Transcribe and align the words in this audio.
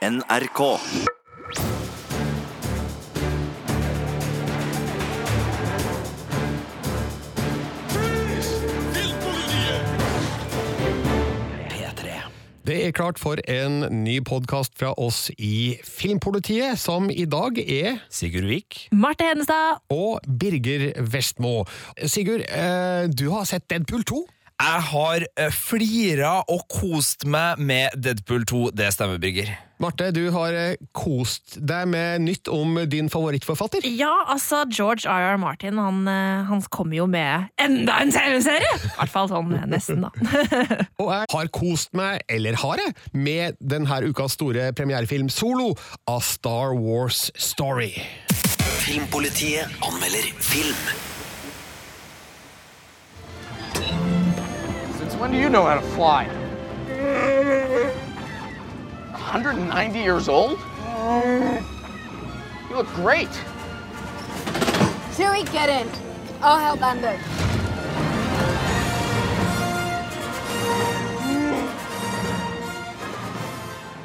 NRK. 0.00 0.60
Det 12.64 12.86
er 12.86 12.90
klart 12.96 13.18
for 13.18 13.36
en 13.44 14.04
ny 14.04 14.20
podkast 14.24 14.72
fra 14.78 14.94
oss 14.96 15.26
i 15.36 15.76
Filmpolitiet, 15.84 16.78
som 16.78 17.10
i 17.12 17.26
dag 17.28 17.58
er 17.60 18.00
Sigurd 18.08 18.48
Vik. 18.48 18.86
Marte 18.92 19.28
Hedenstad. 19.28 19.82
og 19.90 20.20
Birger 20.40 21.02
Vestmo. 21.02 21.64
Sigurd, 22.06 22.40
eh, 22.48 23.10
du 23.12 23.30
har 23.30 23.44
sett 23.44 23.68
Deadpool 23.68 24.04
2? 24.04 24.26
Jeg 24.60 24.80
har 24.90 25.24
eh, 25.40 25.54
flira 25.56 26.30
og 26.52 26.66
kost 26.68 27.24
meg 27.24 27.60
med 27.64 27.94
Deadpool 27.96 28.44
2. 28.44 28.58
Det 28.76 28.90
stemmer, 28.92 29.16
Birger. 29.20 29.54
Marte, 29.80 30.10
du 30.12 30.26
har 30.34 30.52
eh, 30.52 30.82
kost 30.92 31.56
deg 31.56 31.88
med 31.88 32.26
nytt 32.26 32.50
om 32.52 32.76
din 32.92 33.08
favorittforfatter. 33.08 33.86
Ja, 33.88 34.12
altså, 34.28 34.66
George 34.68 35.08
R.R. 35.08 35.40
Martin 35.40 35.80
han, 35.80 36.02
eh, 36.12 36.44
han 36.50 36.60
kommer 36.68 36.98
jo 36.98 37.08
med 37.08 37.48
enda 37.56 38.02
en 38.04 38.12
TV-serie! 38.12 38.74
I 38.76 38.92
hvert 38.98 39.14
fall 39.14 39.30
sånn 39.32 39.56
nesten, 39.72 40.04
da. 40.04 40.12
Og 41.00 41.08
jeg 41.08 41.30
har 41.32 41.52
kost 41.56 41.96
meg, 41.96 42.20
eller 42.28 42.60
har 42.60 42.84
jeg, 42.84 42.96
med 43.16 43.56
denne 43.64 44.02
ukas 44.04 44.36
store 44.36 44.74
premierefilm 44.76 45.32
Solo, 45.32 45.72
av 46.04 46.20
Star 46.26 46.76
Wars 46.76 47.30
Story. 47.40 47.94
Filmpolitiet 48.84 49.80
anmelder 49.88 50.28
film. 50.44 51.09
When 55.20 55.30
do 55.30 55.36
you 55.36 55.50
know 55.50 55.66
how 55.66 55.74
to 55.74 55.82
fly? 55.82 56.26
190 59.12 59.98
years 59.98 60.30
old? 60.30 60.58
You 62.70 62.76
look 62.76 62.86
great. 62.94 63.28
Chewie, 65.12 65.44
get 65.52 65.68
in. 65.68 65.86
I'll 66.40 66.58
help 66.58 66.80
Lando. 66.80 67.49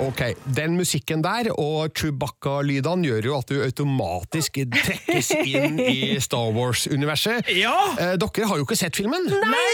Ok, 0.06 0.22
Den 0.56 0.76
musikken 0.78 1.24
der 1.26 1.48
og 1.58 1.96
Chewbacca-lydene 1.98 3.08
gjør 3.08 3.26
jo 3.26 3.38
at 3.40 3.50
du 3.50 3.56
automatisk 3.66 4.60
trekkes 4.76 5.32
inn 5.42 5.80
i 5.82 6.20
Star 6.22 6.52
Wars-universet. 6.54 7.50
Ja! 7.58 7.74
Eh, 7.98 8.14
dere 8.22 8.50
har 8.52 8.62
jo 8.62 8.68
ikke 8.68 8.78
sett 8.78 9.00
filmen. 9.00 9.26
Nei! 9.26 9.74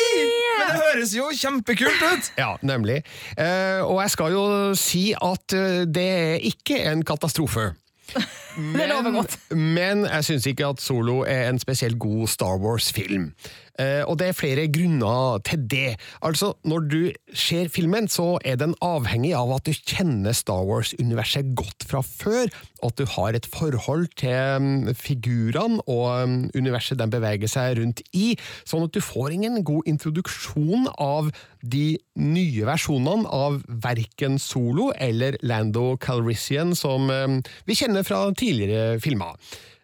Men 0.55 0.61
det 0.61 0.77
høres 0.77 1.15
jo 1.17 1.27
kjempekult 1.35 2.05
ut! 2.05 2.31
Ja, 2.39 2.53
nemlig. 2.63 3.01
Eh, 3.35 3.83
og 3.83 3.99
jeg 4.05 4.15
skal 4.15 4.37
jo 4.37 4.45
si 4.79 5.09
at 5.19 5.57
eh, 5.57 5.83
det 5.89 6.07
er 6.21 6.47
ikke 6.53 6.79
en 6.93 7.03
katastrofe. 7.03 7.73
Men. 8.55 9.19
Men 9.55 10.05
jeg 10.07 10.27
syns 10.27 10.47
ikke 10.47 10.71
at 10.73 10.81
Solo 10.83 11.21
er 11.23 11.49
en 11.49 11.59
spesielt 11.59 11.99
god 11.99 12.27
Star 12.31 12.59
Wars-film. 12.59 13.33
Eh, 13.81 14.03
og 14.05 14.17
det 14.19 14.29
er 14.29 14.37
flere 14.37 14.67
grunner 14.71 15.41
til 15.47 15.65
det. 15.71 15.95
Altså, 16.21 16.53
Når 16.63 16.79
du 16.91 17.11
ser 17.33 17.69
filmen, 17.69 18.07
så 18.07 18.37
er 18.45 18.55
den 18.59 18.75
avhengig 18.81 19.33
av 19.37 19.53
at 19.55 19.65
du 19.65 19.73
kjenner 19.73 20.35
Star 20.35 20.63
Wars-universet 20.67 21.55
godt 21.57 21.85
fra 21.87 22.01
før, 22.05 22.51
og 22.81 22.91
at 22.91 22.97
du 22.97 23.05
har 23.15 23.37
et 23.37 23.47
forhold 23.49 24.07
til 24.19 24.61
mm, 24.61 24.93
figurene 24.95 25.81
og 25.87 26.29
mm, 26.29 26.51
universet 26.55 26.99
de 26.99 27.07
beveger 27.11 27.49
seg 27.51 27.79
rundt 27.79 28.03
i, 28.13 28.35
sånn 28.65 28.85
at 28.87 28.93
du 28.93 29.01
får 29.03 29.37
ingen 29.37 29.63
god 29.63 29.87
introduksjon 29.89 30.89
av 30.97 31.31
de 31.61 31.97
nye 32.21 32.65
versjonene 32.67 33.29
av 33.29 33.61
verken 33.83 34.39
Solo 34.41 34.91
eller 34.97 35.37
Lando 35.45 35.95
Calrissian, 36.01 36.75
som 36.77 37.09
eh, 37.13 37.41
vi 37.65 37.77
kjenner 37.77 38.05
fra 38.07 38.27
tidligere 38.37 38.99
filmer. 39.01 39.37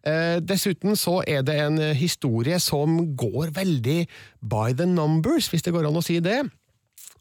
Eh, 0.07 0.37
dessuten 0.39 0.95
så 0.95 1.19
er 1.27 1.43
det 1.43 1.57
en 1.59 1.81
historie 1.97 2.59
som 2.63 2.99
går 3.19 3.51
veldig 3.57 3.99
by 4.39 4.71
the 4.77 4.87
numbers, 4.87 5.49
hvis 5.51 5.65
det 5.65 5.75
går 5.75 5.89
an 5.89 5.99
å 5.99 6.05
si 6.05 6.21
det. 6.23 6.45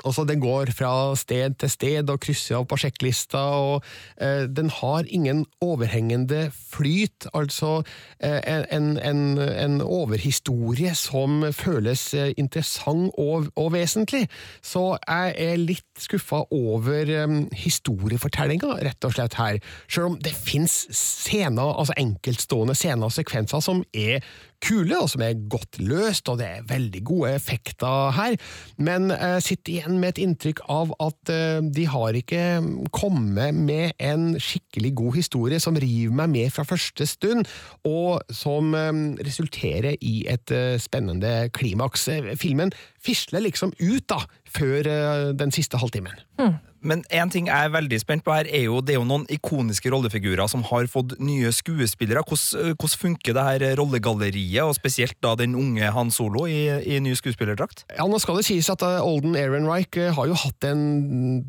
Altså, 0.05 0.25
Den 0.25 0.41
går 0.41 0.73
fra 0.77 1.15
sted 1.17 1.57
til 1.61 1.71
sted 1.71 2.11
og 2.11 2.21
krysser 2.21 2.59
av 2.61 2.67
på 2.69 2.79
sjekklista, 2.81 3.39
og 3.39 3.85
eh, 4.21 4.47
den 4.51 4.71
har 4.71 5.07
ingen 5.09 5.45
overhengende 5.61 6.51
flyt. 6.53 7.29
Altså 7.35 7.83
eh, 8.21 8.65
en, 8.71 8.99
en, 8.99 9.39
en 9.39 9.81
overhistorie 9.81 10.95
som 10.95 11.45
føles 11.53 12.15
eh, 12.15 12.33
interessant 12.37 13.13
og, 13.19 13.51
og 13.57 13.73
vesentlig. 13.73 14.27
Så 14.63 14.97
jeg 15.07 15.35
er 15.39 15.57
litt 15.61 16.03
skuffa 16.03 16.45
over 16.55 17.13
eh, 17.13 17.37
historiefortellinga, 17.57 18.77
rett 18.87 19.09
og 19.09 19.17
slett, 19.17 19.39
her. 19.41 19.61
Selv 19.89 20.13
om 20.13 20.19
det 20.23 20.33
fins 20.37 20.85
altså 21.37 21.95
enkeltstående 21.99 22.75
scener 22.75 23.09
og 23.09 23.15
sekvenser 23.15 23.61
som 23.65 23.83
er 23.93 24.25
kule, 24.65 24.99
og 24.99 25.11
som 25.13 25.23
er 25.25 25.39
godt 25.51 25.79
løst, 25.83 26.29
og 26.29 26.41
det 26.41 26.47
er 26.49 26.67
veldig 26.69 27.03
gode 27.07 27.35
effekter 27.37 28.11
her, 28.17 28.37
men 28.79 29.11
jeg 29.11 29.45
sitter 29.45 29.73
igjen 29.75 30.01
med 30.01 30.15
et 30.15 30.23
inntrykk 30.25 30.63
av 30.73 30.93
at 31.03 31.33
eh, 31.33 31.61
de 31.63 31.87
har 31.91 32.17
ikke 32.19 32.43
kommet 32.97 33.57
med 33.57 33.97
en 34.03 34.29
skikkelig 34.41 34.93
god 34.99 35.19
historie 35.19 35.61
som 35.63 35.79
river 35.81 36.15
meg 36.17 36.33
med 36.33 36.55
fra 36.55 36.67
første 36.69 37.07
stund, 37.09 37.47
og 37.87 38.23
som 38.35 38.75
eh, 38.77 38.93
resulterer 39.27 39.99
i 40.01 40.17
et 40.31 40.55
eh, 40.55 40.77
spennende 40.83 41.51
klimaks. 41.57 42.09
Filmen 42.41 42.73
fisler 43.03 43.45
liksom 43.45 43.75
ut 43.81 44.07
da, 44.11 44.23
før 44.51 44.89
den 45.37 45.53
siste 45.55 45.79
halvtimen. 45.79 46.17
Men 46.87 47.03
en 47.11 47.33
ting 47.33 47.51
jeg 47.51 47.69
er 47.69 47.75
veldig 47.75 47.99
spent 48.03 48.25
på 48.27 48.35
her, 48.35 48.49
er 48.49 48.67
jo 48.69 48.81
det 48.85 48.95
er 48.95 49.01
jo 49.01 49.09
noen 49.09 49.27
ikoniske 49.33 49.91
rollefigurer 49.93 50.49
som 50.51 50.65
har 50.71 50.89
fått 50.91 51.17
nye 51.23 51.51
skuespillere. 51.55 52.23
Hvordan, 52.27 52.75
hvordan 52.79 53.03
funker 53.03 53.37
det 53.37 53.47
her 53.49 53.67
rollegalleriet, 53.81 54.63
og 54.65 54.77
spesielt 54.79 55.19
da 55.25 55.35
den 55.39 55.57
unge 55.59 55.91
Han 55.97 56.13
Solo 56.15 56.47
i, 56.51 56.69
i 56.87 57.01
ny 57.03 57.15
skuespillerdrakt? 57.19 57.85
Ja, 57.97 58.07
nå 58.09 58.21
skal 58.23 58.41
det 58.41 58.47
sies 58.49 58.71
at 58.73 58.85
eh, 58.87 59.03
Olden 59.05 59.37
Ehrenreich 59.39 59.99
eh, 59.99 60.13
har 60.15 60.31
jo 60.31 60.39
hatt 60.39 60.67
en 60.69 60.85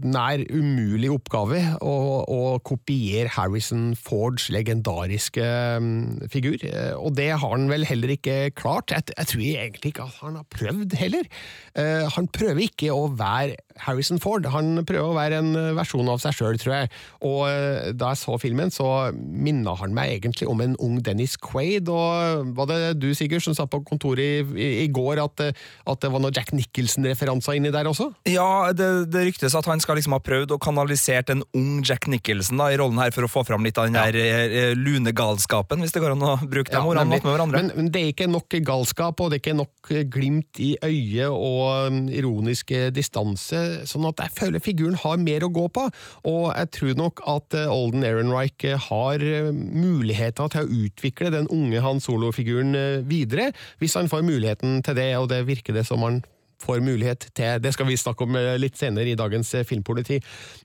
nær 0.03 0.43
umulig 0.49 1.11
oppgave 1.13 1.61
å, 1.81 1.95
å 2.23 2.41
kopiere 2.65 3.31
Harrison 3.35 3.91
Fords 3.97 4.49
legendariske 4.53 5.45
mm, 5.83 6.27
figur, 6.33 6.57
eh, 6.65 6.93
og 6.97 7.15
det 7.19 7.31
har 7.35 7.45
han 7.53 7.69
vel 7.71 7.85
heller 7.87 8.15
ikke 8.17 8.37
klart. 8.57 8.93
Jeg, 8.93 9.09
jeg 9.13 9.31
tror 9.31 9.45
egentlig 9.47 9.93
ikke 9.93 10.07
at 10.07 10.21
han 10.23 10.39
har 10.39 10.47
prøvd 10.53 10.97
heller. 10.99 11.29
Eh, 11.77 12.05
han 12.17 12.29
prøver 12.33 12.65
ikke 12.67 12.93
å 12.95 13.07
være 13.17 13.57
Harrison 13.85 14.19
Ford, 14.21 14.45
han 14.51 14.81
prøver 14.87 15.11
å 15.11 15.15
være 15.17 15.41
en 15.41 15.51
eh, 15.57 15.73
versjon 15.77 16.09
av 16.11 16.21
seg 16.23 16.35
sjøl, 16.37 16.59
tror 16.61 16.73
jeg. 16.75 16.91
Og 17.27 17.41
eh, 17.49 17.91
da 17.97 18.11
jeg 18.13 18.21
så 18.23 18.37
filmen, 18.41 18.71
så 18.73 19.11
minna 19.13 19.75
han 19.79 19.95
meg 19.95 20.17
egentlig 20.17 20.49
om 20.49 20.61
en 20.63 20.75
ung 20.83 20.99
Dennis 21.03 21.37
Quaid, 21.41 21.89
og 21.91 22.53
var 22.57 22.69
det 22.71 22.79
du, 23.01 23.09
Sigurd, 23.17 23.45
som 23.45 23.55
satt 23.57 23.71
på 23.73 23.81
kontoret 23.87 24.53
i, 24.55 24.69
i, 24.83 24.87
går 24.93 25.21
at, 25.23 25.45
eh, 25.45 25.65
at 25.87 26.03
det 26.03 26.11
var 26.13 26.23
noen 26.23 26.35
Jack 26.35 26.53
Nicholson-referanser 26.55 27.59
inni 27.59 27.73
der 27.73 27.89
også? 27.89 28.09
Ja, 28.29 28.71
det, 28.75 28.89
det 29.13 29.27
ryktes 29.29 29.57
at 29.57 29.69
han 29.69 29.83
skal 29.83 29.99
liksom 29.99 30.15
ha 30.17 30.21
prøvd 30.23 30.55
å 30.55 30.59
kanalisert 30.61 31.33
en 31.33 31.45
ung 31.57 31.83
Jack 31.85 32.09
Nicholson 32.11 32.61
da, 32.61 32.71
i 32.73 32.79
rollen 32.79 33.01
her 33.01 33.13
for 33.15 33.27
å 33.27 33.31
få 33.31 33.45
fram 33.47 33.65
litt 33.67 33.79
av 33.79 33.89
den 33.89 33.97
der 33.97 34.17
eh, 34.21 34.73
lunegalskapen, 34.77 35.83
hvis 35.83 35.95
det 35.95 36.03
går 36.03 36.15
an 36.15 36.27
å 36.27 36.35
bruke 36.43 36.71
de 36.71 36.79
Ja, 36.79 36.85
ordene 36.85 37.17
med 37.17 37.25
hverandre. 37.27 37.63
Men, 37.63 37.73
men 37.75 37.91
det 37.93 38.03
er 38.03 38.13
ikke 38.15 38.31
nok 38.31 38.59
galskap, 38.67 39.19
og 39.21 39.31
det 39.31 39.39
er 39.39 39.45
ikke 39.45 39.57
nok 39.57 39.93
glimt 40.13 40.61
i 40.63 40.73
øyet 40.83 41.29
og 41.31 41.93
ironiske 42.13 42.47
ironisk 42.47 42.71
eh, 42.71 42.91
distanse, 42.91 43.57
sånn 43.89 44.07
at 44.09 44.23
jeg 44.23 44.35
føler 44.37 44.63
figuren 44.63 44.97
har 45.01 45.19
mer 45.21 45.45
å 45.45 45.51
gå 45.53 45.67
på, 45.73 45.87
og 46.29 46.45
jeg 46.51 46.71
tror 46.77 46.95
nok 47.01 47.23
at 47.33 47.57
eh, 47.57 47.73
Olden 47.73 48.05
Ehrenreich 48.07 48.67
eh, 48.67 48.79
har 48.89 49.23
eh, 49.23 49.51
muligheter 49.53 50.53
til 50.53 50.65
å 50.65 50.81
utvikle 50.87 51.33
den 51.33 51.49
unge 51.53 51.83
Han 51.83 52.01
Solo-figuren 52.03 52.75
eh, 52.77 53.03
videre, 53.07 53.51
hvis 53.81 53.97
han 53.99 54.11
får 54.11 54.25
muligheten 54.27 54.81
til 54.85 54.97
det, 54.97 55.11
og 55.19 55.29
det 55.33 55.45
virker 55.49 55.77
det 55.77 55.87
som 55.87 56.05
han 56.05 56.23
får 56.63 56.81
mulighet 56.81 57.27
til. 57.37 57.59
Det 57.61 57.71
skal 57.75 57.85
vi 57.89 57.97
snakke 57.99 58.25
om 58.25 58.35
eh, 58.39 58.55
litt 58.59 58.77
senere 58.79 59.11
i 59.11 59.15
dagens 59.19 59.53
eh, 59.57 59.65
Filmpoliti. 59.67 60.17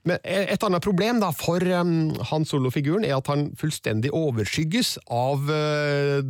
Men 0.09 0.17
eh, 0.23 0.47
et 0.55 0.63
annet 0.65 0.83
problem 0.83 1.19
da, 1.21 1.29
for 1.35 1.61
Han 1.63 2.45
Solo-figuren 2.49 3.05
er 3.05 3.15
at 3.17 3.27
han 3.29 3.49
fullstendig 3.59 4.11
overskygges 4.13 4.95
av 5.13 5.45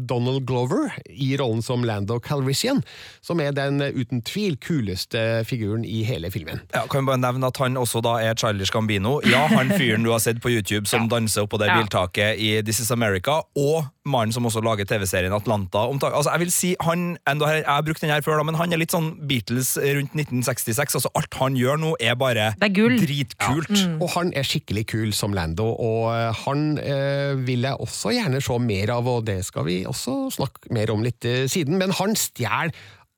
Donald 0.10 0.46
Glover 0.48 0.92
i 1.10 1.34
rollen 1.40 1.62
som 1.66 1.84
Lando 1.88 2.20
Calrissian, 2.24 2.82
som 3.24 3.40
er 3.44 3.54
den 3.56 3.82
uten 3.82 4.22
tvil 4.26 4.58
kuleste 4.62 5.44
figuren 5.48 5.86
i 5.86 6.04
hele 6.08 6.32
filmen. 6.34 6.62
Ja, 6.74 6.86
kan 6.90 7.04
vi 7.04 7.12
bare 7.12 7.22
nevne 7.22 7.50
at 7.50 7.60
han 7.62 7.78
også 7.80 8.02
da 8.06 8.18
er 8.24 8.38
Childish 8.40 8.74
Gambino. 8.74 9.20
Ja, 9.30 9.46
han 9.52 9.72
fyren 9.78 10.04
du 10.06 10.12
har 10.14 10.22
sett 10.24 10.42
på 10.44 10.52
YouTube 10.54 10.88
som 10.90 11.08
danser 11.12 11.48
oppå 11.48 11.60
det 11.62 11.70
Ja. 11.72 11.80
biltaket 11.80 12.38
i 12.40 12.62
This 12.62 12.80
Is 12.84 12.92
America, 12.92 13.42
og 13.56 13.86
mannen 14.06 14.34
som 14.36 14.46
også 14.46 14.62
lager 14.64 14.86
TV-serien 14.86 15.34
Atlanta. 15.34 15.86
Altså, 15.88 16.30
jeg 16.34 16.40
vil 16.44 16.52
si, 16.52 16.76
han, 16.84 17.14
enda, 17.30 17.48
jeg 17.56 17.64
har 17.68 17.82
brukt 17.88 18.02
den 18.04 18.12
her 18.12 18.22
før, 18.26 18.38
da, 18.42 18.44
men 18.44 18.56
han 18.60 18.74
er 18.74 18.78
litt 18.82 18.92
sånn 18.92 19.14
Beatles 19.28 19.53
rundt 19.60 20.16
1966. 20.18 20.98
Altså, 21.00 21.12
alt 21.18 21.38
han 21.40 21.58
gjør 21.60 21.80
nå, 21.82 21.92
er 22.00 22.16
bare 22.20 22.50
Det 22.60 22.70
er 22.70 22.76
gull. 22.76 22.98
dritkult. 23.02 23.74
Og 24.02 24.10
han 24.16 24.34
er 24.36 24.48
skikkelig 24.48 24.86
kul 24.94 25.14
som 25.14 25.34
Lando, 25.36 25.70
og 25.74 26.10
eh, 26.16 26.42
han 26.46 26.66
eh, 26.82 27.34
vil 27.48 27.68
jeg 27.68 27.80
også 27.84 28.14
gjerne 28.16 28.42
se 28.44 28.60
mer 28.64 28.94
av, 28.98 29.08
og 29.08 29.26
det 29.30 29.40
skal 29.46 29.66
vi 29.70 29.82
også 29.90 30.18
snakke 30.40 30.74
mer 30.74 30.92
om 30.94 31.04
litt 31.06 31.26
eh, 31.30 31.46
siden, 31.52 31.78
men 31.82 31.94
han 32.00 32.16
stjeler 32.20 32.74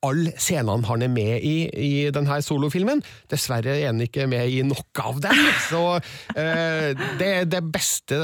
alle 0.06 0.30
scenene 0.38 0.86
han 0.86 1.02
er 1.02 1.08
med 1.10 1.42
i 1.42 1.54
i 1.82 1.92
denne 2.14 2.36
solofilmen. 2.44 3.00
Dessverre 3.32 3.72
er 3.80 3.88
han 3.88 4.02
ikke 4.04 4.26
med 4.30 4.52
i 4.52 4.60
noe 4.62 4.84
av 5.02 5.18
dem. 5.24 5.40
Så 5.70 5.80
eh, 6.36 6.92
det, 7.18 7.30
det 7.50 7.62
beste 7.74 8.20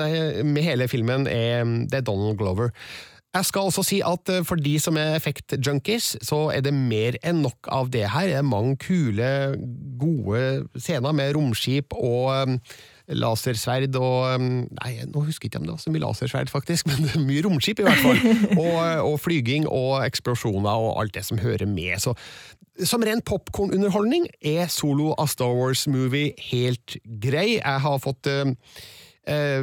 med 0.47 0.63
hele 0.69 0.87
filmen 0.93 1.27
er, 1.27 1.65
det 1.89 2.03
er 2.03 2.07
Donald 2.07 2.39
Glover. 2.39 2.71
Jeg 3.33 3.49
skal 3.49 3.69
også 3.69 3.83
si 3.87 3.99
at 4.05 4.29
eh, 4.29 4.43
for 4.45 4.61
de 4.61 4.75
som 4.83 4.99
er 5.01 5.17
effektjunkies, 5.17 6.17
så 6.21 6.45
er 6.53 6.65
det 6.67 6.75
mer 6.77 7.17
enn 7.25 7.41
nok 7.41 7.69
av 7.73 7.89
det 7.93 8.05
her. 8.13 8.29
Det 8.29 8.37
er 8.37 8.45
mange 8.45 8.77
kule, 8.77 9.29
gode 10.01 10.43
scener 10.77 11.17
med 11.17 11.33
romskip 11.37 11.97
og 11.97 12.29
um, 12.29 12.59
lasersverd 13.09 13.97
og 13.97 14.35
um, 14.37 14.51
Nei, 14.77 14.93
nå 15.09 15.25
husker 15.25 15.49
jeg 15.49 15.55
ikke 15.55 15.63
om 15.63 15.69
det 15.71 15.77
var 15.79 15.85
så 15.85 15.95
mye 15.95 16.05
lasersverd, 16.05 16.53
faktisk, 16.53 16.87
men 16.91 17.25
mye 17.25 17.45
romskip 17.47 17.81
i 17.81 17.89
hvert 17.89 18.05
fall. 18.05 18.21
Og, 18.63 18.77
og 19.09 19.21
flyging 19.21 19.65
og 19.65 20.03
eksplosjoner 20.05 20.85
og 20.85 21.01
alt 21.01 21.15
det 21.17 21.25
som 21.25 21.41
hører 21.41 21.65
med. 21.67 21.97
Så 22.05 22.13
som 22.89 23.03
ren 23.05 23.21
popkornunderholdning 23.25 24.27
er 24.49 24.69
Solo 24.73 25.13
av 25.21 25.29
Star 25.33 25.53
Wars-movie 25.57 26.33
helt 26.51 26.97
grei. 27.21 27.59
Jeg 27.59 27.83
har 27.85 27.99
fått 28.01 28.29
eh, 29.31 29.63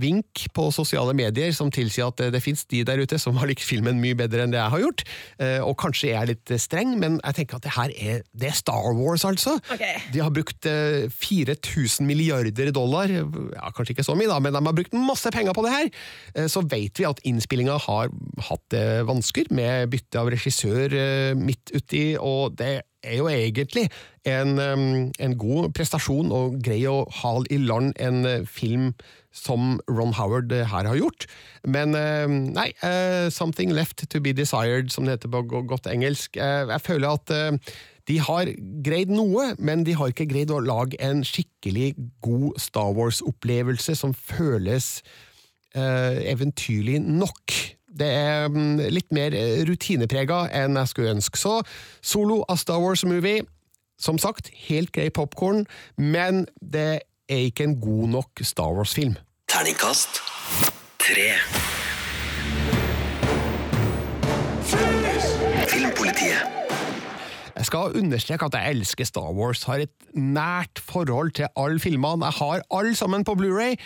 vink 0.00 0.46
på 0.56 0.68
sosiale 0.74 1.14
medier 1.16 1.52
som 1.56 1.70
tilsier 1.74 2.10
at 2.10 2.20
det, 2.20 2.30
det 2.36 2.42
fins 2.44 2.64
de 2.70 2.82
der 2.86 3.02
ute 3.02 3.18
som 3.20 3.38
har 3.40 3.50
likt 3.50 3.64
filmen 3.64 4.00
mye 4.02 4.16
bedre 4.18 4.44
enn 4.44 4.54
det 4.54 4.60
jeg 4.60 4.74
har 4.74 4.84
gjort. 4.84 5.04
Eh, 5.42 5.58
og 5.64 5.76
kanskje 5.80 6.10
jeg 6.10 6.20
er 6.20 6.30
litt 6.32 6.54
streng, 6.62 6.96
men 7.00 7.18
jeg 7.22 7.40
tenker 7.40 7.58
at 7.58 7.66
det 7.66 7.74
her 7.76 7.94
er, 7.96 8.24
det 8.36 8.50
er 8.50 8.58
Star 8.58 8.90
Wars, 8.96 9.26
altså. 9.28 9.56
Okay. 9.72 10.00
De 10.14 10.22
har 10.22 10.32
brukt 10.34 10.68
eh, 10.70 11.06
4000 11.12 12.06
milliarder 12.08 12.72
dollar, 12.74 13.10
ja, 13.10 13.70
kanskje 13.76 13.96
ikke 13.96 14.06
så 14.06 14.16
mye, 14.18 14.30
da, 14.30 14.40
men 14.42 14.56
de 14.56 14.62
har 14.62 14.76
brukt 14.76 14.96
masse 14.96 15.30
penger 15.34 15.56
på 15.56 15.66
det 15.66 15.74
her. 15.74 15.92
Eh, 16.34 16.50
så 16.52 16.64
vet 16.66 17.00
vi 17.00 17.08
at 17.08 17.22
innspillinga 17.28 17.78
har 17.86 18.12
hatt 18.50 18.76
eh, 18.76 19.02
vansker 19.06 19.50
med 19.54 19.90
bytte 19.92 20.20
av 20.20 20.30
regissør 20.32 20.94
eh, 20.96 21.32
midt 21.38 21.74
uti, 21.74 22.08
og 22.20 22.56
det 22.58 22.80
er 23.06 23.20
jo 23.20 23.28
egentlig 23.30 23.86
en, 24.26 24.58
en 24.58 25.36
god 25.38 25.70
prestasjon 25.76 26.32
og 26.34 26.58
grei 26.64 26.80
å 26.90 27.04
hale 27.22 27.46
i 27.52 27.58
land 27.62 27.94
en 28.02 28.26
eh, 28.26 28.46
film 28.48 28.92
som 29.36 29.76
Ron 29.90 30.14
Howard 30.16 30.52
eh, 30.54 30.66
her 30.66 30.88
har 30.88 30.98
gjort. 30.98 31.26
Men 31.68 31.94
nei, 32.56 32.70
eh, 32.86 33.28
Something 33.32 33.74
Left 33.76 34.06
To 34.10 34.22
Be 34.22 34.34
Desired, 34.36 34.90
som 34.94 35.06
det 35.06 35.18
heter 35.18 35.32
på 35.34 35.44
godt 35.68 35.90
engelsk. 35.90 36.38
Jeg 36.40 36.82
føler 36.84 37.18
at 37.18 37.60
de 38.06 38.18
har 38.22 38.50
greid 38.86 39.10
noe, 39.10 39.52
men 39.58 39.84
de 39.86 39.96
har 39.98 40.12
ikke 40.12 40.28
greid 40.30 40.52
å 40.54 40.62
lage 40.62 40.98
en 41.02 41.24
skikkelig 41.26 41.94
god 42.24 42.60
Star 42.62 42.94
Wars-opplevelse 42.96 43.96
som 43.98 44.14
føles 44.14 45.00
eventyrlig 45.76 47.02
nok. 47.04 47.75
Det 47.96 48.08
er 48.12 48.48
mm, 48.52 48.86
litt 48.92 49.12
mer 49.16 49.34
eh, 49.36 49.62
rutineprega 49.68 50.46
enn 50.54 50.76
jeg 50.80 50.92
skulle 50.92 51.14
ønske. 51.16 51.40
Så 51.40 51.60
Solo 52.04 52.42
A 52.48 52.58
Star 52.60 52.82
Wars-movie, 52.82 53.44
som 53.98 54.20
sagt, 54.20 54.50
helt 54.68 54.92
grei 54.92 55.08
popkorn, 55.08 55.64
men 55.96 56.44
det 56.60 56.90
er 57.28 57.46
ikke 57.48 57.66
en 57.70 57.78
god 57.80 58.12
nok 58.18 58.44
Star 58.44 58.74
Wars-film. 58.76 59.16
Terningkast 59.48 60.20
tre. 61.00 61.30
Filmpolitiet. 65.70 66.52
Jeg 67.56 67.66
skal 67.70 67.94
understreke 67.96 68.44
at 68.44 68.56
jeg 68.58 68.74
elsker 68.76 69.08
Star 69.08 69.30
Wars, 69.32 69.62
har 69.64 69.80
et 69.86 69.94
nært 70.12 70.82
forhold 70.82 71.30
til 71.38 71.48
alle 71.56 71.80
filmene. 71.80 72.26
Jeg 72.28 72.36
har 72.42 72.66
alle 72.70 72.96
sammen 72.98 73.24
på 73.24 73.34
Blu-ray, 73.38 73.78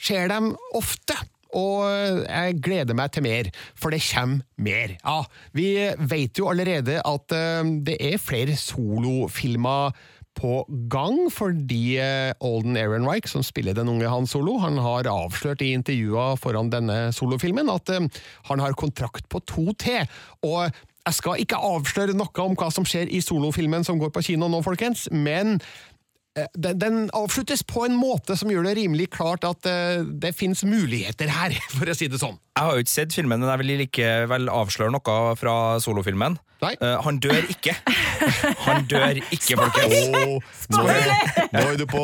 ser 0.00 0.30
dem 0.32 0.54
ofte. 0.74 1.18
Og 1.56 1.84
jeg 2.26 2.58
gleder 2.64 2.96
meg 2.98 3.12
til 3.14 3.24
mer, 3.24 3.48
for 3.78 3.94
det 3.94 4.02
kommer 4.04 4.44
mer. 4.58 4.96
Ja, 5.00 5.22
Vi 5.56 5.70
vet 6.10 6.38
jo 6.38 6.50
allerede 6.50 7.00
at 7.00 7.32
eh, 7.32 7.74
det 7.86 7.96
er 8.00 8.20
flere 8.20 8.56
solofilmer 8.56 9.96
på 10.38 10.62
gang, 10.90 11.16
fordi 11.34 11.98
Olden 12.46 12.76
Ehrenreich, 12.78 13.26
som 13.30 13.42
spiller 13.42 13.74
den 13.74 13.88
unge 13.90 14.10
Han 14.10 14.26
Solo, 14.26 14.58
han 14.62 14.78
har 14.78 15.08
avslørt 15.10 15.64
i 15.66 15.72
intervjuer 15.74 16.38
foran 16.38 16.70
denne 16.70 17.08
solofilmen 17.16 17.70
at 17.72 17.90
eh, 17.94 18.06
han 18.50 18.62
har 18.62 18.78
kontrakt 18.78 19.26
på 19.28 19.42
to 19.48 19.72
til. 19.80 20.06
Og 20.46 20.68
jeg 21.08 21.16
skal 21.16 21.42
ikke 21.42 21.60
avsløre 21.64 22.16
noe 22.16 22.44
om 22.44 22.56
hva 22.58 22.68
som 22.74 22.86
skjer 22.86 23.10
i 23.10 23.22
solofilmen 23.24 23.86
som 23.86 23.98
går 24.00 24.12
på 24.14 24.26
kino 24.30 24.48
nå, 24.50 24.60
folkens, 24.66 25.06
men 25.10 25.56
eh, 25.56 25.97
den, 26.54 26.78
den 26.80 26.98
avsluttes 27.16 27.64
på 27.66 27.84
en 27.86 27.96
måte 27.98 28.36
som 28.38 28.50
gjør 28.52 28.68
det 28.68 28.76
rimelig 28.80 29.08
klart 29.14 29.46
at 29.48 29.68
uh, 29.68 30.04
det 30.04 30.34
finnes 30.38 30.64
muligheter 30.66 31.30
her, 31.32 31.56
for 31.76 31.88
å 31.88 31.96
si 31.96 32.10
det 32.10 32.20
sånn. 32.22 32.38
Jeg 32.58 32.66
har 32.66 32.74
jo 32.74 32.84
ikke 32.84 32.96
sett 32.96 33.14
filmen, 33.14 33.40
men 33.40 33.50
jeg 33.52 33.62
vil 33.62 33.74
likevel 33.84 34.50
avsløre 34.50 34.94
noe 34.94 35.18
fra 35.38 35.56
solofilmen. 35.82 36.38
Nei. 36.58 36.72
Eh, 36.82 36.96
han 37.04 37.20
dør 37.22 37.44
ikke. 37.52 37.74
Han 38.66 38.86
dør 38.90 39.20
ikke, 39.30 39.54
folkens. 39.60 40.08
Nå 40.72 40.80
er, 40.90 41.12
nå 41.54 41.60
er 41.62 41.76
du 41.78 41.84
på 41.86 42.00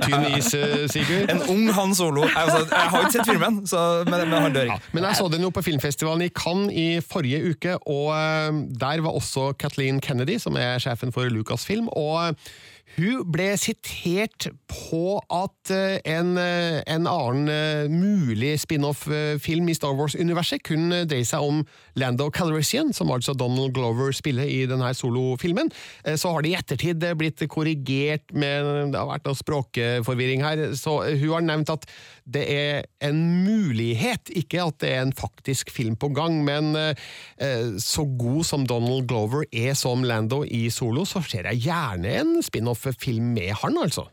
tynn 0.00 0.24
is, 0.38 0.48
eh, 0.56 0.86
Sigurd. 0.88 1.28
En 1.34 1.42
ung 1.52 1.68
Han 1.76 1.92
Solo. 1.96 2.24
Altså, 2.24 2.62
jeg 2.64 2.92
har 2.94 3.04
ikke 3.04 3.16
sett 3.18 3.28
filmen, 3.28 3.60
så, 3.68 3.82
men, 4.08 4.24
men 4.30 4.46
han 4.46 4.56
dør 4.56 4.70
Ja, 4.70 4.78
ikke. 4.78 4.94
men 4.96 5.08
jeg 5.10 5.20
så 5.20 5.28
den 5.32 5.44
jo 5.44 5.52
på 5.52 5.64
filmfestivalen 5.66 6.24
i 6.24 6.30
Cannes 6.32 6.72
i 6.72 6.86
forrige 7.04 7.52
uke, 7.52 7.76
og 7.84 8.08
uh, 8.16 8.62
der 8.80 9.04
var 9.04 9.20
også 9.20 9.50
Kathleen 9.60 10.00
Kennedy, 10.00 10.38
som 10.40 10.56
er 10.56 10.80
sjefen 10.82 11.12
for 11.12 11.28
Lucasfilm, 11.28 11.92
og 11.92 12.30
eh, 12.30 12.50
hun 12.98 13.22
ble 13.30 13.52
sitert 13.60 14.48
på 14.68 15.18
at 15.30 15.70
eh, 15.74 15.98
en, 16.10 16.32
eh, 16.40 16.80
en 16.90 17.06
annen 17.06 17.50
eh, 17.52 17.90
mulig 17.92 18.56
spin-off-film 18.64 19.70
i 19.70 19.76
Star 19.76 19.94
Wars-universet 19.98 20.64
kunne 20.66 21.04
dreie 21.08 21.26
seg 21.28 21.44
om 21.44 21.62
Lando 21.98 22.28
Calrissian, 22.34 22.90
som 22.96 23.12
altså 23.14 23.36
Donald 23.38 23.76
Glover 23.76 24.10
spiller 24.16 24.50
i 24.50 24.64
denne 24.70 24.90
solofilmen. 24.96 25.70
Så 26.18 26.32
har 26.32 26.42
det 26.42 26.50
i 26.50 26.56
ettertid 26.58 27.04
blitt 27.18 27.42
korrigert 27.50 28.32
med 28.32 28.92
Det 28.92 28.98
har 28.98 29.08
vært 29.10 29.26
noe 29.28 29.38
språkforvirring 29.38 30.44
her, 30.44 30.64
så 30.78 31.00
hun 31.08 31.34
har 31.36 31.46
nevnt 31.46 31.74
at 31.74 31.86
det 32.28 32.44
er 32.52 32.82
en 33.08 33.20
mulighet, 33.46 34.28
ikke 34.36 34.66
at 34.68 34.76
det 34.82 34.92
er 34.92 35.06
en 35.06 35.14
faktisk 35.16 35.72
film 35.72 35.96
på 35.96 36.10
gang, 36.16 36.42
men 36.44 36.76
eh, 36.76 37.72
så 37.80 38.04
god 38.20 38.44
som 38.44 38.66
Donald 38.68 39.08
Glover 39.08 39.46
er 39.52 39.74
som 39.78 40.04
Lando 40.04 40.42
i 40.44 40.68
Solo, 40.72 41.06
så 41.08 41.22
ser 41.24 41.48
jeg 41.48 41.64
gjerne 41.70 42.14
en 42.20 42.38
spin-off-film 42.44 43.32
med 43.38 43.56
han, 43.62 43.80
altså. 43.80 44.08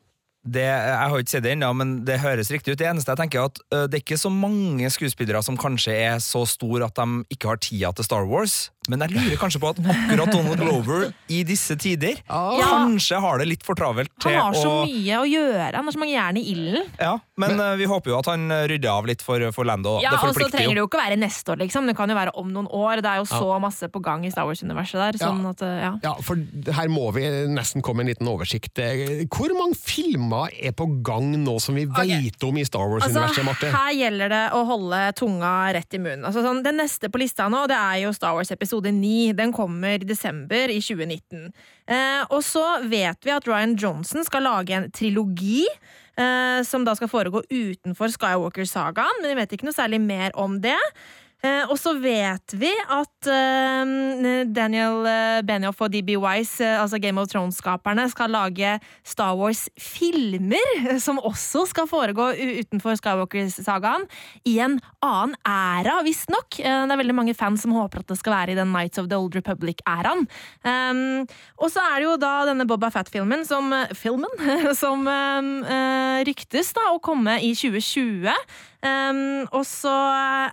Det, 0.46 0.62
jeg 0.62 1.10
har 1.10 1.18
ikke 1.18 1.32
sett 1.32 1.44
det 1.44 1.56
ennå, 1.56 1.72
men 1.74 1.94
det 2.06 2.20
høres 2.22 2.52
riktig 2.54 2.76
ut. 2.76 2.78
Det 2.78 2.86
eneste 2.86 3.10
jeg 3.10 3.18
tenker 3.24 3.42
er 3.42 3.48
at 3.50 3.62
ø, 3.66 3.80
det 3.90 3.98
er 3.98 4.04
ikke 4.04 4.20
så 4.22 4.30
mange 4.30 4.92
skuespillere 4.94 5.42
som 5.42 5.58
kanskje 5.58 5.96
er 5.98 6.20
så 6.22 6.44
store 6.46 6.86
at 6.86 7.00
de 7.00 7.24
ikke 7.34 7.50
har 7.50 7.62
tida 7.66 7.90
til 7.98 8.06
Star 8.06 8.28
Wars. 8.30 8.68
Men 8.90 9.02
jeg 9.06 9.16
lurer 9.16 9.38
kanskje 9.42 9.60
på 9.64 9.70
at 9.74 9.80
akkurat 9.82 10.32
Donald 10.34 10.60
Glover 10.62 11.08
i 11.32 11.44
disse 11.48 11.76
tider 11.82 12.20
Ah. 12.30 12.58
Ja. 12.60 12.68
kanskje 12.86 13.20
har 13.22 13.40
det 13.42 13.48
litt 13.48 13.64
for 13.66 13.76
travelt 13.76 14.10
Han 14.24 14.34
har 14.34 14.54
så 14.54 14.72
å 14.72 14.86
mye 14.86 15.20
å 15.22 15.26
gjøre, 15.28 15.74
han 15.76 15.86
har 15.86 15.92
så 15.96 16.00
mange 16.02 16.14
jern 16.16 16.38
i 16.38 16.44
ilden. 16.54 16.86
Ja, 17.00 17.16
men, 17.38 17.56
men 17.58 17.78
vi 17.80 17.86
håper 17.90 18.12
jo 18.14 18.20
at 18.20 18.30
han 18.32 18.48
rydder 18.70 18.90
av 18.92 19.06
litt 19.10 19.22
for, 19.26 19.42
for 19.56 19.66
Lando. 19.68 19.98
Ja, 20.04 20.12
det 20.16 20.22
og 20.30 20.36
så 20.38 20.50
trenger 20.54 20.76
det 20.78 20.84
jo. 20.84 20.88
ikke 20.90 21.02
være 21.02 21.18
neste 21.20 21.52
år, 21.54 21.60
liksom. 21.64 21.88
Det 21.90 21.96
kan 21.98 22.10
jo 22.10 22.16
være 22.18 22.34
om 22.40 22.52
noen 22.54 22.68
år. 22.72 23.02
Det 23.04 23.12
er 23.12 23.22
jo 23.24 23.28
så 23.30 23.60
masse 23.62 23.90
på 23.92 24.02
gang 24.06 24.26
i 24.26 24.32
Star 24.34 24.46
Wars-universet 24.48 25.00
der. 25.02 25.20
Sånn 25.22 25.42
Ja. 25.44 25.50
at, 25.56 25.62
ja. 25.66 25.92
Ja, 26.04 26.14
for 26.24 26.40
her 26.78 26.88
må 26.92 27.10
vi 27.16 27.26
nesten 27.52 27.82
komme 27.86 28.02
en 28.06 28.08
liten 28.12 28.28
oversikt. 28.32 28.78
Eh, 28.80 29.26
Hvor 29.32 29.52
mange 29.58 29.76
filmer 29.80 30.50
er 30.62 30.72
på 30.78 30.88
gang 31.06 31.32
nå 31.44 31.58
som 31.62 31.76
vi 31.76 31.86
vet 31.86 32.44
om 32.48 32.58
i 32.58 32.64
Star 32.68 32.88
Wars-universet, 32.88 33.26
Altså, 33.26 33.44
Marte? 33.46 33.72
her 33.74 33.94
gjelder 33.98 34.30
det 34.30 34.44
å 34.56 34.64
holde 34.70 35.02
tunga 35.20 35.52
rett 35.76 35.94
i 35.94 36.02
munnen. 36.02 36.26
Altså, 36.28 36.44
sånn, 36.46 36.64
det 36.64 36.74
neste 36.78 37.10
på 37.12 37.20
lista 37.22 37.48
nå, 37.52 37.66
det 37.68 37.78
er 37.78 38.04
jo 38.06 38.14
Star 38.16 38.34
Wars 38.38 38.52
episode 38.76 38.92
9. 38.92 39.34
Den 39.34 39.54
kommer 39.54 40.02
i 40.02 40.08
desember 40.08 40.70
i 40.70 40.82
2019. 40.82 41.54
Eh, 41.88 42.24
og 42.30 42.44
så 42.44 42.82
vet 42.84 43.18
vi 43.24 43.32
at 43.32 43.48
Ryan 43.48 43.76
Johnson 43.76 44.26
skal 44.26 44.44
lage 44.44 44.76
en 44.76 44.92
trilogi. 44.92 45.66
Eh, 46.18 46.64
som 46.64 46.86
da 46.86 46.96
skal 46.96 47.10
foregå 47.12 47.42
utenfor 47.50 48.08
Skywalker-sagaen, 48.08 49.22
men 49.22 49.34
vi 49.34 49.40
vet 49.42 49.52
ikke 49.52 49.68
noe 49.68 49.76
særlig 49.76 50.00
mer 50.00 50.32
om 50.40 50.62
det. 50.64 50.80
Eh, 51.44 51.64
og 51.70 51.78
så 51.80 51.94
vet 52.00 52.56
vi 52.58 52.72
at 52.72 53.30
eh, 53.30 54.46
Daniel 54.56 55.06
eh, 55.10 55.42
Benioff 55.46 55.82
og 55.84 55.92
DB 55.94 56.16
Wise, 56.22 56.64
eh, 56.64 56.80
altså 56.80 57.00
Game 57.02 57.22
of 57.22 57.30
Thrones-skaperne, 57.32 58.08
skal 58.12 58.34
lage 58.34 58.76
Star 59.06 59.36
Wars-filmer, 59.38 60.98
som 61.06 61.20
også 61.20 61.66
skal 61.70 61.90
foregå 61.92 62.32
utenfor 62.64 62.98
Skywalker-sagaen, 63.00 64.08
i 64.48 64.58
en 64.64 64.80
annen 65.06 65.36
æra, 65.46 66.00
visstnok. 66.08 66.60
Eh, 66.62 66.82
det 66.86 66.96
er 66.96 67.04
veldig 67.04 67.18
mange 67.18 67.38
fans 67.38 67.66
som 67.66 67.76
håper 67.76 68.02
at 68.02 68.12
det 68.12 68.20
skal 68.22 68.38
være 68.40 68.56
i 68.56 68.60
den 68.60 68.74
Nights 68.74 69.02
of 69.02 69.10
the 69.12 69.20
Old 69.20 69.36
Republic-æraen. 69.38 70.26
Um, 70.66 71.26
og 71.60 71.70
så 71.74 71.84
er 71.92 72.00
det 72.00 72.08
jo 72.08 72.16
da 72.22 72.34
denne 72.50 72.68
Boba 72.70 72.90
Fett-filmen 72.94 73.46
som, 73.48 73.74
filmen, 73.98 74.32
som 74.82 75.06
um, 75.06 75.52
eh, 75.64 76.24
ryktes 76.28 76.74
da 76.76 76.90
å 76.94 77.02
komme 77.04 77.38
i 77.44 77.54
2020. 77.58 78.32
Um, 78.86 79.48
og 79.56 79.64
så 79.66 79.94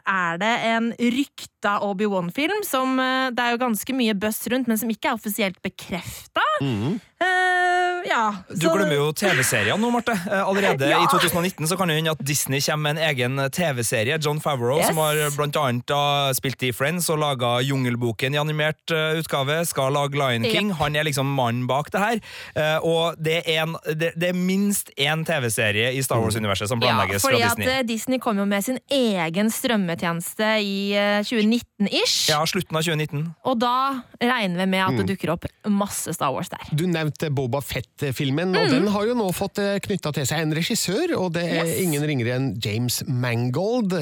er 0.09 0.39
det 0.41 0.53
en 0.71 0.91
rykta 0.97 1.75
Obi-Wan-film 1.85 2.62
som 2.65 2.97
eh, 3.03 3.29
det 3.35 3.45
er 3.45 3.55
jo 3.55 3.61
ganske 3.61 3.97
mye 3.97 4.15
buzz 4.17 4.47
rundt, 4.53 4.71
men 4.71 4.81
som 4.81 4.93
ikke 4.93 5.11
er 5.11 5.19
offisielt 5.19 5.61
bekrefta. 5.65 6.45
Mhm. 6.65 6.97
Eh, 7.23 7.82
ja. 8.06 8.35
Du 8.49 8.66
glemmer 8.68 8.94
jo 8.97 9.12
TV-seriene 9.12 9.78
nå, 9.80 9.90
Marte. 9.94 10.12
Eh, 10.12 10.42
Allerede 10.49 10.88
Ja. 10.90 11.02
i 11.02 11.06
2019 11.12 11.66
så 11.68 11.76
kan 11.78 11.88
det 11.88 11.97
hende 11.97 12.11
at 12.12 12.23
Disney 12.25 12.61
kommer 12.61 12.92
med 12.92 12.97
en 12.99 13.09
egen 13.11 13.50
TV-serie. 13.50 14.18
John 14.23 14.40
Favreau, 14.40 14.78
Yes. 14.78 14.87
som 14.88 14.97
har 14.97 15.14
blant 15.37 15.56
annet 15.56 15.87
da 15.87 16.32
spilt 16.35 16.62
i 16.62 16.73
Friends 16.73 17.09
og 17.11 17.18
laga 17.18 17.61
Jungelboken 17.62 18.35
i 18.35 18.38
animert 18.38 18.90
uh, 18.90 19.18
utgave, 19.21 19.64
skal 19.66 19.92
lage 19.92 20.14
Lion 20.18 20.44
King. 20.44 20.71
Han 20.80 20.97
er 20.97 21.04
liksom 21.04 21.26
mannen 21.26 21.66
bak 21.66 21.90
det 21.92 22.00
her. 22.00 22.21
Uh, 22.56 22.78
og 22.87 23.16
det 23.23 23.42
er, 23.47 23.62
en, 23.62 23.76
det, 23.94 24.12
det 24.16 24.30
er 24.30 24.38
minst 24.38 24.90
én 24.99 25.25
TV-serie 25.25 25.92
i 25.97 26.02
Star 26.02 26.18
Wars-universet 26.23 26.68
som 26.68 26.80
Ja, 26.82 26.88
planlegges 26.92 27.23
fordi 27.23 27.38
fra 27.40 27.50
at 27.52 27.56
Disney. 27.56 27.73
eh, 27.78 27.82
Disney 27.82 28.18
kom 28.18 28.38
jo 28.38 28.44
med 28.47 28.64
sin 28.64 28.78
egen 28.90 29.50
strømmetjeneste 29.50 30.49
i 30.62 30.92
eh, 30.94 31.23
2019-ish. 31.26 32.28
Ja, 32.30 32.42
slutten 32.47 32.76
av 32.76 32.82
2019. 32.87 33.25
Og 33.49 33.59
da 33.62 34.02
regner 34.21 34.59
vi 34.64 34.66
med 34.66 34.80
at 34.85 34.92
Mm. 34.92 34.99
det 35.06 35.06
dukker 35.16 35.32
opp 35.32 35.44
masse 35.68 36.12
Star 36.14 36.32
Wars 36.35 36.49
der. 36.50 36.59
Du 36.75 36.85
nevnte 36.87 37.30
Boba 37.32 37.61
Fett-filmen, 38.02 38.54
og 38.59 38.71
den 38.73 38.88
har 38.90 39.06
jo 39.06 39.14
nå 39.14 39.28
fått 39.35 39.61
knytta 39.87 40.11
til 40.16 40.26
seg 40.26 40.42
en 40.42 40.54
regissør, 40.56 41.14
og 41.21 41.32
det 41.37 41.44
er 41.47 41.66
Yes. 41.66 41.80
ingen 41.85 42.02
ringere 42.02 42.35
enn 42.35 42.49
James 42.64 43.02
Mangold. 43.06 43.94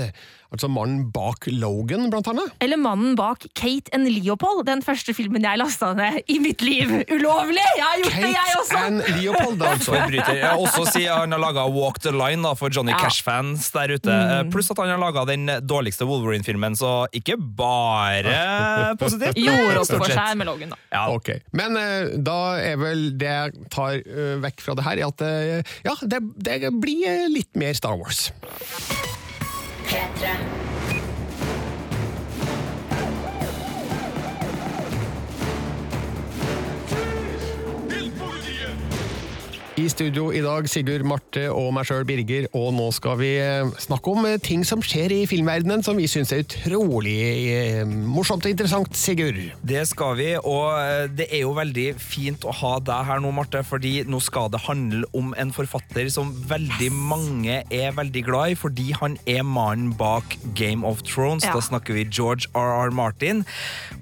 Altså 0.51 0.67
mannen 0.67 1.05
bak 1.15 1.47
Logan, 1.47 2.09
blant 2.11 2.27
annet. 2.33 2.51
Eller 2.65 2.79
mannen 2.81 3.15
bak 3.19 3.45
Kate 3.55 3.93
and 3.95 4.09
Leopold, 4.11 4.65
den 4.67 4.81
første 4.83 5.15
filmen 5.15 5.45
jeg 5.47 5.61
lasta 5.61 5.93
ned 5.95 6.25
i 6.27 6.41
mitt 6.43 6.65
liv. 6.67 6.91
Ulovlig! 7.13 7.63
Jeg 7.79 7.85
har 7.87 8.01
gjort 8.03 8.17
det, 8.17 8.31
jeg 8.35 8.57
også! 8.59 8.75
Kate 8.75 8.87
and 8.89 9.21
Leopold, 9.21 9.63
altså. 9.69 9.95
Forbryter. 9.95 10.35
Jeg 10.41 10.47
har 10.49 10.59
også 10.65 10.85
si 10.91 11.05
Han 11.07 11.37
har 11.37 11.43
laga 11.43 11.67
Walk 11.71 12.01
the 12.03 12.11
Line 12.15 12.43
da, 12.43 12.55
for 12.59 12.75
Johnny 12.75 12.91
Ja. 12.91 12.99
Cash-fans 13.05 13.69
der 13.77 13.95
ute. 13.95 14.11
Mm. 14.11 14.51
Pluss 14.51 14.73
at 14.75 14.83
han 14.83 14.91
har 14.91 14.99
laga 15.01 15.25
den 15.31 15.47
dårligste 15.71 16.09
Wolverine-filmen, 16.11 16.75
så 16.79 17.07
ikke 17.15 17.39
bare 17.39 18.35
positivt. 19.03 19.39
Gjorde 19.39 19.85
opp 19.85 19.95
for 19.95 20.11
seg 20.11 20.35
med 20.41 20.51
Logan, 20.51 20.75
da. 20.75 20.81
Ja. 20.91 21.05
Okay. 21.15 21.39
Men 21.55 21.79
eh, 21.79 22.17
da 22.27 22.41
er 22.59 22.77
vel 22.81 23.07
det 23.21 23.31
jeg 23.31 23.71
tar 23.71 24.01
eh, 24.03 24.35
vekk 24.43 24.67
fra 24.67 24.75
det 24.79 24.89
her, 24.89 24.99
er 25.05 25.15
at 25.15 25.25
eh, 25.27 25.75
ja, 25.87 25.95
det, 26.03 26.25
det 26.43 26.75
blir 26.83 27.07
eh, 27.07 27.27
litt 27.31 27.55
mer 27.61 27.79
Star 27.79 27.95
Wars. 28.01 28.29
Petra. 29.91 30.70
I 39.81 39.87
studio 39.89 40.27
i 40.35 40.41
dag, 40.45 40.67
Sigurd, 40.69 41.07
Marte 41.09 41.47
og 41.49 41.71
meg 41.73 41.87
sjøl, 41.89 42.03
Birger, 42.05 42.45
og 42.59 42.73
nå 42.77 42.91
skal 42.93 43.15
vi 43.17 43.31
eh, 43.41 43.69
snakke 43.81 44.13
om 44.13 44.27
eh, 44.29 44.37
ting 44.43 44.61
som 44.67 44.83
skjer 44.85 45.15
i 45.15 45.21
filmverdenen 45.31 45.81
som 45.87 45.97
vi 45.97 46.09
syns 46.11 46.35
er 46.35 46.43
utrolig 46.43 47.15
eh, 47.49 47.81
morsomt 47.89 48.45
og 48.45 48.53
interessant, 48.53 48.93
Sigurd. 48.99 49.39
Det 49.65 49.87
skal 49.89 50.19
vi, 50.19 50.27
og 50.37 51.15
det 51.17 51.31
er 51.31 51.47
jo 51.47 51.55
veldig 51.57 51.87
fint 52.03 52.45
å 52.45 52.53
ha 52.59 52.75
deg 52.85 53.07
her 53.09 53.23
nå, 53.25 53.31
Marte, 53.33 53.63
fordi 53.65 54.03
nå 54.11 54.21
skal 54.21 54.51
det 54.53 54.61
handle 54.67 55.09
om 55.17 55.33
en 55.41 55.55
forfatter 55.55 56.11
som 56.13 56.35
veldig 56.51 56.91
mange 56.93 57.63
er 57.65 57.97
veldig 57.97 58.25
glad 58.27 58.53
i, 58.53 58.59
fordi 58.61 58.91
han 59.01 59.17
er 59.25 59.47
mannen 59.49 59.95
bak 59.97 60.37
Game 60.59 60.85
of 60.85 61.07
Thrones. 61.09 61.47
Ja. 61.49 61.57
Da 61.57 61.65
snakker 61.71 61.97
vi 61.97 62.05
George 62.11 62.51
R.R. 62.53 62.93
Martin, 62.93 63.47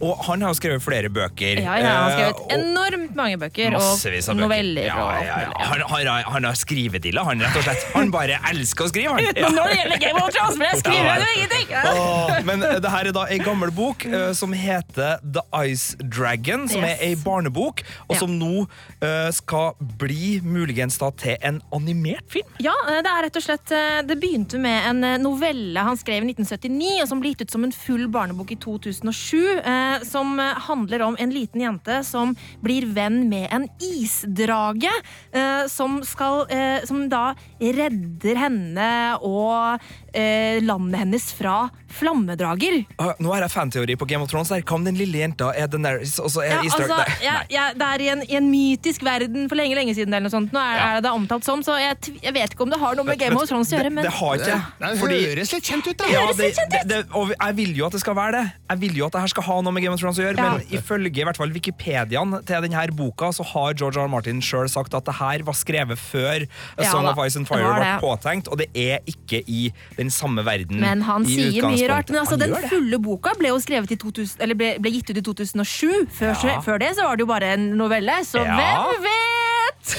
og 0.01 0.27
han 0.27 0.43
har 0.43 0.57
jo 0.57 0.59
skrevet 0.59 0.87
flere 0.89 1.13
bøker. 1.13 1.63
Ja, 1.63 1.79
ja, 1.79 1.95
han 1.95 2.03
har 2.09 2.19
skrevet 2.19 2.59
enormt 2.59 3.15
mange 3.23 3.39
bøker 3.45 3.79
og 3.79 4.37
noveller. 4.43 4.91
Ja, 4.91 5.09
ja, 5.23 5.41
ja. 5.47 5.68
Han, 5.69 5.83
han, 5.91 6.07
har- 6.07 6.27
han 6.33 6.45
har 6.49 6.57
skrivedilla, 6.59 7.23
han 7.29 7.41
rett 7.45 7.57
og 7.61 7.65
slett. 7.67 7.85
Han 7.95 8.11
bare 8.15 8.39
elsker 8.51 8.87
å 8.87 8.89
skrive, 8.91 9.13
han. 9.15 9.21
Utenom 9.29 9.55
når 9.59 9.69
det 9.73 9.79
gjelder 9.79 10.03
Game 10.05 10.23
of 10.23 10.31
Thrones, 10.35 10.59
men 10.61 10.69
jeg 10.73 10.81
skriver 10.83 11.23
jo 11.25 11.29
ingenting! 11.37 11.75
Åh, 11.79 12.33
men 12.49 12.63
eh, 12.67 12.79
det 12.85 12.93
her 12.93 13.11
er 13.11 13.17
da 13.17 13.25
ei 13.33 13.39
gammel 13.43 13.73
bok 13.75 14.05
eh, 14.09 14.31
som 14.39 14.55
heter 14.57 15.19
The 15.25 15.43
Ice 15.69 15.97
Dragon, 16.01 16.67
som 16.71 16.83
Yes. 16.85 16.99
er 17.01 17.05
ei 17.11 17.15
barnebok, 17.21 17.83
og 18.09 18.15
Ja. 18.17 18.21
som 18.23 18.33
nå 18.41 18.65
eh, 19.05 19.29
skal 19.35 19.73
bli 20.01 20.39
muligens 20.45 20.97
da 21.03 21.11
til 21.21 21.37
en 21.45 21.61
animert 21.75 22.25
film. 22.33 22.49
Ja, 22.65 22.75
det 22.89 23.11
er 23.11 23.27
rett 23.27 23.37
og 23.39 23.45
slett 23.45 23.69
Det 24.09 24.17
begynte 24.23 24.59
med 24.63 24.87
en 24.89 25.23
novelle 25.23 25.83
han 25.85 25.99
skrev 26.01 26.23
i 26.25 26.31
1979, 26.33 27.03
og 27.03 27.09
som 27.11 27.21
ble 27.23 27.33
gitt 27.35 27.45
ut 27.47 27.53
som 27.55 27.67
en 27.67 27.75
full 27.75 28.07
barnebok 28.15 28.53
i 28.55 28.59
2007. 28.63 29.61
eh, 29.61 29.99
Som 30.09 30.39
handler 30.41 31.03
om 31.07 31.17
en 31.19 31.31
liten 31.35 31.61
jente 31.63 32.01
som 32.07 32.35
blir 32.65 32.87
venn 32.95 33.27
med 33.29 33.49
en 33.53 33.67
isdrage. 33.83 34.91
eh, 35.33 35.58
Som 35.69 35.99
skal 36.07 36.47
eh, 36.55 36.85
Som 36.89 37.09
da 37.11 37.35
redder 37.61 38.39
henne 38.39 38.89
og 39.25 39.81
eh, 40.15 40.61
landet 40.63 41.01
hennes 41.03 41.27
fra 41.35 41.57
flammedrager. 41.89 42.83
Uh, 43.01 43.13
nå 43.23 43.31
har 43.33 43.43
jeg 43.47 43.53
fanteori 43.55 43.95
på 43.99 44.07
Game 44.09 44.23
of 44.25 44.31
Thrones. 44.31 44.51
her. 44.53 44.63
Hva 44.63 44.77
om 44.77 44.85
den 44.87 44.97
lille 44.99 45.23
jenta 45.23 45.51
er 45.57 45.71
Daenerys, 45.73 46.19
og 46.23 46.29
så 46.33 46.43
er 46.45 46.59
Ja, 46.59 46.63
Easter 46.69 46.85
altså, 46.85 47.25
ja, 47.25 47.37
ja, 47.53 47.65
det 47.75 47.87
er 47.89 48.05
i 48.05 48.09
en, 48.13 48.23
i 48.29 48.37
en 48.39 48.49
mytisk 48.53 49.03
verden 49.07 49.49
for 49.51 49.57
lenge 49.59 49.75
lenge 49.79 49.95
siden. 49.97 50.13
eller 50.15 50.29
noe 50.29 50.35
sånt. 50.35 50.53
Nå 50.55 50.61
er, 50.61 50.77
Ja. 50.79 50.89
er 50.99 51.01
det 51.07 51.13
omtalt 51.17 51.45
som, 51.49 51.63
så 51.65 51.79
jeg, 51.81 51.97
jeg 52.23 52.35
vet 52.37 52.55
ikke 52.55 52.67
om 52.67 52.71
det 52.75 52.79
har 52.83 52.95
noe 52.99 53.09
med 53.09 53.19
Game 53.19 53.37
of 53.41 53.49
Thrones 53.49 53.73
å 53.73 53.77
gjøre. 53.79 53.89
det, 53.89 53.95
men 53.97 54.05
det 54.05 54.13
har 54.19 54.37
ikke 54.37 54.59
Det 54.79 54.93
fordi 55.01 55.19
høres 55.27 55.53
litt 55.57 55.71
kjent 55.73 55.89
ut, 55.91 55.97
da! 55.99 56.11
Ja, 56.13 56.27
det, 56.37 56.51
det, 56.75 56.83
det, 56.93 57.01
og 57.17 57.33
jeg 57.35 57.57
vil 57.63 57.75
jo 57.81 57.87
at 57.89 57.97
det 57.97 58.03
skal 58.05 58.19
være 58.21 58.37
det. 58.39 58.45
Jeg 58.69 58.83
vil 58.85 59.01
jo 59.01 59.07
at 59.09 59.17
det 59.17 59.25
her 59.25 59.33
skal 59.35 59.49
ha 59.49 59.61
noe 59.65 59.73
med 59.73 59.83
Game 59.87 59.95
of 59.97 60.01
Thrones 60.05 60.21
å 60.21 60.27
gjøre, 60.27 60.37
Ja. 60.39 60.51
men 60.59 60.79
ifølge 60.79 61.25
i 61.25 61.27
hvert 61.29 61.41
fall 61.41 61.53
Wikipediaen 61.57 62.37
til 62.45 62.69
denne 62.69 62.87
boka, 62.99 63.33
så 63.33 63.45
har 63.55 63.73
George 63.75 63.97
R. 63.99 64.05
R. 64.05 64.13
Martin 64.13 64.41
sjøl 64.45 64.69
sagt 64.69 64.95
at 64.95 65.05
det 65.09 65.17
her 65.19 65.43
var 65.49 65.57
skrevet 65.59 65.99
før 66.01 66.45
A 66.45 66.85
Ja 66.85 66.91
Song 66.93 67.09
da, 67.09 67.13
of 67.17 67.23
Ice 67.27 67.37
and 67.41 67.49
Fire 67.49 67.73
ble 67.75 67.85
det. 67.85 67.97
påtenkt, 68.05 68.49
og 68.53 68.61
det 68.63 68.69
er 68.77 69.01
ikke 69.09 69.43
i 69.49 69.73
den 69.99 70.11
samme 70.15 70.45
verden. 70.47 70.81
Men 70.85 71.03
han 71.09 71.25
i 71.27 71.35
sier 71.39 71.67
mye 71.69 71.89
rart. 71.91 72.13
Men 72.13 72.23
altså, 72.23 72.39
den 72.41 72.55
fulle 72.69 73.01
boka 73.03 73.35
ble 73.41 73.51
jo 73.55 73.59
skrevet 73.65 73.93
i 73.97 73.99
2000, 74.01 74.43
eller 74.45 74.55
ble, 74.59 74.75
ble 74.79 74.95
gitt 74.99 75.11
ut 75.15 75.19
i 75.23 75.27
2007. 75.33 76.07
Før, 76.21 76.35
Ja. 76.49 76.61
før 76.65 76.79
det 76.85 76.95
så 76.97 77.09
var 77.09 77.17
det 77.17 77.25
jo 77.27 77.33
bare 77.33 77.55
en 77.59 77.71
novelle, 77.79 78.21
så 78.29 78.45
Ja. 78.45 78.57
hvem 78.59 79.03
vet? 79.09 79.97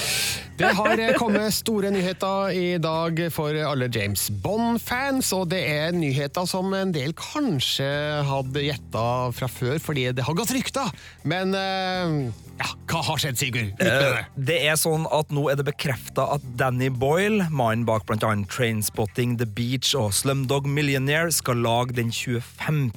Det 0.60 0.68
har 0.76 1.00
kommet 1.16 1.54
store 1.56 1.88
nyheter 1.90 2.50
i 2.52 2.76
dag 2.78 3.20
for 3.32 3.48
alle 3.64 3.88
James 3.88 4.26
Bond-fans, 4.44 5.30
og 5.32 5.48
det 5.48 5.62
er 5.72 5.94
nyheter 5.96 6.44
som 6.46 6.68
en 6.76 6.92
del 6.92 7.14
kanskje 7.16 7.86
hadde 8.28 8.66
gjetta 8.66 9.04
fra 9.32 9.48
før, 9.48 9.78
fordi 9.80 10.10
det 10.12 10.26
har 10.26 10.36
gått 10.36 10.52
rykter. 10.52 10.92
Men 11.24 11.54
eh, 11.56 12.30
ja, 12.60 12.68
hva 12.90 13.00
har 13.06 13.20
skjedd, 13.22 13.38
Sigurd? 13.40 13.70
Uh, 13.80 13.86
det. 13.88 14.24
Det 14.50 14.58
er 14.68 14.76
sånn 14.76 15.06
at 15.08 15.32
Nå 15.32 15.46
er 15.48 15.56
det 15.60 15.66
bekrefta 15.70 16.26
at 16.36 16.44
Danny 16.60 16.90
Boyle, 16.92 17.46
mannen 17.48 17.86
bak 17.88 18.04
bl.a. 18.08 18.34
Trainspotting, 18.52 19.38
The 19.40 19.48
Beach 19.48 19.94
og 19.98 20.12
Slumdog 20.16 20.68
Millionaire, 20.68 21.32
skal 21.32 21.62
lage 21.64 21.96
den 21.96 22.12
25. 22.12 22.90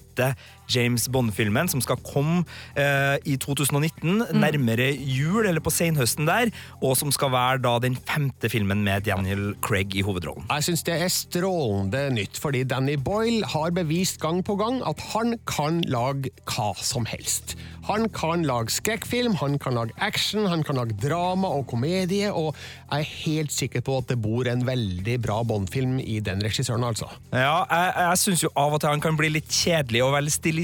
James 0.73 1.07
Bond-filmen, 1.13 1.69
som 1.71 1.81
skal 1.83 1.99
komme 2.05 2.43
eh, 2.79 3.17
i 3.29 3.37
2019, 3.41 4.23
nærmere 4.33 4.89
jul 4.93 5.45
eller 5.45 5.63
på 5.63 5.73
senhøsten 5.73 6.27
der, 6.29 6.51
og 6.81 6.97
som 6.99 7.13
skal 7.13 7.33
være 7.33 7.61
da 7.63 7.77
den 7.83 7.97
femte 7.97 8.49
filmen 8.51 8.83
med 8.85 9.05
Daniel 9.07 9.53
Craig 9.65 9.95
i 9.95 10.05
hovedrollen. 10.05 10.47
Jeg 10.49 10.69
syns 10.69 10.85
det 10.87 10.97
er 11.01 11.13
strålende 11.13 12.05
nytt, 12.17 12.39
fordi 12.41 12.63
Danny 12.67 12.97
Boyle 12.99 13.45
har 13.53 13.73
bevist 13.75 14.19
gang 14.23 14.43
på 14.45 14.57
gang 14.59 14.81
at 14.87 14.99
han 15.13 15.37
kan 15.49 15.81
lage 15.89 16.33
hva 16.49 16.73
som 16.81 17.07
helst. 17.09 17.57
Han 17.83 18.07
kan 18.15 18.45
lage 18.47 18.71
skrekkfilm, 18.71 19.35
han 19.41 19.57
kan 19.59 19.75
lage 19.75 19.91
action, 19.99 20.45
han 20.47 20.63
kan 20.63 20.77
lage 20.79 20.95
drama 21.03 21.49
og 21.51 21.65
komedie, 21.67 22.29
og 22.31 22.55
jeg 22.55 23.03
er 23.03 23.09
helt 23.25 23.51
sikker 23.51 23.83
på 23.83 23.97
at 23.99 24.13
det 24.13 24.19
bor 24.23 24.47
en 24.47 24.63
veldig 24.63 25.17
bra 25.23 25.41
Bond-film 25.43 25.97
i 25.99 26.21
den 26.23 26.39
regissøren, 26.45 26.85
altså. 26.87 27.09
Ja, 27.33 27.65
jeg, 27.67 27.91
jeg 27.97 28.21
syns 28.21 28.45
jo 28.45 28.53
av 28.55 28.77
og 28.77 28.79
til 28.79 28.93
han 28.93 29.03
kan 29.03 29.19
bli 29.19 29.33
litt 29.35 29.51
kjedelig 29.51 30.03
og 30.05 30.13
veldig 30.15 30.31
stilisert 30.31 30.62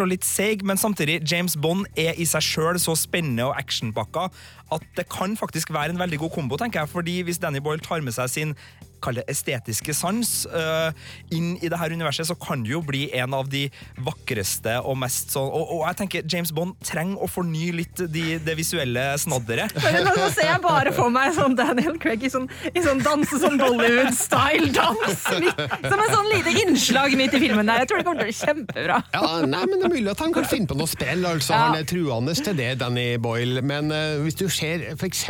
og 0.00 0.08
litt 0.10 0.24
seig, 0.24 0.64
men 0.64 0.76
samtidig, 0.76 1.20
James 1.30 1.56
Bond 1.56 1.86
er 1.96 2.14
i 2.16 2.26
seg 2.28 2.42
sjøl 2.42 2.80
så 2.80 2.94
spennende 2.98 3.46
og 3.48 3.56
actionpakka 3.58 4.28
at 4.74 4.82
det 4.96 5.06
kan 5.12 5.36
faktisk 5.38 5.70
være 5.72 5.94
en 5.94 6.00
veldig 6.00 6.18
god 6.18 6.30
kombo, 6.34 6.56
tenker 6.56 6.82
jeg. 6.82 6.90
Fordi 6.90 7.20
hvis 7.22 7.38
Danny 7.38 7.60
Boyle 7.62 7.82
tar 7.82 8.02
med 8.02 8.16
seg 8.16 8.30
sin 8.32 8.54
kall 9.02 9.20
det 9.20 9.26
estetiske 9.32 9.94
sans 9.96 10.32
øh, 10.50 10.90
inn 11.34 11.54
i 11.60 11.70
det 11.72 11.78
her 11.80 11.92
universet, 11.94 12.28
så 12.28 12.36
kan 12.38 12.64
det 12.64 12.72
jo 12.74 12.82
bli 12.84 13.06
en 13.16 13.34
av 13.36 13.48
de 13.52 13.66
vakreste 14.04 14.78
og 14.82 14.98
mest 15.00 15.34
sånn 15.34 15.46
og, 15.46 15.70
og 15.76 15.82
jeg 15.86 15.98
tenker 16.00 16.26
James 16.32 16.52
Bond 16.54 16.76
trenger 16.84 17.22
å 17.22 17.28
fornye 17.30 17.74
litt 17.76 18.02
de, 18.12 18.24
det 18.42 18.56
visuelle 18.58 19.04
snadderet. 19.20 19.74
Nå 19.76 20.28
ser 20.34 20.50
jeg 20.50 20.62
bare 20.64 20.92
for 20.96 21.12
meg 21.12 21.32
sånn 21.36 21.56
Daniel 21.58 21.96
Craig 22.02 22.24
i 22.26 22.30
sånn, 22.32 22.48
i 22.72 22.82
sånn 22.84 23.02
danse, 23.04 23.38
sånn 23.42 23.58
Bollywood-style-dans. 23.60 25.26
Som 25.26 26.02
en 26.02 26.12
sånn 26.12 26.30
lite 26.32 26.54
innslag 26.64 27.16
midt 27.18 27.36
i 27.36 27.42
filmen 27.42 27.68
der. 27.68 27.82
Jeg 27.84 27.90
tror 27.90 28.02
det 28.02 28.06
kommer 28.08 28.22
til 28.22 28.26
å 28.26 28.30
bli 28.30 28.38
kjempebra. 28.40 29.00
Ja, 29.14 29.30
nei, 29.46 29.62
men 29.70 29.80
Det 29.80 29.88
er 29.88 29.94
mulig 29.94 30.12
at 30.12 30.22
han 30.24 30.34
kan 30.34 30.48
finne 30.48 30.70
på 30.70 30.78
noe 30.78 30.90
spill. 30.90 31.26
altså 31.28 31.54
Ja. 31.54 31.62
Han 31.66 31.80
er 31.80 31.88
truende 31.88 32.34
til 32.36 32.56
det, 32.58 32.70
Danny 32.82 33.06
Boyle. 33.22 33.62
Men 33.66 33.92
uh, 33.92 34.22
hvis 34.24 34.38
du 34.38 34.46
ser 34.52 34.84
f.eks. 34.94 35.24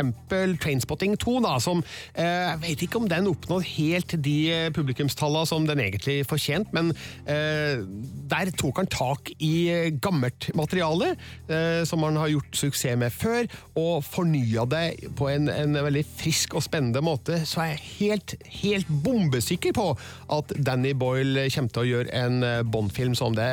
Trainspotting 0.63 1.17
2, 1.19 1.37
da, 1.45 1.57
som 1.63 1.81
uh, 1.81 2.21
Jeg 2.21 2.59
vet 2.63 2.85
ikke 2.87 3.01
om 3.01 3.07
den 3.09 3.29
oppnådde 3.31 3.56
noe 3.57 3.67
helt 3.75 4.15
de 4.23 4.37
eh, 4.53 4.69
publikumstallene 4.75 5.49
som 5.49 5.65
den 5.67 5.81
egentlig 5.83 6.21
fortjente, 6.29 6.73
men 6.75 6.91
eh, 7.29 7.81
der 8.29 8.51
tok 8.57 8.81
han 8.81 8.89
tak 8.91 9.31
i 9.43 9.53
eh, 9.73 9.89
gammelt 10.03 10.49
materiale, 10.57 11.13
eh, 11.49 11.81
som 11.87 12.05
han 12.05 12.19
har 12.19 12.31
gjort 12.31 12.59
suksess 12.61 12.97
med 12.99 13.13
før, 13.13 13.47
og 13.79 14.05
fornya 14.05 14.65
det 14.69 14.83
på 15.17 15.29
en, 15.31 15.49
en 15.51 15.77
veldig 15.87 16.03
frisk 16.17 16.55
og 16.57 16.65
spennende 16.65 17.01
måte. 17.03 17.41
Så 17.47 17.63
jeg 17.65 17.77
er 17.77 17.85
helt, 17.99 18.35
helt 18.61 18.91
bombesikker 19.03 19.75
på 19.75 19.89
at 20.33 20.53
Danny 20.57 20.93
Boyle 20.97 21.47
kommer 21.53 21.73
til 21.73 21.83
å 21.83 21.89
gjøre 21.91 22.13
en 22.21 22.45
eh, 22.45 22.61
Bond-film 22.67 23.15
som 23.17 23.35
det 23.37 23.49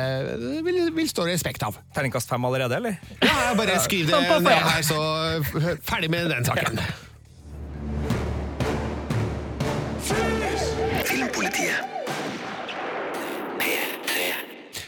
vil, 0.65 0.81
vil 0.95 1.09
stå 1.11 1.27
respekt 1.29 1.65
av. 1.65 1.79
Terningkast 1.95 2.31
fem 2.31 2.45
allerede, 2.47 2.79
eller? 2.79 3.01
Ja, 3.21 3.33
jeg 3.49 3.59
bare 3.59 3.81
skriver 3.83 4.15
Sånn 4.15 4.29
det 4.29 4.39
ned 4.45 4.69
her, 4.69 4.85
så 4.85 5.81
ferdig 5.85 6.13
med 6.13 6.31
den 6.31 6.47
saken. 6.47 6.79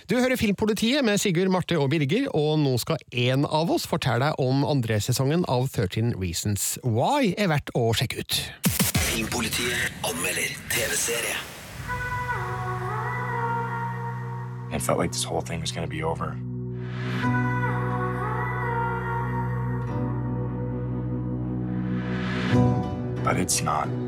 Du 0.08 0.16
hører 0.16 0.38
Filmpolitiet 0.40 1.04
med 1.04 1.18
Sigurd, 1.20 1.50
Marte 1.52 1.76
og 1.76 1.90
Birger, 1.92 2.30
og 2.32 2.62
nå 2.62 2.78
skal 2.80 3.02
en 3.12 3.42
av 3.44 3.68
oss 3.76 3.84
fortelle 3.92 4.30
deg 4.30 4.40
om 4.40 4.62
andre 4.64 5.02
sesongen 5.04 5.44
av 5.52 5.66
13 5.68 6.14
Reasons 6.16 6.78
Why 6.86 7.34
er 7.36 7.50
verdt 7.52 7.74
å 7.76 7.90
sjekke 7.92 8.24
ut. 8.24 8.38
Filmpolitiet 9.10 10.08
anmelder 10.08 10.56
TV-serie. 10.72 11.36
It 14.72 14.82
felt 14.82 14.98
like 14.98 15.12
this 15.12 15.26
whole 15.26 15.42
thing 15.42 15.60
was 15.60 15.74
going 15.74 15.84
to 15.84 15.92
be 15.92 16.04
over. 16.04 16.38
But 23.26 23.36
it's 23.36 23.62
not. 23.62 24.07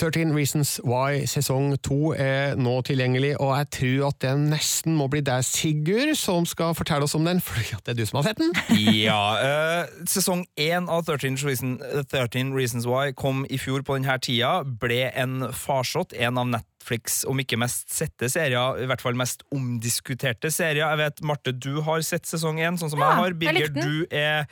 13 0.00 0.32
Reasons 0.34 0.80
Why 0.82 1.22
sesong 1.30 1.76
2 1.86 1.98
er 2.18 2.56
nå 2.58 2.72
tilgjengelig, 2.86 3.36
og 3.38 3.52
jeg 3.54 3.68
tror 3.76 4.08
at 4.08 4.18
det 4.24 4.32
nesten 4.42 4.96
må 4.98 5.06
bli 5.12 5.20
deg, 5.22 5.44
Sigurd, 5.46 6.16
som 6.18 6.46
skal 6.48 6.74
fortelle 6.74 7.06
oss 7.06 7.14
om 7.14 7.26
den, 7.28 7.38
fordi 7.44 7.78
det 7.78 7.94
er 7.94 7.98
du 8.00 8.02
som 8.08 8.18
har 8.20 8.30
sett 8.30 8.42
den. 8.42 8.52
Ja, 9.04 9.20
uh, 9.38 10.04
Sesong 10.10 10.44
1 10.58 10.90
av 10.90 11.06
13, 11.06 11.38
Reason, 11.46 11.76
13 12.10 12.52
Reasons 12.56 12.88
Why 12.90 13.14
kom 13.14 13.44
i 13.46 13.58
fjor 13.60 13.86
på 13.86 13.98
denne 13.98 14.18
tida. 14.18 14.56
Ble 14.66 15.06
en 15.14 15.50
farsott, 15.54 16.16
en 16.18 16.42
av 16.42 16.50
Netflix, 16.50 17.22
om 17.30 17.38
ikke 17.40 17.58
mest 17.62 17.94
sette 17.94 18.28
serier, 18.32 18.82
i 18.82 18.90
hvert 18.90 19.04
fall 19.04 19.18
mest 19.18 19.46
omdiskuterte 19.54 20.50
serier. 20.50 20.88
Jeg 20.88 21.04
vet, 21.04 21.26
Marte, 21.26 21.54
du 21.54 21.78
har 21.86 22.02
sett 22.06 22.26
sesong 22.26 22.58
én, 22.58 22.80
sånn 22.80 22.90
som 22.92 23.02
Ja, 23.02 23.14
jeg 23.14 23.22
har. 23.22 23.38
Birger, 23.44 23.74
du 23.78 24.06
er 24.10 24.48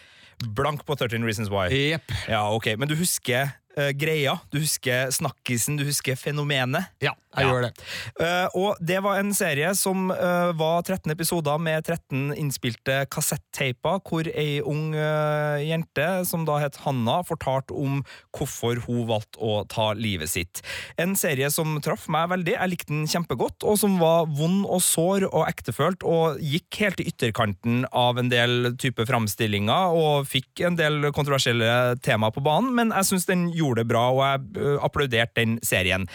blank 0.55 0.87
på 0.87 0.97
13 0.97 1.23
Reasons 1.27 1.51
Why. 1.51 1.69
Yep. 1.71 2.15
Ja, 2.31 2.47
ok, 2.55 2.75
Men 2.79 2.89
du 2.91 2.97
husker 2.99 3.53
greia? 3.99 4.37
Du 4.52 4.59
husker 4.61 5.11
snakkisen? 5.11 5.79
Du 5.81 5.85
husker 5.88 6.17
fenomenet? 6.17 6.91
Ja, 7.02 7.14
jeg 7.37 7.45
Ja. 7.47 7.53
gjør 7.53 7.62
det. 7.67 7.73
Uh, 8.21 8.49
og 8.55 8.77
det 8.81 8.99
var 9.03 9.19
en 9.21 9.33
serie 9.35 9.75
som 9.79 10.11
uh, 10.11 10.53
var 10.53 10.83
13 10.83 11.11
episoder 11.12 11.59
med 11.59 11.85
13 11.85 12.35
innspilte 12.37 13.07
kassetteiper, 13.12 14.01
hvor 14.05 14.29
ei 14.29 14.61
ung 14.61 14.93
uh, 14.95 15.57
jente, 15.62 16.25
som 16.29 16.45
da 16.49 16.59
het 16.62 16.77
Hanna, 16.85 17.23
fortalte 17.25 17.73
om 17.73 18.03
hvorfor 18.37 18.83
hun 18.87 19.07
valgte 19.09 19.41
å 19.41 19.62
ta 19.69 19.93
livet 19.97 20.29
sitt. 20.33 20.62
En 21.01 21.15
serie 21.17 21.49
som 21.53 21.79
traff 21.85 22.09
meg 22.12 22.29
veldig. 22.33 22.57
Jeg 22.59 22.73
likte 22.73 22.93
den 22.93 23.09
kjempegodt, 23.09 23.65
og 23.65 23.79
som 23.81 23.97
var 24.03 24.27
vond 24.29 24.67
og 24.67 24.83
sår 24.85 25.27
og 25.31 25.47
ektefølt, 25.49 26.05
og 26.05 26.41
gikk 26.43 26.83
helt 26.83 27.01
i 27.03 27.09
ytterkanten 27.12 27.87
av 27.93 28.21
en 28.21 28.29
del 28.33 28.75
type 28.81 29.07
framstillinger, 29.09 29.97
og 29.97 30.29
fikk 30.29 30.65
en 30.69 30.77
del 30.79 31.09
kontroversielle 31.15 31.97
temaer 32.05 32.35
på 32.35 32.45
banen, 32.45 32.73
men 32.77 32.93
jeg 32.93 33.09
syns 33.12 33.29
den 33.29 33.49
gjorde 33.57 33.83
det 33.83 33.89
bra, 33.93 34.05
og 34.12 34.23
jeg 34.27 34.77
applauderte 34.85 35.41
den 35.41 35.57
serien. 35.65 36.07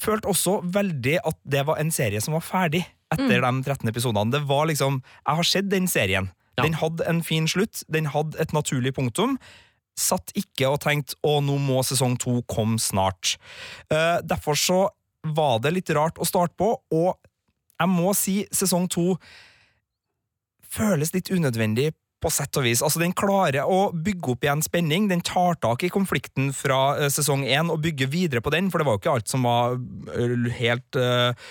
Følte 0.00 0.30
også 0.32 0.58
veldig 0.64 1.18
at 1.26 1.36
det 1.44 1.64
var 1.68 1.80
en 1.80 1.92
serie 1.94 2.20
som 2.24 2.36
var 2.36 2.44
ferdig 2.44 2.84
etter 3.14 3.42
de 3.44 3.52
13 3.62 3.90
episodene. 3.90 4.32
Det 4.32 4.42
var 4.48 4.66
liksom 4.70 5.02
Jeg 5.02 5.36
har 5.40 5.48
sett 5.48 5.70
den 5.70 5.88
serien. 5.88 6.30
Den 6.60 6.76
hadde 6.78 7.06
en 7.10 7.22
fin 7.22 7.48
slutt, 7.50 7.82
den 7.90 8.06
hadde 8.06 8.38
et 8.40 8.52
naturlig 8.54 8.94
punktum. 8.94 9.38
Satt 9.98 10.30
ikke 10.38 10.70
og 10.70 10.80
tenkte 10.82 11.14
'å, 11.22 11.40
nå 11.42 11.58
må 11.58 11.82
sesong 11.82 12.16
to 12.18 12.42
komme 12.50 12.78
snart'. 12.78 13.36
Uh, 13.90 14.22
derfor 14.22 14.54
så 14.54 14.88
var 15.24 15.58
det 15.58 15.72
litt 15.72 15.90
rart 15.90 16.18
å 16.18 16.26
starte 16.26 16.54
på, 16.56 16.76
og 16.92 17.18
jeg 17.80 17.88
må 17.88 18.14
si 18.14 18.46
sesong 18.52 18.88
to 18.88 19.16
føles 20.62 21.14
litt 21.14 21.30
unødvendig 21.30 21.94
på 22.24 22.32
sett 22.32 22.56
og 22.56 22.64
vis. 22.64 22.82
Altså, 22.84 23.02
Den 23.02 23.14
klarer 23.16 23.68
å 23.68 23.90
bygge 23.92 24.32
opp 24.32 24.46
igjen 24.46 24.64
spenning. 24.64 25.08
Den 25.10 25.22
tar 25.24 25.58
tak 25.62 25.84
i 25.84 25.92
konflikten 25.92 26.50
fra 26.56 26.96
eh, 26.96 27.10
sesong 27.12 27.44
én 27.44 27.72
og 27.72 27.82
bygger 27.84 28.10
videre 28.10 28.42
på 28.44 28.52
den, 28.54 28.70
for 28.72 28.80
det 28.80 28.88
var 28.88 28.96
jo 28.96 29.02
ikke 29.02 29.14
alt 29.18 29.30
som 29.30 29.44
var 29.46 29.76
eh, 30.14 30.48
helt 30.58 30.98
eh, 31.00 31.50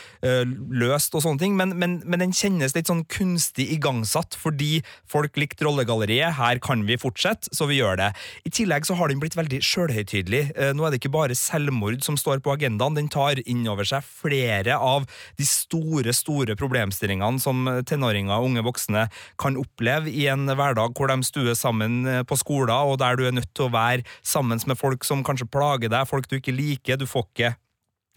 løst 0.84 1.13
og 1.13 1.25
sånne 1.25 1.42
ting, 1.42 1.58
men, 1.60 1.75
men, 1.80 2.00
men 2.10 2.24
den 2.24 2.34
kjennes 2.36 2.74
litt 2.75 2.89
sånn 2.89 3.03
kunstig 3.12 3.68
igangsatt 3.75 4.38
fordi 4.39 4.82
folk 5.10 5.38
likte 5.39 5.68
rollegalleriet. 5.68 6.38
Her 6.39 6.62
kan 6.63 6.86
vi 6.88 6.98
fortsette, 7.00 7.51
så 7.53 7.68
vi 7.70 7.80
gjør 7.80 8.00
det. 8.00 8.10
I 8.48 8.53
tillegg 8.53 8.88
så 8.88 8.98
har 8.98 9.12
den 9.12 9.22
blitt 9.22 9.38
veldig 9.38 9.62
sjølhøytidelig. 9.63 10.44
Nå 10.74 10.86
er 10.86 10.94
det 10.94 11.01
ikke 11.01 11.13
bare 11.13 11.38
selvmord 11.38 12.01
som 12.06 12.18
står 12.20 12.42
på 12.44 12.53
agendaen, 12.56 12.98
den 12.98 13.12
tar 13.13 13.42
inn 13.46 13.65
over 13.70 13.88
seg 13.88 14.06
flere 14.06 14.78
av 14.80 15.06
de 15.39 15.47
store, 15.47 16.13
store 16.15 16.58
problemstillingene 16.60 17.41
som 17.43 17.67
tenåringer 17.88 18.36
og 18.36 18.50
unge 18.50 18.65
voksne 18.65 19.06
kan 19.41 19.60
oppleve 19.60 20.12
i 20.12 20.26
en 20.32 20.47
hverdag 20.47 20.62
hvor 20.71 21.12
de 21.12 21.23
stuer 21.23 21.54
sammen 21.54 22.06
eh, 22.08 22.23
på 22.23 22.36
skoler, 22.39 22.73
og 22.73 22.99
der 22.99 23.15
du 23.15 23.26
er 23.28 23.36
nødt 23.36 23.54
til 23.56 23.67
å 23.67 23.73
være 23.73 24.04
sammen 24.23 24.60
med 24.65 24.80
folk 24.80 25.04
som 25.04 25.23
kanskje 25.23 25.49
plager 25.52 25.89
deg, 25.89 26.08
folk 26.08 26.30
du 26.30 26.39
ikke 26.39 26.56
liker. 26.56 26.97
Du 26.97 27.06
får 27.06 27.28
ikke 27.34 27.56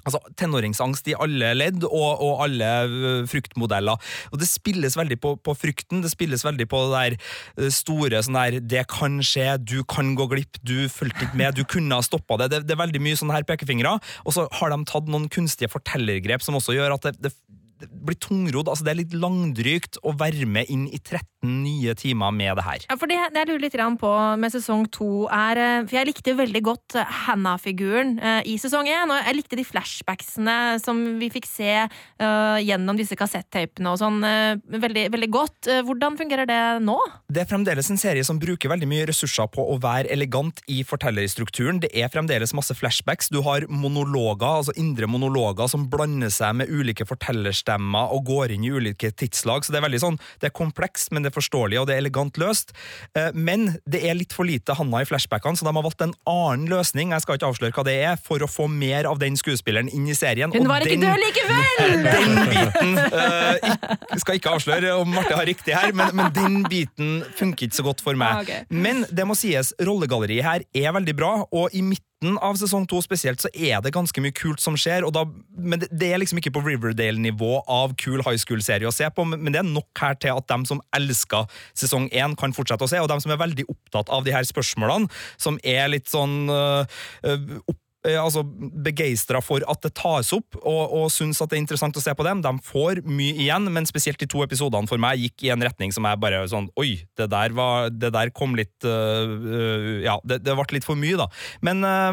Altså, 0.06 0.20
Tenåringsangst 0.38 1.08
i 1.10 1.16
alle 1.18 1.48
ledd 1.56 1.82
og, 1.88 2.20
og 2.22 2.44
alle 2.44 2.68
øh, 2.86 3.24
fruktmodeller. 3.26 3.98
Og 4.30 4.38
Det 4.38 4.46
spilles 4.46 4.94
veldig 4.94 5.18
på, 5.18 5.34
på 5.42 5.54
frykten, 5.58 6.02
det 6.04 6.12
spilles 6.12 6.44
veldig 6.46 6.68
på 6.70 6.82
det 6.84 6.92
der 6.94 7.16
øh, 7.64 7.72
store 7.74 8.22
sånn 8.22 8.38
der 8.38 8.60
'det 8.60 8.84
kan 8.92 9.18
skje', 9.18 9.58
'du 9.58 9.82
kan 9.82 10.14
gå 10.14 10.28
glipp', 10.30 10.62
'du 10.62 10.86
fulgte 10.86 11.26
ikke 11.26 11.40
med', 11.42 11.58
'du 11.58 11.64
kunne 11.64 11.94
ha 11.94 12.06
stoppa 12.06 12.38
det'. 12.38 12.50
det. 12.50 12.62
Det 12.68 12.76
er 12.76 12.84
veldig 12.86 13.02
mye 13.02 13.18
sånne 13.18 13.34
her 13.34 13.42
pekefingre. 13.42 13.98
Og 14.24 14.32
så 14.32 14.46
har 14.52 14.70
de 14.70 14.84
tatt 14.84 15.08
noen 15.10 15.28
kunstige 15.28 15.68
fortellergrep 15.68 16.42
som 16.42 16.54
også 16.54 16.78
gjør 16.78 16.94
at 16.94 17.10
det 17.18 17.34
det 17.80 17.88
blir 17.92 18.16
tungrodd. 18.16 18.68
altså 18.68 18.84
Det 18.84 18.92
er 18.92 19.00
litt 19.02 19.16
langdrygt 19.16 19.98
å 20.06 20.14
være 20.16 20.46
med 20.48 20.70
inn 20.72 20.86
i 20.88 20.96
13 20.96 21.24
nye 21.46 21.94
timer 21.98 22.34
med 22.34 22.56
det 22.58 22.66
her. 22.66 22.86
Ja, 22.90 22.96
for 22.98 23.10
det, 23.10 23.18
det 23.34 23.42
jeg 23.42 23.50
lurer 23.50 23.64
litt 23.66 23.78
på 24.00 24.12
med 24.40 24.52
sesong 24.52 24.86
to, 24.92 25.26
er 25.32 25.60
eh, 25.60 25.84
For 25.86 25.98
jeg 25.98 26.10
likte 26.10 26.34
veldig 26.36 26.62
godt 26.64 26.96
eh, 26.98 27.16
Hannah-figuren 27.26 28.16
eh, 28.18 28.40
i 28.52 28.56
sesong 28.60 28.88
én, 28.90 29.10
og 29.12 29.20
jeg 29.20 29.38
likte 29.38 29.58
de 29.58 29.66
flashbacksene 29.66 30.56
som 30.82 31.02
vi 31.20 31.28
fikk 31.32 31.46
se 31.48 31.72
uh, 31.86 32.58
gjennom 32.62 32.96
disse 32.98 33.16
kassettapene 33.18 33.90
og 33.92 33.98
sånn, 34.00 34.18
uh, 34.24 34.56
veldig, 34.56 35.06
veldig 35.14 35.28
godt. 35.32 35.68
Hvordan 35.86 36.16
fungerer 36.18 36.48
det 36.48 36.60
nå? 36.84 36.96
Det 37.32 37.42
er 37.42 37.48
fremdeles 37.50 37.88
en 37.92 38.00
serie 38.00 38.24
som 38.26 38.40
bruker 38.42 38.70
veldig 38.72 38.88
mye 38.90 39.06
ressurser 39.10 39.48
på 39.52 39.64
å 39.72 39.76
være 39.82 40.10
elegant 40.14 40.60
i 40.72 40.82
fortellerstrukturen. 40.86 41.80
Det 41.84 41.90
er 41.94 42.10
fremdeles 42.12 42.54
masse 42.56 42.74
flashbacks. 42.76 43.30
Du 43.32 43.42
har 43.46 43.66
monologer, 43.70 44.62
altså 44.62 44.74
indre 44.80 45.08
monologer 45.10 45.70
som 45.70 45.86
blander 45.92 46.32
seg 46.32 46.58
med 46.60 46.72
ulike 46.72 47.06
fortellerstemmer 47.08 48.14
og 48.14 48.26
går 48.30 48.56
inn 48.56 48.66
i 48.66 48.72
ulike 48.74 49.12
tidslag. 49.12 49.64
Så 49.64 49.74
det 49.74 49.80
er 49.80 49.86
veldig 49.88 50.02
sånn, 50.02 50.20
det 50.42 50.50
er 50.50 50.56
komplekst, 50.56 51.12
men 51.14 51.26
det 51.26 51.34
forståelig, 51.36 51.78
og 51.82 51.86
det 51.88 51.96
er 51.96 52.02
elegant 52.04 52.40
løst. 52.42 52.72
Eh, 53.16 53.30
Men 53.36 53.68
det 53.86 54.02
er 54.08 54.16
litt 54.18 54.32
for 54.36 54.48
lite 54.48 54.74
Hanna 54.78 55.02
i 55.04 55.08
flashbackene, 55.08 55.56
så 55.60 55.66
de 55.68 55.74
har 55.76 55.84
valgt 55.86 56.02
en 56.04 56.14
annen 56.26 56.66
løsning. 56.72 57.12
Jeg 57.14 57.22
skal 57.24 57.38
ikke 57.38 57.50
avsløre 57.52 57.76
hva 57.76 57.84
det 57.86 57.96
er, 58.10 58.16
for 58.16 58.42
å 58.42 58.48
få 58.50 58.66
mer 58.72 59.06
av 59.10 59.20
den 59.22 59.36
skuespilleren 59.38 59.88
inn 59.92 60.08
i 60.08 60.16
serien. 60.16 60.52
Hun 60.54 60.68
var 60.70 60.80
ikke 60.80 60.96
den- 60.96 61.06
død 61.06 61.22
likevel! 61.22 61.64
den 62.16 62.36
biten 62.50 62.98
uh, 63.12 64.18
Skal 64.20 64.38
ikke 64.40 64.54
avsløre 64.56 64.94
om 65.00 65.12
Marte 65.12 65.36
har 65.36 65.46
riktig 65.46 65.74
her, 65.76 65.92
men, 65.96 66.10
men 66.16 66.32
den 66.36 66.58
biten 66.72 67.22
funker 67.36 67.68
ikke 67.68 67.76
så 67.80 67.84
godt 67.86 68.00
for 68.04 68.16
meg. 68.18 68.42
Okay. 68.46 68.64
Men 68.72 69.04
det 69.12 69.26
må 69.28 69.36
sies, 69.38 69.74
rollegalleriet 69.84 70.44
her 70.46 70.64
er 70.74 70.92
veldig 70.96 71.14
bra, 71.18 71.32
og 71.52 71.74
i 71.76 71.82
midten 71.84 72.04
av 72.24 72.56
sesong 72.56 72.86
to 72.88 73.02
spesielt 73.04 73.42
så 73.44 73.50
er 73.52 73.82
det 73.84 73.92
ganske 73.92 74.22
mye 74.24 74.32
kult 74.32 74.62
som 74.62 74.76
skjer, 74.80 75.04
og 75.04 75.12
da, 75.12 75.26
men 75.52 75.82
det, 75.82 75.90
det 75.92 76.08
er 76.08 76.20
liksom 76.22 76.40
ikke 76.40 76.54
på 76.56 76.62
Riverdale-nivå 76.64 77.60
av 77.68 77.92
kul 78.00 78.22
high 78.24 78.40
school-serie 78.40 78.88
å 78.88 78.94
se 78.94 79.08
på, 79.12 79.26
men 79.28 79.42
men 79.46 79.52
det 79.52 79.60
er 79.60 79.68
nok 79.68 80.00
her 80.00 80.16
til 80.18 80.32
at 80.32 80.48
dem 80.48 80.64
som 80.66 80.80
elsker 80.96 81.44
sesong 81.76 82.08
én, 82.08 82.34
kan 82.40 82.56
fortsette 82.56 82.86
å 82.86 82.90
se, 82.90 83.00
og 83.02 83.10
dem 83.12 83.20
som 83.22 83.34
er 83.34 83.42
veldig 83.42 83.68
opptatt 83.68 84.08
av 84.08 84.24
de 84.24 84.32
her 84.34 84.48
spørsmålene, 84.48 85.12
som 85.36 85.60
er 85.62 85.90
litt 85.92 86.08
sånn 86.10 86.48
øh, 86.50 86.88
øh, 87.28 87.58
opp 87.68 87.82
altså 88.14 88.44
begeistra 88.86 89.40
for 89.42 89.64
at 89.66 89.82
det 89.82 89.94
tas 89.98 90.32
opp, 90.36 90.58
og, 90.62 90.94
og 90.94 91.10
syns 91.12 91.40
at 91.42 91.50
det 91.50 91.58
er 91.58 91.64
interessant 91.64 91.96
å 91.98 92.02
se 92.02 92.14
på 92.16 92.26
dem. 92.26 92.42
De 92.44 92.52
får 92.66 93.02
mye 93.06 93.34
igjen, 93.46 93.66
men 93.72 93.88
spesielt 93.88 94.20
de 94.22 94.28
to 94.30 94.44
episodene 94.44 94.88
for 94.90 95.02
meg 95.02 95.24
gikk 95.24 95.46
i 95.46 95.52
en 95.54 95.64
retning 95.64 95.94
som 95.94 96.06
er 96.08 96.20
bare 96.20 96.44
sånn 96.50 96.68
Oi, 96.80 97.06
det 97.18 97.28
der, 97.32 97.54
var, 97.56 97.90
det 97.90 98.12
der 98.14 98.30
kom 98.36 98.56
litt 98.58 98.84
øh, 98.86 100.02
Ja, 100.04 100.18
det, 100.26 100.40
det 100.44 100.54
ble 100.56 100.66
litt 100.76 100.86
for 100.86 100.98
mye, 100.98 101.16
da. 101.18 101.28
Men 101.64 101.82
uh, 101.86 102.12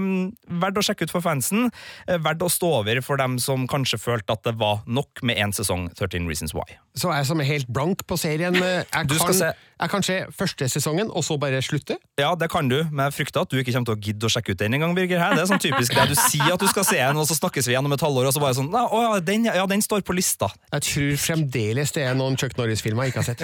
verdt 0.64 0.80
å 0.80 0.86
sjekke 0.86 1.08
ut 1.08 1.14
for 1.14 1.26
fansen. 1.26 1.70
Uh, 2.08 2.18
verdt 2.24 2.46
å 2.46 2.52
stå 2.52 2.70
over 2.82 3.02
for 3.06 3.20
dem 3.22 3.38
som 3.42 3.68
kanskje 3.70 4.02
følte 4.02 4.36
at 4.36 4.44
det 4.48 4.56
var 4.62 4.84
nok 4.88 5.24
med 5.26 5.40
én 5.42 5.54
sesong 5.56 5.90
13 5.94 6.28
Reasons 6.30 6.56
Why. 6.56 6.78
Så 6.98 7.10
jeg 7.14 7.28
som 7.30 7.42
er 7.42 7.50
helt 7.50 7.70
blank 7.74 8.04
på 8.10 8.18
serien, 8.22 8.56
eh, 8.62 8.84
jeg 8.86 9.10
Du 9.10 9.16
skal 9.18 9.32
kan, 9.32 9.40
se 9.40 9.52
Jeg 9.84 9.92
kan 9.92 10.06
se 10.06 10.16
første 10.32 10.68
sesongen, 10.72 11.10
og 11.12 11.26
så 11.28 11.36
bare 11.40 11.60
slutte. 11.66 11.98
Ja, 12.20 12.30
det 12.40 12.48
kan 12.52 12.70
du, 12.72 12.78
men 12.88 13.04
jeg 13.10 13.16
frykter 13.18 13.44
at 13.44 13.52
du 13.52 13.58
ikke 13.60 13.74
kommer 13.76 13.90
til 13.92 13.98
å 13.98 14.04
gidde 14.06 14.30
å 14.30 14.32
sjekke 14.32 14.56
ut 14.56 14.62
den 14.62 14.78
en 14.78 14.86
gang, 14.86 14.96
Birger. 14.96 15.20
Det 15.36 15.44
er 15.44 15.50
sånn 15.50 15.60
typisk 15.60 15.92
det 15.98 16.06
du 16.14 16.16
sier 16.16 16.54
at 16.54 16.64
du 16.64 16.70
skal 16.72 16.88
se 16.88 17.02
en, 17.04 17.20
og 17.20 17.28
så 17.28 17.36
snakkes 17.36 17.68
vi 17.68 17.76
gjennom 17.76 17.92
et 17.98 18.06
halvår, 18.06 18.30
og 18.30 18.36
så 18.36 18.44
bare 18.44 18.56
sånn 18.56 18.72
Å 18.72 19.02
ja, 19.04 19.12
den, 19.28 19.50
ja, 19.52 19.66
den 19.68 19.84
står 19.84 20.06
på 20.08 20.16
lista. 20.16 20.48
Jeg 20.72 20.88
tror 20.88 21.20
fremdeles 21.26 21.92
det 21.98 22.08
er 22.08 22.16
noen 22.16 22.40
Chuck 22.40 22.56
Norris-filmer 22.60 23.10
jeg 23.10 23.16
ikke 23.16 23.26
har 23.26 23.30
sett. 23.34 23.44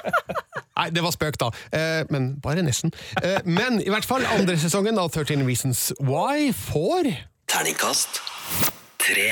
Nei, 0.78 0.90
det 0.94 1.02
var 1.02 1.14
spøk, 1.16 1.38
da. 1.40 1.50
Eh, 1.74 2.02
men 2.14 2.34
bare 2.44 2.62
nesten. 2.62 2.92
Eh, 3.22 3.40
men 3.48 3.80
i 3.82 3.90
hvert 3.90 4.06
fall 4.06 4.26
andre 4.36 4.58
sesongen 4.60 5.00
av 5.02 5.10
13 5.10 5.42
Reasons 5.48 5.88
Why 5.98 6.52
får 6.52 7.10
Terningkast 7.50 8.20
tre. 9.02 9.30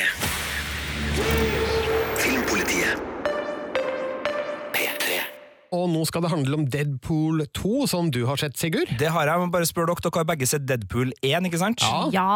Og 5.75 5.89
nå 5.91 6.05
skal 6.07 6.23
det 6.25 6.31
handle 6.31 6.55
om 6.61 6.65
Deadpool 6.71 7.43
2, 7.57 7.87
som 7.91 8.11
du 8.15 8.21
har 8.29 8.39
sett, 8.39 8.55
Sigurd. 8.61 8.93
Det 9.01 9.09
har 9.11 9.27
jeg, 9.27 9.41
men 9.43 9.51
bare 9.51 9.67
spør 9.67 9.89
dere. 9.91 10.03
Dere 10.05 10.21
har 10.23 10.29
begge 10.29 10.47
sett 10.47 10.67
Deadpool 10.69 11.11
1, 11.25 11.49
ikke 11.49 11.59
sant? 11.61 11.83
Ja. 11.83 12.05
Ja. 12.15 12.27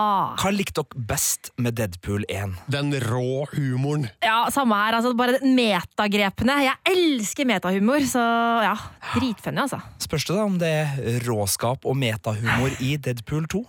Hva 0.41 0.51
likte 0.55 0.83
dere 0.83 1.05
best 1.13 1.53
med 1.63 1.77
Deadpool 1.79 2.27
1? 2.29 2.57
Den 2.75 2.91
rå 3.07 3.45
humoren. 3.55 4.09
ja, 4.25 4.41
samme 4.55 4.75
her. 4.81 4.99
Altså, 4.99 5.15
bare 5.19 5.39
metagrepene. 5.45 6.59
Jeg 6.67 6.77
elsker 6.97 7.47
metahumor, 7.49 8.03
så 8.11 8.25
ja. 8.67 8.75
Dritfunny, 9.15 9.63
altså. 9.69 9.79
Spørs 10.03 10.27
det 10.29 10.37
da 10.39 10.45
om 10.49 10.59
det 10.61 10.73
er 10.75 11.23
råskap 11.29 11.87
og 11.87 11.97
metahumor 12.01 12.75
i 12.83 12.97
Deadpool 12.97 13.47
2? 13.55 13.63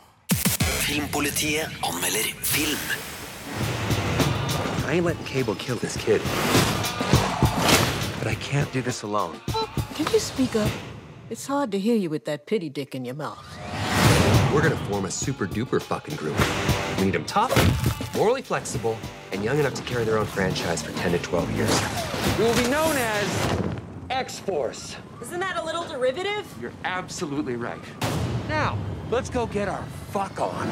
Filmpolitiet 0.90 1.70
anmelder 1.86 2.32
film. 2.42 2.82
I 4.90 4.94
ain't 4.98 5.06
letting 5.06 5.26
Cable 5.30 5.54
kill 5.56 5.78
this 5.78 5.96
kid. 5.98 6.22
But 8.20 8.28
I 8.28 8.36
can't 8.36 8.70
do 8.74 8.82
this 8.82 9.04
alone. 9.04 9.40
Can 9.96 10.06
you 10.12 10.20
speak 10.20 10.58
up? 10.58 10.70
It's 11.30 11.48
hard 11.48 11.72
to 11.72 11.80
hear 11.80 11.96
you 11.96 12.10
with 12.10 12.26
that 12.26 12.46
pity 12.46 12.68
dick 12.70 12.94
in 12.94 13.06
your 13.06 13.16
mouth. 13.16 13.46
We're 14.54 14.62
gonna 14.62 14.76
form 14.90 15.06
a 15.06 15.12
super 15.12 15.48
duper 15.48 15.82
fucking 15.82 16.18
group. 16.18 16.38
We 16.98 17.06
need 17.06 17.14
them 17.14 17.24
tough, 17.24 17.54
morally 18.14 18.42
flexible, 18.42 18.98
and 19.32 19.42
young 19.42 19.58
enough 19.58 19.74
to 19.76 19.84
carry 19.84 20.04
their 20.04 20.18
own 20.18 20.26
franchise 20.26 20.82
for 20.82 20.92
10 20.94 21.14
to 21.14 21.20
12 21.20 21.50
years. 21.52 21.82
We 22.38 22.44
will 22.44 22.58
be 22.58 22.68
known 22.70 22.98
as 22.98 23.70
X 24.10 24.38
Force. 24.38 24.98
Isn't 25.22 25.40
that 25.40 25.56
a 25.56 25.64
little 25.64 25.86
derivative? 25.86 26.46
You're 26.60 26.74
absolutely 26.84 27.56
right. 27.56 27.80
Now, 28.50 28.78
let's 29.12 29.30
go 29.30 29.46
get 29.46 29.68
our 29.70 29.84
fuck 30.12 30.40
on. 30.42 30.68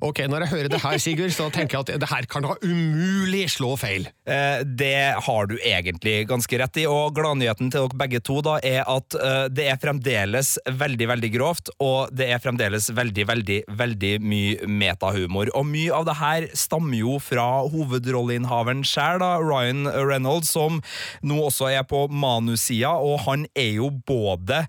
Ok, 0.00 0.20
Når 0.30 0.44
jeg 0.44 0.50
hører 0.52 0.68
det 0.70 0.78
her, 0.78 0.98
Sigurd, 1.02 1.32
så 1.34 1.48
tenker 1.50 1.74
jeg 1.74 1.86
at 1.88 2.00
det 2.04 2.08
her 2.08 2.26
kan 2.30 2.44
da 2.46 2.54
umulig 2.62 3.48
slå 3.50 3.72
feil. 3.76 4.06
Eh, 4.30 4.60
det 4.62 5.18
har 5.26 5.48
du 5.50 5.56
egentlig 5.58 6.28
ganske 6.30 6.60
rett 6.60 6.78
i, 6.78 6.84
og 6.86 7.16
gladnyheten 7.16 7.72
til 7.74 7.82
dere 7.82 7.98
begge 7.98 8.20
to 8.22 8.38
da 8.46 8.60
er 8.62 8.86
at 8.86 9.16
eh, 9.18 9.48
det 9.50 9.66
er 9.72 9.80
fremdeles 9.82 10.52
veldig, 10.70 11.08
veldig 11.10 11.30
grovt, 11.34 11.72
og 11.82 12.14
det 12.14 12.28
er 12.30 12.42
fremdeles 12.44 12.86
veldig, 12.94 13.26
veldig, 13.32 13.58
veldig 13.80 14.12
mye 14.22 14.68
metahumor. 14.70 15.50
Og 15.58 15.66
mye 15.66 15.96
av 15.98 16.06
det 16.06 16.18
her 16.20 16.46
stammer 16.54 17.00
jo 17.00 17.16
fra 17.18 17.48
hovedrolleinnehaveren 17.72 18.86
sjøl, 18.86 19.24
Ryan 19.42 19.90
Reynolds, 19.90 20.54
som 20.54 20.78
nå 21.26 21.40
også 21.48 21.72
er 21.74 21.82
på 21.90 22.06
manussida, 22.06 22.94
og 23.02 23.24
han 23.26 23.48
er 23.58 23.74
jo 23.80 23.90
både 24.06 24.68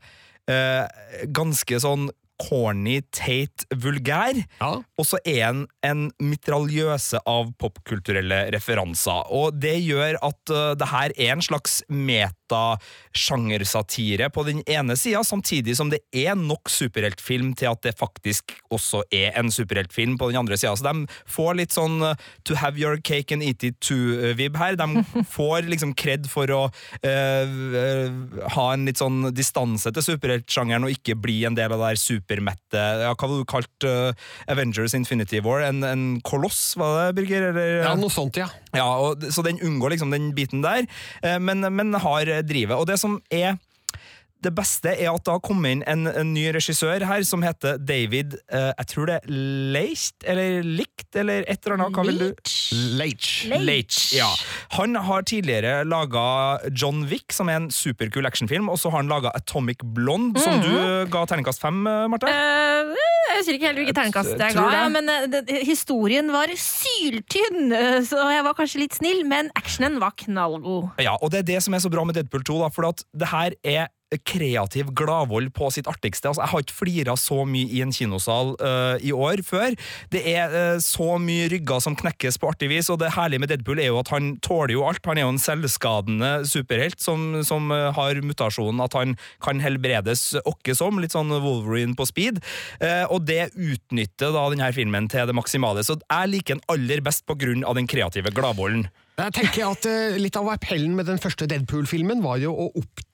ganske 1.35 1.79
sånn 1.83 2.07
corny, 2.39 3.01
teit, 3.11 3.65
vulgær. 3.83 4.37
Ja. 4.61 4.69
Og 4.99 5.05
så 5.07 5.17
er 5.27 5.45
han 5.49 5.67
en 5.85 6.11
mitraljøse 6.23 7.19
av 7.27 7.51
popkulturelle 7.59 8.51
referanser. 8.55 9.23
Og 9.35 9.53
det 9.59 9.77
gjør 9.83 10.15
at 10.25 10.49
uh, 10.53 10.75
det 10.79 10.87
her 10.91 11.09
er 11.17 11.31
en 11.35 11.41
slags 11.43 11.83
metasjangersatire 11.91 14.29
på 14.33 14.43
den 14.47 14.63
ene 14.69 14.95
sida, 14.99 15.23
samtidig 15.27 15.77
som 15.77 15.89
det 15.91 15.99
er 16.15 16.35
nok 16.39 16.69
superheltfilm 16.71 17.53
til 17.59 17.67
at 17.73 17.81
det 17.85 17.99
faktisk 17.99 18.43
også 18.73 18.99
er 19.15 19.29
en 19.39 19.51
superheltfilm 19.53 20.17
på 20.19 20.27
den 20.31 20.39
andre 20.41 20.57
sida. 20.59 20.75
Så 20.79 20.85
de 20.87 20.95
får 21.29 21.53
litt 21.59 21.73
sånn 21.75 21.97
uh, 22.03 22.15
to 22.47 22.53
have 22.59 22.75
your 22.79 22.95
cake 23.03 23.31
and 23.35 23.43
eat 23.43 23.63
it 23.67 23.75
too-vib 23.83 24.53
her. 24.59 24.73
De 24.79 24.87
får 25.35 25.59
liksom 25.69 25.91
kred 25.99 26.23
for 26.31 26.47
å 26.55 26.63
uh, 26.71 27.47
ha 28.55 28.67
en 28.73 28.85
litt 28.87 28.99
sånn 29.01 29.19
distanse 29.35 29.89
til 29.93 30.03
superheltsjangeren 30.13 30.85
og 30.87 30.93
ikke 30.95 31.15
bli 31.19 31.37
en 31.47 31.57
del 31.57 31.71
av 31.75 31.79
det 31.79 31.87
der 31.89 31.97
supermette 32.29 32.81
ja, 33.01 33.13
Hva 33.13 33.27
var 33.27 33.33
det 33.33 33.41
du 33.41 33.49
kalte 33.49 33.93
uh, 34.13 34.27
Avengers 34.51 34.93
Infinity 34.93 35.41
War? 35.45 35.63
En, 35.65 35.81
en 35.83 36.05
koloss, 36.21 36.77
var 36.77 37.09
det, 37.09 37.17
Birger? 37.17 37.49
Eller? 37.49 37.81
Ja, 37.87 37.95
noe 37.97 38.13
sånt, 38.13 38.37
ja. 38.37 38.49
Ja, 38.75 38.85
og, 39.01 39.25
så 39.33 39.43
den 39.45 39.59
unngår 39.65 39.95
liksom 39.95 40.13
den 40.13 40.31
biten 40.37 40.61
der, 40.63 40.85
eh, 41.23 41.39
men, 41.41 41.65
men 41.73 41.95
har 41.97 42.29
drivet. 42.45 42.77
Og 42.77 42.85
det 42.89 42.99
som 43.01 43.17
er 43.33 43.57
det 44.43 44.51
beste 44.55 44.93
er 44.93 45.09
at 45.11 45.25
det 45.25 45.33
har 45.35 45.41
kommet 45.43 45.73
inn 45.75 45.83
en, 45.89 46.07
en 46.07 46.31
ny 46.33 46.45
regissør 46.55 47.03
her 47.07 47.23
som 47.27 47.43
heter 47.43 47.79
David 47.81 48.37
eh, 48.47 48.71
Jeg 48.71 48.89
tror 48.93 49.09
det 49.09 49.17
er 49.19 49.33
Leist, 49.75 50.15
eller 50.23 50.63
Likt, 50.63 51.09
eller 51.19 51.43
et 51.43 51.65
eller 51.65 51.77
annet. 51.77 51.97
Hva 51.97 52.05
vil 52.07 52.21
du? 52.21 52.53
Leitch. 52.99 53.33
Leitch, 53.51 53.99
ja. 54.15 54.29
Han 54.77 54.95
har 54.95 55.27
tidligere 55.27 55.83
laga 55.87 56.23
John 56.71 57.03
Wick, 57.11 57.33
som 57.35 57.51
er 57.51 57.59
en 57.59 57.69
superkul 57.73 58.29
actionfilm, 58.29 58.69
og 58.71 58.79
så 58.79 58.93
har 58.93 59.03
han 59.03 59.11
laga 59.11 59.33
Atomic 59.35 59.83
Blonde, 59.83 60.39
som 60.39 60.63
du 60.63 60.71
ga 61.11 61.25
terningkast 61.27 61.63
fem, 61.63 61.83
eh, 61.87 62.07
Marte. 62.11 62.31
Uh, 62.31 62.95
jeg 63.29 63.37
husker 63.37 63.57
ikke 63.57 63.69
helt 63.69 63.81
hvilket 63.83 63.99
terningkast 63.99 64.33
jeg 64.33 64.55
ga, 64.57 64.65
ja, 64.73 64.87
men 64.91 65.11
eh, 65.11 65.27
det, 65.31 65.61
historien 65.67 66.31
var 66.33 66.51
syltynn, 66.55 67.69
eh, 67.75 67.99
så 68.07 68.23
jeg 68.33 68.45
var 68.47 68.57
kanskje 68.57 68.83
litt 68.83 68.97
snill, 68.97 69.21
men 69.29 69.51
actionen 69.59 69.99
var 70.01 70.15
knallgod. 70.23 70.89
Ja, 71.03 71.17
og 71.19 71.33
det 71.33 71.43
er 71.43 71.49
det 71.53 71.63
som 71.65 71.75
er 71.75 71.83
så 71.83 71.91
bra 71.93 72.05
med 72.07 72.17
Deadpool 72.17 72.45
2, 72.47 72.59
da, 72.63 72.73
for 72.73 72.89
at 72.89 73.03
det 73.13 73.29
her 73.31 73.55
er 73.63 73.87
kreativ 74.17 74.89
gladvold 74.97 75.51
på 75.53 75.69
sitt 75.73 75.87
artigste. 75.89 76.29
Altså, 76.29 76.41
jeg 76.43 76.51
har 76.51 76.63
ikke 76.63 76.77
flira 76.79 77.15
så 77.19 77.43
mye 77.45 77.69
i 77.69 77.81
en 77.85 77.93
kinosal 77.93 78.55
uh, 78.57 78.97
i 79.05 79.13
år 79.13 79.43
før. 79.45 79.75
Det 80.13 80.23
er 80.31 80.53
uh, 80.53 80.81
så 80.81 81.19
mye 81.21 81.49
rygger 81.53 81.83
som 81.83 81.97
knekkes 81.99 82.39
på 82.41 82.49
artig 82.49 82.71
vis, 82.71 82.89
og 82.89 82.99
det 83.03 83.13
herlige 83.15 83.43
med 83.43 83.53
Deadpool 83.53 83.81
er 83.81 83.91
jo 83.91 83.99
at 84.01 84.11
han 84.13 84.31
tåler 84.45 84.73
jo 84.73 84.85
alt. 84.89 85.05
Han 85.05 85.21
er 85.21 85.27
jo 85.27 85.33
en 85.35 85.41
selvskadende 85.41 86.31
superhelt 86.49 87.01
som, 87.03 87.43
som 87.45 87.69
uh, 87.73 87.89
har 87.95 88.21
mutasjonen 88.25 88.81
at 88.85 88.97
han 88.97 89.15
kan 89.45 89.61
helbredes 89.61 90.31
åkke 90.41 90.73
som, 90.77 90.99
litt 91.01 91.13
sånn 91.13 91.29
Wolverine 91.29 91.95
på 91.97 92.05
speed, 92.07 92.39
og 93.11 93.23
det 93.27 93.51
utnytter 93.53 94.31
da 94.33 94.43
denne 94.51 94.69
filmen 94.75 95.07
til 95.11 95.27
det 95.29 95.35
maksimale. 95.35 95.83
Så 95.85 95.97
jeg 95.99 96.31
liker 96.31 96.57
den 96.57 96.65
aller 96.71 97.03
best 97.05 97.25
på 97.29 97.35
grunn 97.39 97.65
av 97.67 97.77
den 97.77 97.87
kreative 97.89 98.31
gladvolden. 98.35 98.87
Jeg 99.19 99.35
tenker 99.35 99.67
at 99.67 99.87
Litt 100.19 100.37
av 100.39 100.49
appellen 100.53 100.95
med 100.97 101.09
den 101.09 101.19
første 101.21 101.47
Deadpool-filmen 101.49 102.23
var 102.23 102.39
jo 102.41 102.53
å 102.55 102.69
oppdage 102.71 103.08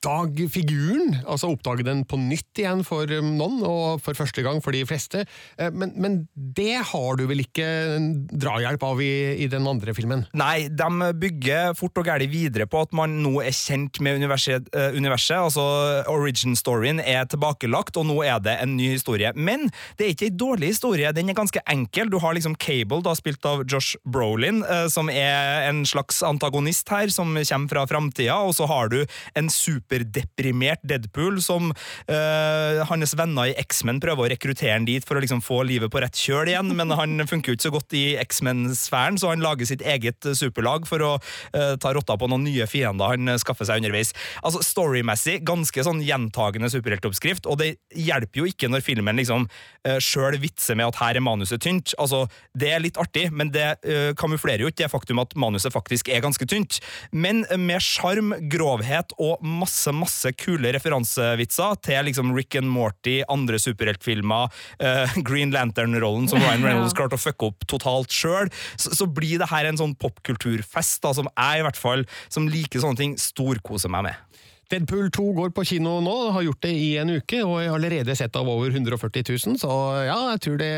figuren. 0.51 1.15
Altså 1.25 1.49
oppdage 1.51 1.85
den 1.85 2.03
på 2.07 2.17
nytt 2.19 2.61
igjen 2.61 2.83
for 2.85 3.09
um, 3.09 3.35
noen, 3.39 3.61
og 3.65 4.01
for 4.03 4.17
første 4.17 4.43
gang 4.45 4.61
for 4.63 4.75
de 4.75 4.83
fleste. 4.87 5.25
Eh, 5.57 5.71
men, 5.71 5.93
men 5.97 6.17
det 6.35 6.81
har 6.91 7.17
du 7.17 7.25
vel 7.29 7.43
ikke 7.43 7.65
drahjelp 8.31 8.83
av 8.85 9.01
i, 9.01 9.35
i 9.43 9.47
den 9.51 9.65
andre 9.67 9.95
filmen? 9.97 10.25
Nei, 10.37 10.67
de 10.69 11.11
bygger 11.19 11.75
fort 11.77 11.97
og 12.01 12.09
gæli 12.09 12.27
videre 12.31 12.67
på 12.69 12.83
at 12.85 12.93
man 12.95 13.17
nå 13.23 13.39
er 13.43 13.55
kjent 13.55 13.99
med 14.03 14.21
universet. 14.21 14.69
eh, 14.75 14.95
universet 14.95 15.37
altså 15.37 15.65
Origin-storyen 16.11 17.01
er 17.01 17.25
tilbakelagt, 17.29 17.97
og 17.97 18.07
nå 18.09 18.21
er 18.25 18.39
det 18.43 18.57
en 18.61 18.75
ny 18.77 18.91
historie. 18.93 19.31
Men 19.35 19.69
det 19.97 20.07
er 20.07 20.15
ikke 20.15 20.29
en 20.31 20.39
dårlig 20.39 20.73
historie, 20.75 21.13
den 21.15 21.31
er 21.31 21.37
ganske 21.37 21.63
enkel. 21.71 22.11
Du 22.11 22.19
har 22.23 22.35
liksom 22.37 22.57
Cable, 22.61 23.01
da 23.05 23.15
spilt 23.17 23.45
av 23.47 23.65
Josh 23.69 23.99
Brolin, 24.05 24.63
eh, 24.63 24.87
som 24.91 25.09
er 25.11 25.69
en 25.69 25.83
slags 25.87 26.21
antagonist 26.25 26.89
her, 26.93 27.11
som 27.13 27.33
kommer 27.35 27.71
fra 27.71 27.85
framtida, 27.89 28.37
og 28.45 28.55
så 28.57 28.67
har 28.69 28.91
du 28.93 29.01
en 29.35 29.49
superdeprimert 29.95 30.84
Deadpool 30.84 31.41
som 31.43 31.71
eh, 32.08 32.84
hans 32.89 33.15
venner 33.17 33.51
i 33.51 33.55
X-Men 33.62 33.99
prøver 34.03 34.25
å 34.25 34.29
rekruttere 34.34 34.75
han 34.75 34.86
dit 34.88 35.05
for 35.05 35.17
å 35.17 35.23
liksom 35.23 35.41
få 35.43 35.63
livet 35.67 35.91
på 35.91 36.01
rett 36.01 36.15
kjøl 36.15 36.51
igjen, 36.51 36.73
men 36.75 36.91
han 36.95 37.23
funker 37.27 37.51
jo 37.51 37.58
ikke 37.58 37.67
så 37.67 37.73
godt 37.73 37.95
i 37.95 38.03
X-Men-sfæren, 38.21 39.19
så 39.19 39.31
han 39.31 39.43
lager 39.43 39.67
sitt 39.67 39.84
eget 39.86 40.25
superlag 40.36 40.88
for 40.89 41.03
å 41.03 41.12
eh, 41.53 41.75
ta 41.81 41.93
rotta 41.95 42.17
på 42.17 42.29
noen 42.29 42.45
nye 42.47 42.67
fiender 42.69 43.15
han 43.15 43.38
skaffer 43.41 43.67
seg 43.67 43.81
underveis. 43.81 44.13
Altså 44.43 44.63
Storymessig 44.65 45.41
ganske 45.45 45.86
sånn 45.86 46.03
gjentagende 46.05 46.71
superheltoppskrift, 46.73 47.47
og 47.49 47.60
det 47.62 47.75
hjelper 47.95 48.43
jo 48.43 48.49
ikke 48.49 48.69
når 48.71 48.86
filmen 48.86 49.19
liksom 49.19 49.47
eh, 49.86 49.99
sjøl 50.03 50.39
vitser 50.41 50.77
med 50.77 50.89
at 50.91 50.99
her 51.01 51.19
er 51.19 51.25
manuset 51.25 51.63
tynt. 51.63 51.95
Altså, 52.01 52.25
Det 52.53 52.71
er 52.73 52.84
litt 52.84 52.99
artig, 53.01 53.29
men 53.31 53.51
det 53.53 53.67
eh, 53.86 54.12
kamuflerer 54.17 54.65
jo 54.65 54.71
ikke 54.71 54.84
det 54.84 54.91
faktum 54.91 55.21
at 55.23 55.36
manuset 55.39 55.73
faktisk 55.73 56.10
er 56.12 56.23
ganske 56.25 56.45
tynt. 56.49 56.79
Men 57.15 57.45
med 57.62 57.84
sjarm, 57.84 58.34
grovhet 58.51 59.13
og 59.21 59.43
masse, 59.45 59.84
masse 59.93 60.31
kule 60.39 60.71
referansevitser 60.73 61.77
til 61.85 62.09
liksom 62.09 62.33
Rick 62.35 62.57
and 62.57 62.71
Morty, 62.71 63.19
andre 63.29 63.59
superheltfilmer, 63.61 64.49
uh, 64.81 65.17
Green 65.27 65.53
Lantern-rollen 65.53 66.29
som 66.31 66.41
Ryan 66.41 66.65
Reynolds 66.67 66.95
klarte 66.97 67.19
å 67.19 67.21
fucke 67.21 67.51
opp 67.51 67.67
totalt 67.69 68.13
sjøl, 68.13 68.49
så, 68.77 68.95
så 68.95 69.09
blir 69.09 69.41
det 69.41 69.51
her 69.51 69.69
en 69.69 69.81
sånn 69.81 69.97
popkulturfest 69.99 71.03
da, 71.05 71.13
som 71.17 71.29
jeg 71.33 71.61
i 71.61 71.67
hvert 71.67 71.79
fall, 71.79 72.07
som 72.31 72.49
liker 72.49 72.81
sånne 72.81 73.01
ting, 73.01 73.19
storkoser 73.21 73.91
meg 73.93 74.09
med. 74.09 74.35
Deadpool 74.71 75.11
2 75.13 75.23
går 75.37 75.51
på 75.53 75.63
kino 75.69 75.99
nå, 76.01 76.13
har 76.33 76.45
gjort 76.47 76.63
det 76.65 76.71
i 76.73 76.87
en 76.97 77.11
uke, 77.19 77.37
og 77.45 77.59
jeg 77.61 77.69
har 77.69 77.77
allerede 77.77 78.15
sett 78.17 78.37
av 78.39 78.47
over 78.49 78.73
140 78.73 79.27
000, 79.29 79.59
så 79.61 79.71
ja, 80.07 80.17
jeg 80.33 80.41
tror, 80.41 80.55
det, 80.57 80.69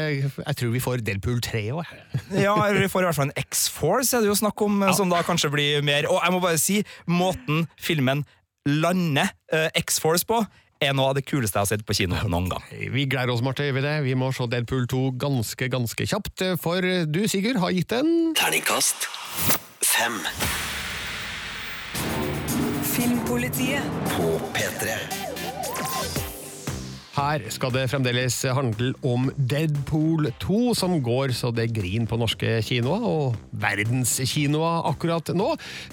jeg 0.42 0.58
tror 0.60 0.74
vi 0.74 0.82
får 0.84 1.04
Deadpool 1.08 1.40
3 1.44 1.64
òg. 1.78 1.94
Ja, 2.48 2.54
eller 2.66 2.84
vi 2.84 2.90
får 2.92 3.06
i 3.06 3.08
hvert 3.08 3.18
fall 3.18 3.30
en 3.30 3.40
X-Force, 3.46 4.12
er 4.18 4.26
det 4.26 4.32
jo 4.32 4.36
snakk 4.36 4.60
om, 4.66 4.84
som 4.98 5.12
da 5.12 5.22
kanskje 5.26 5.52
blir 5.54 5.86
mer 5.86 6.10
Og 6.12 6.20
jeg 6.20 6.34
må 6.34 6.42
bare 6.44 6.60
si, 6.60 6.82
måten 7.08 7.64
filmen 7.80 8.26
lander 8.68 9.32
uh, 9.54 9.68
X-Force 9.80 10.28
på, 10.28 10.42
er 10.84 10.94
noe 10.94 11.10
av 11.10 11.18
det 11.18 11.26
kuleste 11.26 11.58
jeg 11.58 11.66
har 11.66 11.70
sett 11.72 11.86
på 11.88 11.96
kino 11.98 12.20
noen 12.30 12.52
gang. 12.52 12.66
Vi 12.94 13.08
gleder 13.10 13.34
oss, 13.34 13.42
Marte, 13.46 13.66
over 13.72 13.82
det. 13.82 13.96
Vi 14.06 14.14
må 14.20 14.30
se 14.36 14.46
Deadpool 14.52 14.86
2 14.92 15.04
ganske, 15.18 15.72
ganske 15.74 16.10
kjapt, 16.12 16.46
for 16.62 16.86
du, 17.10 17.24
Sigurd, 17.32 17.58
har 17.64 17.74
gitt 17.74 17.98
en 17.98 18.36
Terningkast 18.38 19.10
fem 19.82 20.20
Filmpolitiet. 22.94 23.84
på 24.18 24.42
P3. 24.54 25.17
Her 27.18 27.42
skal 27.50 27.72
det 27.74 27.88
fremdeles 27.90 28.36
handle 28.54 28.92
om 29.08 29.32
Deadpool 29.50 30.28
2, 30.44 30.58
som 30.78 30.92
går 31.02 31.32
så 31.34 31.50
det 31.56 31.72
griner 31.74 32.06
på 32.06 32.20
norske 32.22 32.60
kinoer, 32.62 33.02
og 33.10 33.38
verdenskinoer 33.58 34.86
akkurat 34.92 35.32
nå. 35.34 35.48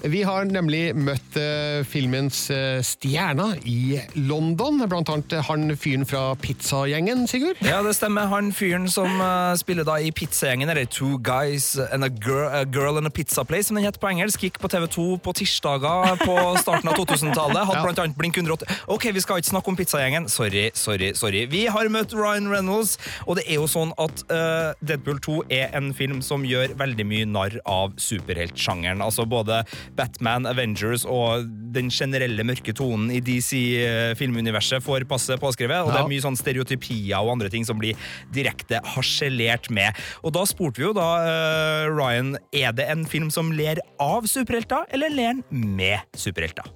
Vi 0.05 0.21
har 0.27 0.45
nemlig 0.45 0.91
møtt 0.93 1.37
eh, 1.41 1.79
filmens 1.89 2.43
eh, 2.53 2.77
stjerner 2.85 3.57
i 3.65 3.97
London, 4.27 4.83
blant 4.91 5.09
annet 5.09 5.33
han 5.47 5.65
fyren 5.81 6.05
fra 6.05 6.27
pizzagjengen, 6.41 7.25
Sigurd. 7.31 7.57
Ja, 7.65 7.81
det 7.85 7.95
stemmer. 7.97 8.29
Han 8.29 8.51
fyren 8.53 8.85
som 8.93 9.17
eh, 9.17 9.55
spiller 9.57 9.87
da 9.87 9.97
i 10.05 10.13
pizzagjengen, 10.13 10.69
eller 10.69 10.85
Two 10.85 11.17
Guys 11.25 11.71
and 11.89 12.05
a 12.05 12.11
Girl, 12.21 12.45
a 12.53 12.61
girl 12.69 13.01
and 13.01 13.09
a 13.09 13.13
Pizza 13.13 13.41
Place, 13.49 13.71
som 13.71 13.79
den 13.81 13.87
heter 13.89 14.03
på 14.03 14.11
engelsk, 14.13 14.45
gikk 14.45 14.61
på 14.61 14.69
TV2 14.75 15.07
på 15.25 15.35
tirsdager 15.41 16.21
på 16.21 16.37
starten 16.61 16.93
av 16.93 16.97
2000-tallet. 17.01 17.63
Hadde 17.65 17.81
Ja. 17.81 17.83
blant 17.89 18.03
annet 18.05 18.21
Blink 18.21 18.37
180. 18.37 18.69
Ok, 18.93 19.09
vi 19.17 19.25
skal 19.25 19.41
ikke 19.41 19.55
snakke 19.55 19.73
om 19.73 19.81
pizzagjengen. 19.81 20.29
Sorry, 20.31 20.67
sorry, 20.77 21.11
sorry. 21.17 21.45
Vi 21.51 21.65
har 21.71 21.89
møtt 21.93 22.13
Ryan 22.15 22.49
Reynolds, 22.51 22.95
og 23.25 23.39
det 23.39 23.45
er 23.47 23.59
jo 23.59 23.67
sånn 23.69 23.93
at 24.01 24.23
uh, 24.29 24.71
Deadpool 24.85 25.19
2 25.23 25.37
er 25.53 25.73
en 25.77 25.91
film 25.95 26.21
som 26.25 26.45
gjør 26.47 26.75
veldig 26.79 27.07
mye 27.07 27.29
narr 27.29 27.57
av 27.69 27.95
superheltsjangeren. 28.01 29.03
Altså 29.05 29.27
både 29.29 29.63
Batman, 29.97 30.47
Avengers 30.49 31.05
og 31.09 31.47
den 31.75 31.91
generelle 31.93 32.45
mørke 32.47 32.75
tonen 32.75 33.11
i 33.13 33.21
DC-filmuniverset 33.23 34.83
får 34.85 35.07
passe 35.09 35.39
påskrevet, 35.41 35.83
og 35.83 35.93
det 35.93 36.01
er 36.03 36.11
mye 36.11 36.25
sånn 36.25 36.39
stereotypier 36.39 37.19
og 37.19 37.35
andre 37.35 37.51
ting 37.53 37.67
som 37.67 37.79
blir 37.81 37.99
direkte 38.35 38.81
harselert 38.95 39.69
med. 39.73 39.95
Og 40.23 40.35
da 40.35 40.45
spurte 40.49 40.81
vi 40.81 40.89
jo 40.89 40.95
da 40.95 41.09
uh, 41.25 41.91
Ryan, 41.91 42.35
er 42.55 42.75
det 42.75 42.89
en 42.91 43.05
film 43.09 43.31
som 43.33 43.53
ler 43.55 43.81
av 44.01 44.27
superhelter, 44.29 44.87
eller 44.95 45.13
ler 45.13 45.37
den 45.39 45.75
med 45.77 46.03
superhelter? 46.17 46.67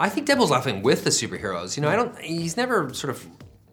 I 0.00 0.08
think 0.08 0.26
Devil's 0.26 0.50
laughing 0.50 0.82
with 0.82 1.04
the 1.04 1.10
superheroes. 1.10 1.76
You 1.76 1.82
know, 1.82 1.90
I 1.90 1.96
don't. 1.96 2.18
He's 2.18 2.56
never 2.56 2.92
sort 2.94 3.10
of. 3.10 3.26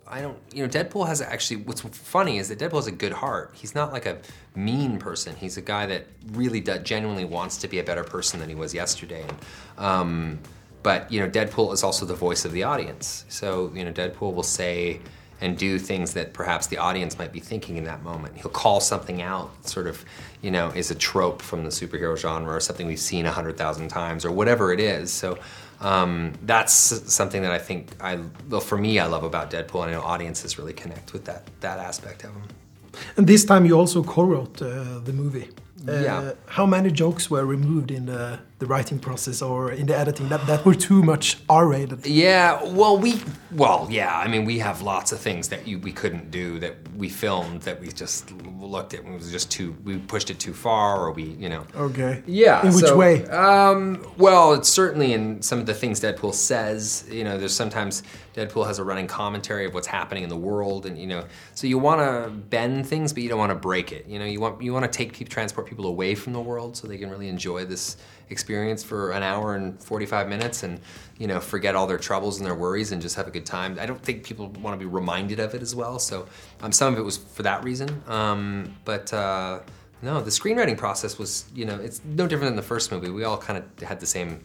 I 0.09 0.21
don't. 0.21 0.37
You 0.53 0.63
know, 0.63 0.69
Deadpool 0.69 1.07
has 1.07 1.21
actually. 1.21 1.57
What's 1.57 1.81
funny 1.81 2.37
is 2.37 2.49
that 2.49 2.59
Deadpool 2.59 2.77
has 2.77 2.87
a 2.87 2.91
good 2.91 3.11
heart. 3.11 3.51
He's 3.53 3.75
not 3.75 3.91
like 3.91 4.05
a 4.05 4.17
mean 4.55 4.99
person. 4.99 5.35
He's 5.35 5.57
a 5.57 5.61
guy 5.61 5.85
that 5.87 6.07
really 6.31 6.61
do, 6.61 6.77
genuinely 6.79 7.25
wants 7.25 7.57
to 7.57 7.67
be 7.67 7.79
a 7.79 7.83
better 7.83 8.03
person 8.03 8.39
than 8.39 8.49
he 8.49 8.55
was 8.55 8.73
yesterday. 8.73 9.23
And, 9.27 9.37
um, 9.77 10.39
but 10.83 11.11
you 11.11 11.19
know, 11.19 11.29
Deadpool 11.29 11.73
is 11.73 11.83
also 11.83 12.05
the 12.05 12.15
voice 12.15 12.45
of 12.45 12.51
the 12.51 12.63
audience. 12.63 13.25
So 13.27 13.71
you 13.75 13.83
know, 13.83 13.91
Deadpool 13.91 14.33
will 14.33 14.43
say 14.43 15.01
and 15.39 15.57
do 15.57 15.77
things 15.77 16.13
that 16.13 16.33
perhaps 16.33 16.67
the 16.67 16.77
audience 16.77 17.19
might 17.19 17.31
be 17.31 17.39
thinking 17.39 17.77
in 17.77 17.83
that 17.83 18.01
moment. 18.03 18.35
He'll 18.37 18.49
call 18.49 18.79
something 18.79 19.21
out, 19.21 19.67
sort 19.67 19.87
of, 19.87 20.03
you 20.41 20.49
know, 20.49 20.69
is 20.69 20.89
a 20.89 20.95
trope 20.95 21.41
from 21.41 21.63
the 21.63 21.69
superhero 21.69 22.17
genre 22.17 22.55
or 22.55 22.59
something 22.59 22.87
we've 22.87 22.99
seen 22.99 23.25
a 23.25 23.31
hundred 23.31 23.57
thousand 23.57 23.89
times 23.89 24.25
or 24.25 24.31
whatever 24.31 24.73
it 24.73 24.79
is. 24.79 25.11
So 25.11 25.37
um, 25.79 26.33
that's 26.43 26.73
something 27.13 27.41
that 27.43 27.51
I 27.51 27.59
think 27.59 27.89
I, 28.01 28.19
well, 28.49 28.61
for 28.61 28.77
me, 28.77 28.99
I 28.99 29.05
love 29.05 29.23
about 29.23 29.51
Deadpool, 29.51 29.83
and 29.83 29.91
I 29.91 29.93
know 29.93 30.01
audiences 30.01 30.57
really 30.57 30.73
connect 30.73 31.13
with 31.13 31.25
that 31.25 31.47
that 31.61 31.79
aspect 31.79 32.23
of 32.23 32.31
him. 32.31 32.43
And 33.15 33.27
this 33.27 33.45
time 33.45 33.65
you 33.65 33.77
also 33.77 34.03
co-wrote 34.03 34.61
uh, 34.61 34.99
the 34.99 35.13
movie. 35.13 35.49
Uh, 35.87 35.91
Yeah. 35.91 36.31
How 36.47 36.65
many 36.65 36.91
jokes 36.91 37.29
were 37.29 37.45
removed 37.45 37.91
in 37.91 38.05
the, 38.05 38.39
the 38.59 38.65
writing 38.65 38.99
process 38.99 39.41
or 39.41 39.71
in 39.71 39.85
the 39.85 39.97
editing 39.97 40.29
that, 40.29 40.45
that 40.47 40.65
were 40.65 40.75
too 40.75 41.03
much 41.03 41.37
R-rated? 41.49 42.05
Yeah, 42.05 42.63
well, 42.63 42.97
we, 42.97 43.21
well, 43.51 43.87
yeah. 43.89 44.17
I 44.17 44.27
mean, 44.27 44.45
we 44.45 44.59
have 44.59 44.81
lots 44.81 45.11
of 45.11 45.19
things 45.19 45.49
that 45.49 45.67
you, 45.67 45.79
we 45.79 45.91
couldn't 45.91 46.31
do 46.31 46.59
that 46.59 46.75
we 46.95 47.09
filmed 47.09 47.61
that 47.61 47.79
we 47.79 47.87
just 47.89 48.31
looked 48.59 48.93
at 48.93 49.03
and 49.03 49.13
it 49.13 49.17
was 49.17 49.31
just 49.31 49.51
too. 49.51 49.75
We 49.83 49.97
pushed 49.97 50.29
it 50.29 50.39
too 50.39 50.53
far, 50.53 50.99
or 50.99 51.11
we, 51.11 51.23
you 51.23 51.49
know. 51.49 51.65
Okay. 51.75 52.23
Yeah. 52.25 52.65
In 52.65 52.73
which 52.73 52.85
so, 52.85 52.97
way? 52.97 53.25
Um, 53.27 54.05
well, 54.17 54.53
it's 54.53 54.69
certainly 54.69 55.13
in 55.13 55.41
some 55.41 55.59
of 55.59 55.65
the 55.65 55.73
things 55.73 55.99
Deadpool 56.01 56.33
says. 56.33 57.05
You 57.09 57.23
know, 57.23 57.37
there's 57.37 57.55
sometimes 57.55 58.03
Deadpool 58.37 58.67
has 58.67 58.77
a 58.77 58.83
running 58.83 59.07
commentary 59.07 59.65
of 59.65 59.73
what's 59.73 59.87
happening 59.87 60.21
in 60.21 60.29
the 60.29 60.37
world, 60.37 60.85
and 60.85 60.95
you 60.95 61.07
know, 61.07 61.25
so 61.55 61.65
you 61.65 61.79
want 61.79 62.01
to 62.01 62.29
bend 62.29 62.85
things, 62.85 63.11
but 63.11 63.23
you 63.23 63.29
don't 63.29 63.39
want 63.39 63.49
to 63.49 63.55
break 63.55 63.91
it. 63.91 64.05
You 64.07 64.19
know, 64.19 64.25
you 64.25 64.39
want 64.39 64.61
you 64.61 64.71
want 64.71 64.85
to 64.85 64.95
take 64.95 65.13
people, 65.13 65.31
transport 65.31 65.65
people 65.65 65.87
away 65.87 66.13
from 66.13 66.33
the 66.33 66.39
world 66.39 66.77
so 66.77 66.87
they 66.87 66.99
can 66.99 67.09
really 67.09 67.29
enjoy 67.29 67.65
this 67.65 67.97
experience 68.29 68.83
for 68.83 69.11
an 69.11 69.23
hour 69.23 69.55
and 69.55 69.81
45 69.81 70.29
minutes, 70.29 70.61
and 70.61 70.79
you 71.17 71.25
know, 71.25 71.39
forget 71.39 71.73
all 71.73 71.87
their 71.87 71.97
troubles 71.97 72.37
and 72.37 72.45
their 72.45 72.53
worries 72.53 72.91
and 72.91 73.01
just 73.01 73.15
have 73.15 73.27
a 73.27 73.31
good 73.31 73.45
time. 73.45 73.75
I 73.81 73.87
don't 73.87 74.01
think 74.01 74.23
people 74.23 74.49
want 74.49 74.75
to 74.75 74.77
be 74.77 74.85
reminded 74.85 75.39
of 75.39 75.55
it 75.55 75.63
as 75.63 75.73
well. 75.73 75.97
So, 75.97 76.27
um, 76.61 76.71
some 76.71 76.93
of 76.93 76.99
it 76.99 77.03
was 77.03 77.17
for 77.17 77.41
that 77.43 77.63
reason, 77.63 78.03
um, 78.07 78.75
but. 78.85 79.11
Uh, 79.11 79.61
no, 79.99 80.21
the 80.21 80.29
screenwriting 80.29 80.77
process 80.77 81.17
was, 81.17 81.45
you 81.55 81.65
know, 81.65 81.73
it's 81.79 82.03
no 82.05 82.27
different 82.27 82.51
than 82.51 82.55
the 82.55 82.61
first 82.61 82.91
movie. 82.91 83.09
We 83.09 83.23
all 83.23 83.39
kind 83.39 83.57
of 83.57 83.87
had 83.87 83.99
the 83.99 84.05
same 84.05 84.43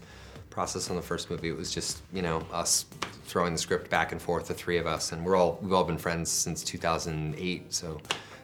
process 0.52 0.90
on 0.90 0.96
the 0.96 1.02
first 1.02 1.30
movie. 1.30 1.48
It 1.48 1.56
was 1.56 1.72
just, 1.72 2.02
you 2.12 2.22
know, 2.22 2.46
us 2.52 2.84
throwing 3.24 3.54
the 3.54 3.58
script 3.58 3.90
back 3.90 4.12
and 4.12 4.20
forth, 4.20 4.48
the 4.48 4.54
three 4.54 4.76
of 4.76 4.86
us, 4.86 5.12
and 5.12 5.24
we're 5.24 5.36
all 5.36 5.58
we've 5.62 5.72
all 5.72 5.84
been 5.84 5.98
friends 5.98 6.30
since 6.30 6.62
2008. 6.62 7.72
So, 7.72 8.00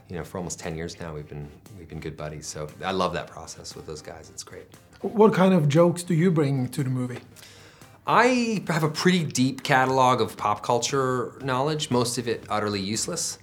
you 0.08 0.16
know, 0.16 0.24
for 0.24 0.38
almost 0.38 0.58
10 0.58 0.76
years 0.76 0.98
now, 0.98 1.14
we've 1.14 1.28
been 1.28 1.48
we've 1.78 1.88
been 1.88 2.00
good 2.00 2.16
buddies. 2.16 2.46
So 2.46 2.68
I 2.84 2.92
love 2.92 3.12
that 3.12 3.26
process 3.26 3.76
with 3.76 3.86
those 3.86 4.02
guys. 4.02 4.30
It's 4.30 4.42
great. 4.42 4.66
What 5.02 5.34
kind 5.34 5.54
of 5.54 5.68
jokes 5.68 6.02
do 6.02 6.14
you 6.14 6.30
bring 6.30 6.68
to 6.70 6.82
the 6.82 6.90
movie? 6.90 7.20
I 8.06 8.64
have 8.68 8.84
a 8.84 8.88
pretty 8.88 9.22
deep 9.22 9.62
catalog 9.62 10.22
of 10.22 10.36
pop 10.36 10.62
culture 10.62 11.34
knowledge, 11.42 11.90
most 11.90 12.16
of 12.16 12.26
it 12.26 12.42
utterly 12.48 12.80
useless. 12.80 13.38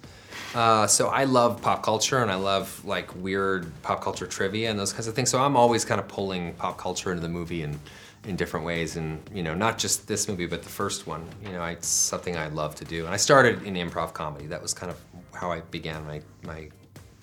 Uh, 0.56 0.86
so 0.86 1.08
I 1.08 1.24
love 1.24 1.62
pop 1.62 1.82
culture 1.82 2.18
and 2.18 2.30
I 2.30 2.34
love 2.34 2.84
like 2.84 3.14
weird 3.14 3.70
pop 3.82 4.02
culture 4.02 4.26
trivia 4.26 4.70
and 4.70 4.78
those 4.78 4.92
kinds 4.92 5.06
of 5.06 5.14
things. 5.14 5.30
So 5.30 5.40
I'm 5.40 5.56
always 5.56 5.84
kind 5.84 6.00
of 6.00 6.08
pulling 6.08 6.54
pop 6.54 6.78
culture 6.78 7.10
into 7.10 7.22
the 7.22 7.28
movie 7.28 7.62
in, 7.62 7.78
in 8.26 8.36
different 8.36 8.66
ways. 8.66 8.96
And, 8.96 9.18
you 9.32 9.42
know, 9.42 9.54
not 9.54 9.78
just 9.78 10.06
this 10.06 10.28
movie, 10.28 10.46
but 10.46 10.62
the 10.62 10.68
first 10.68 11.06
one. 11.06 11.24
You 11.42 11.52
know, 11.52 11.64
it's 11.64 11.88
something 11.88 12.36
I 12.36 12.48
love 12.48 12.74
to 12.76 12.84
do. 12.84 13.04
And 13.06 13.14
I 13.14 13.16
started 13.16 13.62
in 13.62 13.74
improv 13.74 14.12
comedy. 14.12 14.46
That 14.46 14.62
was 14.62 14.74
kind 14.74 14.90
of 14.90 14.98
how 15.32 15.50
I 15.52 15.60
began 15.60 16.04
my, 16.06 16.20
my, 16.42 16.68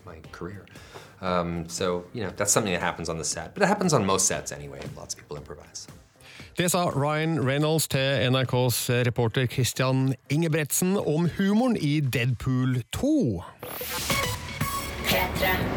my 0.05 0.17
career. 0.31 0.65
Um, 1.21 1.67
so, 1.69 2.05
you 2.13 2.23
know, 2.23 2.31
that's 2.35 2.51
something 2.51 2.73
that 2.73 2.81
happens 2.81 3.09
on 3.09 3.17
the 3.17 3.23
set. 3.23 3.53
But 3.53 3.63
it 3.63 3.67
happens 3.67 3.93
on 3.93 4.05
most 4.05 4.25
sets 4.27 4.51
anyway. 4.51 4.81
Lots 4.95 5.13
of 5.13 5.19
people 5.19 5.37
improvise. 5.37 5.87
Det 6.57 6.69
sa 6.69 6.89
Ryan 6.89 7.39
Reynolds 7.47 7.87
til 7.87 8.29
NRKs 8.29 8.89
reporter 8.89 9.47
Christian 9.47 10.13
Ingebretsen 10.29 10.97
om 10.97 11.29
humoren 11.37 11.77
i 11.77 11.99
Deadpool 11.99 12.83
2. 12.91 13.43
P3. 15.07 15.72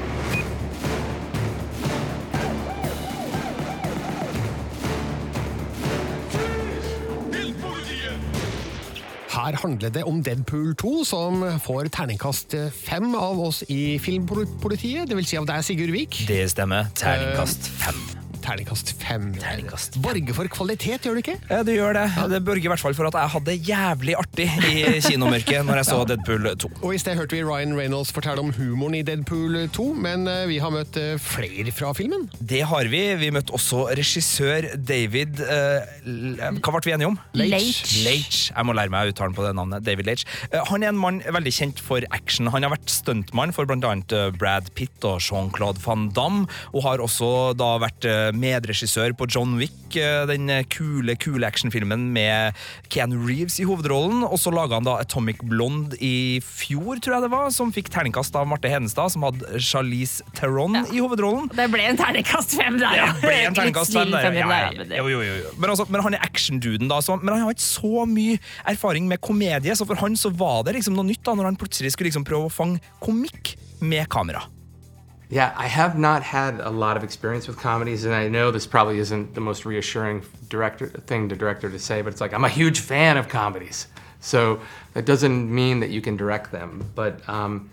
Her 9.46 9.54
handler 9.62 9.92
det 9.94 10.02
om 10.02 10.16
Deadpool 10.26 10.72
2, 10.74 11.04
som 11.06 11.44
får 11.62 11.92
terningkast 11.94 12.56
fem 12.74 13.14
av 13.14 13.38
oss 13.44 13.62
i 13.70 13.94
Filmpolitiet. 14.02 15.06
Det 15.06 15.14
vil 15.20 15.28
si 15.28 15.38
av 15.38 15.46
deg, 15.46 15.62
Sigurd 15.62 15.94
Vik. 15.94 16.24
Det 16.26 16.42
stemmer. 16.50 16.90
Terningkast 16.98 17.70
fem. 17.78 18.05
Terningkast 18.46 18.92
fem. 19.00 19.32
Terningkast 19.42 19.96
Borger 19.98 20.34
for 20.36 20.46
kvalitet, 20.54 21.02
gjør 21.02 21.16
du 21.16 21.22
ikke? 21.24 21.34
Ja, 21.50 21.64
det 21.66 21.74
gjør 21.74 21.96
det. 21.96 22.04
Det 22.30 22.38
borger 22.46 22.68
i 22.68 22.70
hvert 22.70 22.82
fall 22.82 22.94
for 22.94 23.08
at 23.08 23.16
jeg 23.18 23.32
hadde 23.32 23.54
jævlig 23.66 24.14
artig 24.20 24.46
i 24.70 25.00
kinomørket 25.02 25.66
når 25.66 25.80
jeg 25.80 25.88
så 25.88 25.96
Deadpool 26.06 26.46
2. 26.62 26.70
Og 26.78 26.94
I 26.94 27.00
sted 27.02 27.18
hørte 27.18 27.34
vi 27.34 27.42
Ryan 27.42 27.74
Reynolds 27.74 28.12
fortelle 28.14 28.44
om 28.44 28.52
humoren 28.54 28.94
i 29.00 29.02
Deadpool 29.06 29.58
2, 29.74 29.86
men 30.04 30.28
eh, 30.30 30.44
vi 30.46 30.60
har 30.62 30.70
møtt 30.70 30.98
eh, 31.00 31.16
flere 31.18 31.74
fra 31.74 31.90
filmen. 31.98 32.28
Det 32.38 32.60
har 32.70 32.90
vi. 32.92 33.00
Vi 33.18 33.32
møtte 33.34 33.54
også 33.56 33.88
regissør 33.98 34.68
David 34.78 35.42
uh, 35.42 35.82
Hva 36.60 36.76
ble 36.76 36.84
vi 36.86 36.94
enige 36.94 37.10
om? 37.10 37.18
Leitch. 37.34 37.96
Leitch. 38.06 38.44
Jeg 38.52 38.68
må 38.68 38.76
lære 38.78 38.94
meg 38.94 39.10
uttalen 39.10 39.34
på 39.34 39.42
det 39.42 39.56
navnet. 39.58 39.82
David 39.86 40.06
Leitch. 40.06 40.26
Han 40.70 40.86
er 40.86 40.94
en 40.94 41.02
mann 41.02 41.18
veldig 41.24 41.54
kjent 41.58 41.82
for 41.82 42.06
action. 42.14 42.52
Han 42.54 42.62
har 42.62 42.76
vært 42.76 42.94
stuntmann 42.94 43.54
for 43.56 43.66
bl.a. 43.66 43.96
Brad 44.38 44.70
Pitt 44.78 45.02
og 45.08 45.18
Jean-Claude 45.18 45.82
van 45.82 46.08
Damme, 46.14 46.46
og 46.70 46.86
har 46.86 47.02
også 47.02 47.34
da 47.58 47.74
vært 47.82 48.06
medregissør 48.40 49.14
på 49.18 49.28
John 49.32 49.56
Wick, 49.60 49.96
eh, 49.98 50.24
den 50.30 50.50
kule, 50.72 51.16
kule 51.20 51.48
actionfilmen 51.48 52.08
med 52.14 52.56
Keanu 52.92 53.18
Reeves 53.26 53.58
i 53.62 53.66
hovedrollen. 53.68 54.24
Og 54.26 54.38
så 54.42 54.52
laga 54.54 54.78
han 54.78 54.86
da 54.86 54.98
Atomic 55.02 55.42
Blonde 55.46 55.98
i 56.04 56.40
fjor, 56.44 57.00
tror 57.02 57.16
jeg 57.18 57.26
det 57.26 57.32
var, 57.32 57.50
som 57.54 57.72
fikk 57.74 57.90
terningkast 57.94 58.36
av 58.38 58.48
Marte 58.50 58.70
Hedenstad, 58.72 59.12
som 59.14 59.26
hadde 59.26 59.60
Charlize 59.62 60.24
Theron 60.38 60.78
i 60.92 61.00
hovedrollen. 61.02 61.50
Det 61.56 61.68
ble 61.72 61.86
en 61.90 62.00
terningkast 62.00 62.56
fem 62.58 62.80
der, 62.82 62.96
Ja, 63.00 63.10
Det 63.16 63.24
ble 63.26 63.36
en 63.48 63.58
terningkast 63.58 63.96
fem 63.96 64.12
der. 64.14 64.26
Ja, 64.26 64.32
ja, 64.32 64.62
ja, 64.72 64.88
ja. 64.90 65.02
Jo, 65.02 65.08
jo, 65.12 65.22
jo. 65.42 65.54
Men, 65.58 65.70
altså, 65.72 65.86
men 65.90 66.04
han 66.06 66.18
er 66.18 66.24
actionduden, 66.26 66.90
da. 66.92 67.00
Så, 67.04 67.18
men 67.22 67.34
han 67.34 67.46
har 67.46 67.56
ikke 67.56 67.66
så 67.66 68.06
mye 68.10 68.40
erfaring 68.68 69.08
med 69.10 69.20
komedie, 69.24 69.76
så 69.78 69.86
for 69.88 69.98
han 70.02 70.18
så 70.18 70.32
var 70.34 70.64
det 70.66 70.76
liksom 70.78 70.96
noe 70.98 71.06
nytt 71.08 71.24
da, 71.26 71.36
når 71.36 71.50
han 71.52 71.60
plutselig 71.60 71.94
skulle 71.94 72.10
liksom 72.10 72.26
prøve 72.26 72.50
å 72.50 72.52
fange 72.52 72.82
komikk 73.02 73.56
med 73.84 74.08
kamera. 74.12 74.46
Yeah, 75.28 75.52
I 75.56 75.66
have 75.66 75.98
not 75.98 76.22
had 76.22 76.60
a 76.60 76.70
lot 76.70 76.96
of 76.96 77.02
experience 77.02 77.48
with 77.48 77.58
comedies, 77.58 78.04
and 78.04 78.14
I 78.14 78.28
know 78.28 78.52
this 78.52 78.66
probably 78.66 78.98
isn't 78.98 79.34
the 79.34 79.40
most 79.40 79.64
reassuring 79.64 80.22
director 80.48 80.86
thing 80.86 81.28
to 81.30 81.36
director 81.36 81.68
to 81.68 81.78
say, 81.80 82.00
but 82.00 82.12
it's 82.12 82.20
like 82.20 82.32
I'm 82.32 82.44
a 82.44 82.48
huge 82.48 82.78
fan 82.78 83.16
of 83.16 83.28
comedies, 83.28 83.88
so 84.20 84.60
that 84.94 85.04
doesn't 85.04 85.52
mean 85.52 85.80
that 85.80 85.90
you 85.90 86.00
can 86.00 86.16
direct 86.16 86.52
them. 86.52 86.92
But 86.94 87.28
um, 87.28 87.70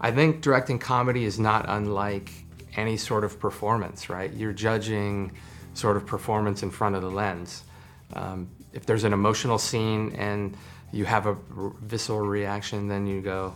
I 0.00 0.12
think 0.12 0.42
directing 0.42 0.78
comedy 0.78 1.24
is 1.24 1.40
not 1.40 1.64
unlike 1.68 2.30
any 2.76 2.96
sort 2.96 3.24
of 3.24 3.40
performance, 3.40 4.08
right? 4.08 4.32
You're 4.32 4.52
judging 4.52 5.32
sort 5.74 5.96
of 5.96 6.06
performance 6.06 6.62
in 6.62 6.70
front 6.70 6.94
of 6.94 7.02
the 7.02 7.10
lens. 7.10 7.64
Um, 8.12 8.48
if 8.72 8.86
there's 8.86 9.04
an 9.04 9.12
emotional 9.12 9.58
scene 9.58 10.14
and 10.16 10.56
you 10.92 11.04
have 11.04 11.26
a 11.26 11.36
visceral 11.80 12.20
reaction, 12.20 12.86
then 12.86 13.06
you 13.06 13.20
go, 13.20 13.54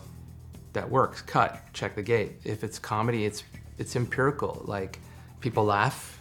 that 0.76 0.90
works. 0.90 1.22
Cut. 1.22 1.60
Check 1.72 1.94
the 1.96 2.02
gate. 2.02 2.32
If 2.44 2.62
it's 2.62 2.78
comedy, 2.78 3.24
it's 3.24 3.42
it's 3.78 3.96
empirical. 3.96 4.62
Like 4.64 4.98
people 5.40 5.64
laugh, 5.64 6.20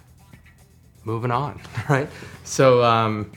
moving 1.03 1.31
on, 1.31 1.61
right? 1.89 2.09
So 2.43 2.83
um, 2.83 3.31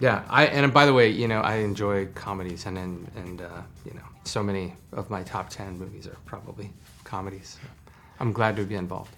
yeah. 0.00 0.24
I 0.28 0.46
and 0.46 0.72
by 0.72 0.86
the 0.86 0.92
way, 0.92 1.10
you 1.10 1.28
know, 1.28 1.40
I 1.40 1.56
enjoy 1.56 2.06
comedies, 2.14 2.66
and 2.66 2.78
and, 2.78 3.10
and 3.16 3.40
uh, 3.42 3.62
you 3.84 3.92
know, 3.94 4.06
so 4.24 4.42
many 4.42 4.74
of 4.92 5.10
my 5.10 5.22
top 5.22 5.50
ten 5.50 5.78
movies 5.78 6.06
are 6.06 6.16
probably 6.24 6.70
comedies. 7.04 7.58
I'm 8.20 8.32
glad 8.32 8.56
to 8.56 8.64
be 8.64 8.74
involved. 8.74 9.14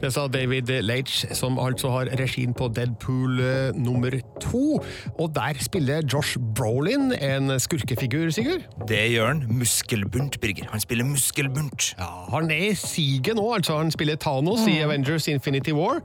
Det 0.00 0.08
sa 0.14 0.26
David 0.30 0.70
Leitch, 0.82 1.24
som 1.34 1.58
altså 1.58 1.90
har 1.90 2.08
regien 2.18 2.54
på 2.54 2.68
Deadpool 2.74 3.40
eh, 3.42 3.72
nummer 3.76 4.14
to. 4.40 4.78
Og 5.18 5.32
der 5.34 5.58
spiller 5.60 6.02
Josh 6.12 6.38
Brolin 6.54 7.12
en 7.12 7.50
skurkefigur, 7.60 8.30
Sigurd. 8.30 8.64
Det 8.88 9.00
gjør 9.12 9.26
han. 9.32 9.42
Muskelbunt, 9.58 10.40
Birger. 10.40 10.70
Han 10.70 10.80
spiller 10.80 11.04
muskelbunt. 11.04 11.94
Ja, 11.98 12.08
Han 12.30 12.50
er 12.50 12.70
i 12.70 12.74
siget 12.74 13.34
nå, 13.36 13.48
altså. 13.54 13.76
Han 13.82 13.90
spiller 13.90 14.16
Thanos 14.16 14.66
i 14.68 14.78
Avengers 14.80 15.28
Infinity 15.28 15.70
War. 15.76 16.00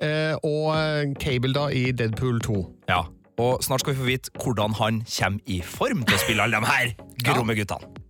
eh, 0.00 0.34
Og 0.42 0.74
eh, 0.76 1.14
Cable 1.20 1.52
da 1.54 1.68
i 1.68 1.90
Deadpool 1.92 2.40
2. 2.40 2.58
Ja, 2.88 3.02
og 3.38 3.62
snart 3.62 3.80
skal 3.80 3.92
vi 3.94 3.98
få 3.98 4.04
vite 4.08 4.30
hvordan 4.42 4.74
han 4.80 5.02
kommer 5.18 5.40
i 5.46 5.60
form 5.62 6.02
til 6.02 6.16
å 6.16 6.24
spille 6.24 6.42
alle 6.42 6.56
de 6.56 6.66
her 6.66 6.94
gromme 7.24 7.54
guttene. 7.54 8.07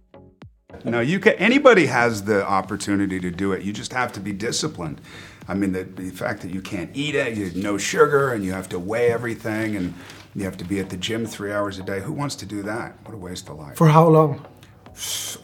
No, 0.84 1.00
you 1.00 1.20
can. 1.20 1.34
Anybody 1.34 1.86
has 1.86 2.24
the 2.24 2.46
opportunity 2.46 3.20
to 3.20 3.30
do 3.30 3.52
it. 3.52 3.62
You 3.62 3.72
just 3.72 3.92
have 3.92 4.12
to 4.12 4.20
be 4.20 4.32
disciplined. 4.32 5.00
I 5.46 5.54
mean, 5.54 5.72
the, 5.72 5.84
the 5.84 6.10
fact 6.10 6.42
that 6.42 6.50
you 6.50 6.60
can't 6.60 6.90
eat 6.94 7.14
it, 7.14 7.36
you 7.36 7.50
no 7.60 7.78
sugar, 7.78 8.32
and 8.32 8.44
you 8.44 8.52
have 8.52 8.68
to 8.70 8.78
weigh 8.78 9.10
everything, 9.10 9.76
and 9.76 9.94
you 10.34 10.44
have 10.44 10.56
to 10.58 10.64
be 10.64 10.78
at 10.78 10.90
the 10.90 10.96
gym 10.96 11.26
three 11.26 11.52
hours 11.52 11.78
a 11.78 11.82
day. 11.82 12.00
Who 12.00 12.12
wants 12.12 12.34
to 12.36 12.46
do 12.46 12.62
that? 12.62 12.96
What 13.04 13.14
a 13.14 13.16
waste 13.16 13.48
of 13.48 13.56
life. 13.56 13.76
For 13.76 13.88
how 13.88 14.08
long? 14.08 14.46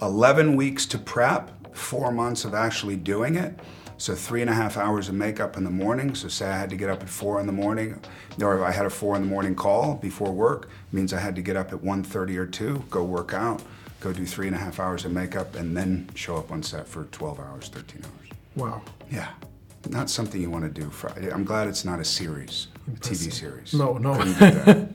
11 0.02 0.56
weeks 0.56 0.84
to 0.86 0.98
prep, 0.98 1.74
four 1.74 2.10
months 2.10 2.44
of 2.44 2.54
actually 2.54 2.96
doing 2.96 3.36
it. 3.36 3.58
So 3.96 4.14
three 4.14 4.40
and 4.40 4.50
a 4.50 4.54
half 4.54 4.76
hours 4.76 5.08
of 5.08 5.14
makeup 5.14 5.56
in 5.56 5.64
the 5.64 5.70
morning. 5.70 6.14
So 6.14 6.28
say 6.28 6.46
I 6.46 6.58
had 6.58 6.70
to 6.70 6.76
get 6.76 6.90
up 6.90 7.02
at 7.02 7.08
four 7.08 7.40
in 7.40 7.46
the 7.46 7.52
morning, 7.52 8.00
or 8.42 8.58
if 8.58 8.62
I 8.62 8.72
had 8.72 8.86
a 8.86 8.90
four 8.90 9.14
in 9.14 9.22
the 9.22 9.28
morning 9.28 9.54
call 9.54 9.94
before 9.94 10.32
work, 10.32 10.68
means 10.92 11.12
I 11.12 11.20
had 11.20 11.36
to 11.36 11.42
get 11.42 11.56
up 11.56 11.72
at 11.72 11.80
1.30 11.80 12.36
or 12.36 12.46
2, 12.46 12.84
go 12.90 13.04
work 13.04 13.32
out, 13.32 13.62
go 14.04 14.12
do 14.12 14.26
three 14.26 14.46
and 14.46 14.54
a 14.54 14.58
half 14.58 14.78
hours 14.78 15.06
of 15.06 15.12
makeup, 15.12 15.54
and 15.54 15.74
then 15.74 16.06
show 16.14 16.36
up 16.36 16.52
on 16.52 16.62
set 16.62 16.86
for 16.86 17.04
12 17.04 17.40
hours, 17.40 17.68
13 17.68 18.02
hours. 18.04 18.38
Wow. 18.54 18.82
Yeah. 19.10 19.30
Not 19.88 20.10
something 20.10 20.40
you 20.40 20.50
want 20.50 20.64
to 20.64 20.80
do. 20.80 20.90
For, 20.90 21.08
I'm 21.32 21.44
glad 21.44 21.68
it's 21.68 21.86
not 21.86 22.00
a 22.00 22.04
series, 22.04 22.68
a 22.86 22.90
TV 23.00 23.32
series. 23.32 23.72
No, 23.72 23.96
no. 23.96 24.12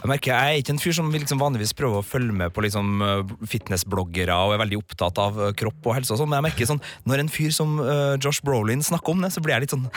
Jeg 0.00 0.08
merker 0.08 0.32
jeg 0.32 0.54
er 0.56 0.62
ikke 0.62 0.72
en 0.74 0.80
fyr 0.80 0.94
som 0.96 1.10
vil 1.12 1.20
liksom 1.20 1.40
vanligvis 1.42 1.74
prøve 1.76 2.00
å 2.00 2.04
følge 2.06 2.32
med 2.36 2.54
på 2.56 2.64
liksom 2.64 3.02
eh, 3.04 3.32
fitnessbloggere 3.52 4.36
og 4.46 4.54
er 4.54 4.62
veldig 4.62 4.78
opptatt 4.80 5.20
av 5.20 5.40
eh, 5.44 5.52
kropp 5.60 5.90
og 5.90 5.96
helse 5.98 6.14
og 6.14 6.22
sånn, 6.22 6.30
men 6.30 6.40
jeg 6.40 6.46
merker 6.48 6.70
sånn, 6.70 6.80
når 7.10 7.24
en 7.24 7.32
fyr 7.32 7.52
som 7.54 7.76
uh, 7.82 8.16
Josh 8.16 8.40
Brolin 8.46 8.84
snakker 8.84 9.12
om 9.12 9.24
det, 9.24 9.32
så 9.34 9.42
blir 9.44 9.56
jeg 9.56 9.66
litt 9.66 9.74
sånn 9.74 9.88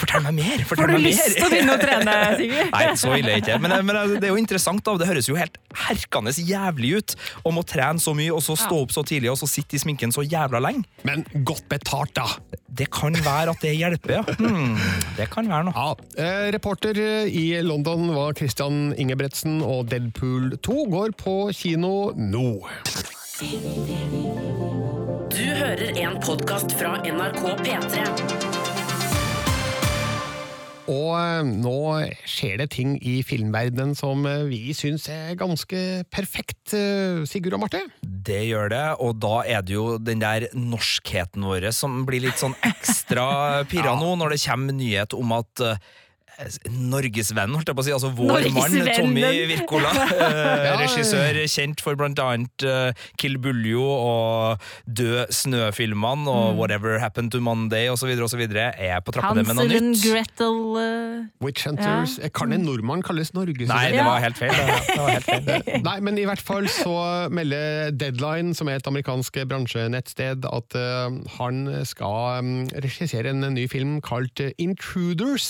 Fortell 0.00 0.24
meg 0.24 0.38
mer! 0.38 0.64
Får 0.64 0.80
du 0.80 0.94
meg 0.94 1.04
lyst 1.04 1.20
mer! 1.26 1.34
til 1.36 1.44
å 1.44 1.50
begynne 1.52 1.74
å 1.76 1.80
trene, 1.80 2.16
Sigurd? 2.40 2.70
Nei, 2.72 2.84
så 2.96 3.12
ille 3.18 3.34
er 3.34 3.42
ikke. 3.42 3.58
Men, 3.60 3.74
men 3.84 3.98
det 4.16 4.28
er 4.30 4.32
jo 4.32 4.40
interessant, 4.40 4.80
da. 4.86 4.94
Det 5.00 5.08
høres 5.10 5.28
jo 5.28 5.36
helt 5.36 5.58
herkende 5.86 6.32
jævlig 6.32 6.94
ut 6.96 7.16
om 7.48 7.60
å 7.60 7.64
trene 7.66 8.00
så 8.00 8.14
mye, 8.16 8.32
og 8.32 8.40
så 8.44 8.56
stå 8.58 8.80
opp 8.86 8.94
så 8.94 9.04
tidlig, 9.06 9.28
og 9.32 9.38
så 9.42 9.48
sitte 9.50 9.76
i 9.76 9.82
sminken 9.82 10.14
så 10.14 10.24
jævla 10.24 10.62
lenge. 10.64 10.86
Men 11.04 11.26
godt 11.46 11.68
betalt, 11.68 12.14
da. 12.16 12.56
Det 12.70 12.86
kan 12.94 13.12
være 13.12 13.52
at 13.52 13.64
det 13.64 13.74
hjelper, 13.76 14.20
ja. 14.20 14.36
Hmm, 14.40 14.76
det 15.18 15.26
kan 15.32 15.48
være 15.50 15.68
noe. 15.68 15.74
Ja, 15.74 16.22
eh, 16.22 16.48
Reporter 16.54 16.96
i 17.26 17.44
London 17.66 18.08
var 18.14 18.36
Christian 18.38 18.94
Ingebretsen, 19.00 19.49
og 19.58 19.88
Deadpool 19.90 20.54
2 20.62 20.84
går 20.92 21.14
på 21.18 21.34
kino 21.56 22.12
nå. 22.14 22.46
Du 25.30 25.46
hører 25.58 25.98
en 26.04 26.20
podkast 26.22 26.76
fra 26.78 26.94
NRK 27.02 27.42
P3. 27.64 28.04
Og 30.90 31.12
eh, 31.14 31.46
nå 31.46 31.76
skjer 32.28 32.60
det 32.62 32.70
ting 32.74 32.96
i 33.06 33.20
filmverdenen 33.26 33.94
som 33.98 34.24
eh, 34.28 34.46
vi 34.50 34.74
syns 34.76 35.06
er 35.12 35.38
ganske 35.38 35.82
perfekt, 36.10 36.74
eh, 36.74 37.22
Sigurd 37.30 37.56
og 37.58 37.64
Marte. 37.64 37.84
Det 38.02 38.42
gjør 38.48 38.72
det, 38.72 38.84
og 39.04 39.20
da 39.22 39.36
er 39.46 39.64
det 39.66 39.76
jo 39.76 39.86
den 40.02 40.22
der 40.22 40.48
norskheten 40.56 41.46
vår 41.46 41.70
som 41.76 42.02
blir 42.08 42.24
litt 42.26 42.40
sånn 42.42 42.56
ekstra 42.66 43.28
pirra 43.70 43.94
nå, 44.00 44.16
når 44.18 44.34
det 44.34 44.42
kommer 44.48 44.78
nyhet 44.80 45.16
om 45.16 45.36
at 45.38 45.64
Norgesvennen, 46.70 47.56
holdt 47.56 47.70
jeg 47.72 47.78
på 47.78 47.84
å 47.84 47.88
si. 47.88 47.94
Altså 47.96 48.12
vår 48.16 48.50
mann 48.54 48.76
Tommy 48.96 49.24
Wirkola. 49.50 49.92
eh, 50.26 50.68
regissør 50.80 51.40
kjent 51.50 51.82
for 51.84 51.98
blant 52.00 52.20
annet 52.22 52.66
eh, 52.66 53.08
Kill 53.20 53.38
Buljo 53.42 53.84
og 53.84 54.70
Død 54.86 55.32
snø-filmene 55.40 56.28
og 56.30 56.50
Mm. 56.50 56.56
Whatever 56.56 56.98
Happened 56.98 57.30
to 57.32 57.40
Monday 57.40 57.88
osv. 57.90 58.10
osv. 58.22 58.40
er 58.40 59.00
på 59.04 59.14
trappene 59.14 59.44
med 59.46 59.56
noe 59.56 59.66
Hansel 59.66 59.76
and. 59.76 59.98
Gretel 60.02 60.58
uh, 60.76 61.44
Witch 61.44 61.66
Hunters. 61.66 62.16
Ja. 62.20 62.30
Kan 62.34 62.54
en 62.54 62.64
nordmann 62.66 63.04
kalles 63.06 63.32
Norgesvenn? 63.36 63.70
Nei, 63.70 63.92
det 63.94 64.04
var 64.06 64.20
helt 64.24 64.38
feil. 64.38 64.54
Det, 64.60 64.78
det 64.86 64.98
var 65.00 65.12
helt 65.14 65.28
feil. 65.28 65.82
Nei, 65.84 65.96
men 66.04 66.18
i 66.20 66.26
hvert 66.28 66.42
fall 66.44 66.66
så 66.70 66.94
melder 67.32 67.94
Deadline, 67.96 68.54
som 68.56 68.68
er 68.70 68.80
et 68.80 68.88
amerikansk 68.90 69.40
bransjenettsted, 69.50 70.46
at 70.48 70.76
uh, 70.78 71.16
han 71.38 71.62
skal 71.88 72.40
um, 72.40 72.52
regissere 72.84 73.32
en 73.32 73.46
ny 73.54 73.66
film 73.70 73.98
kalt 74.04 74.42
Intruders 74.60 75.46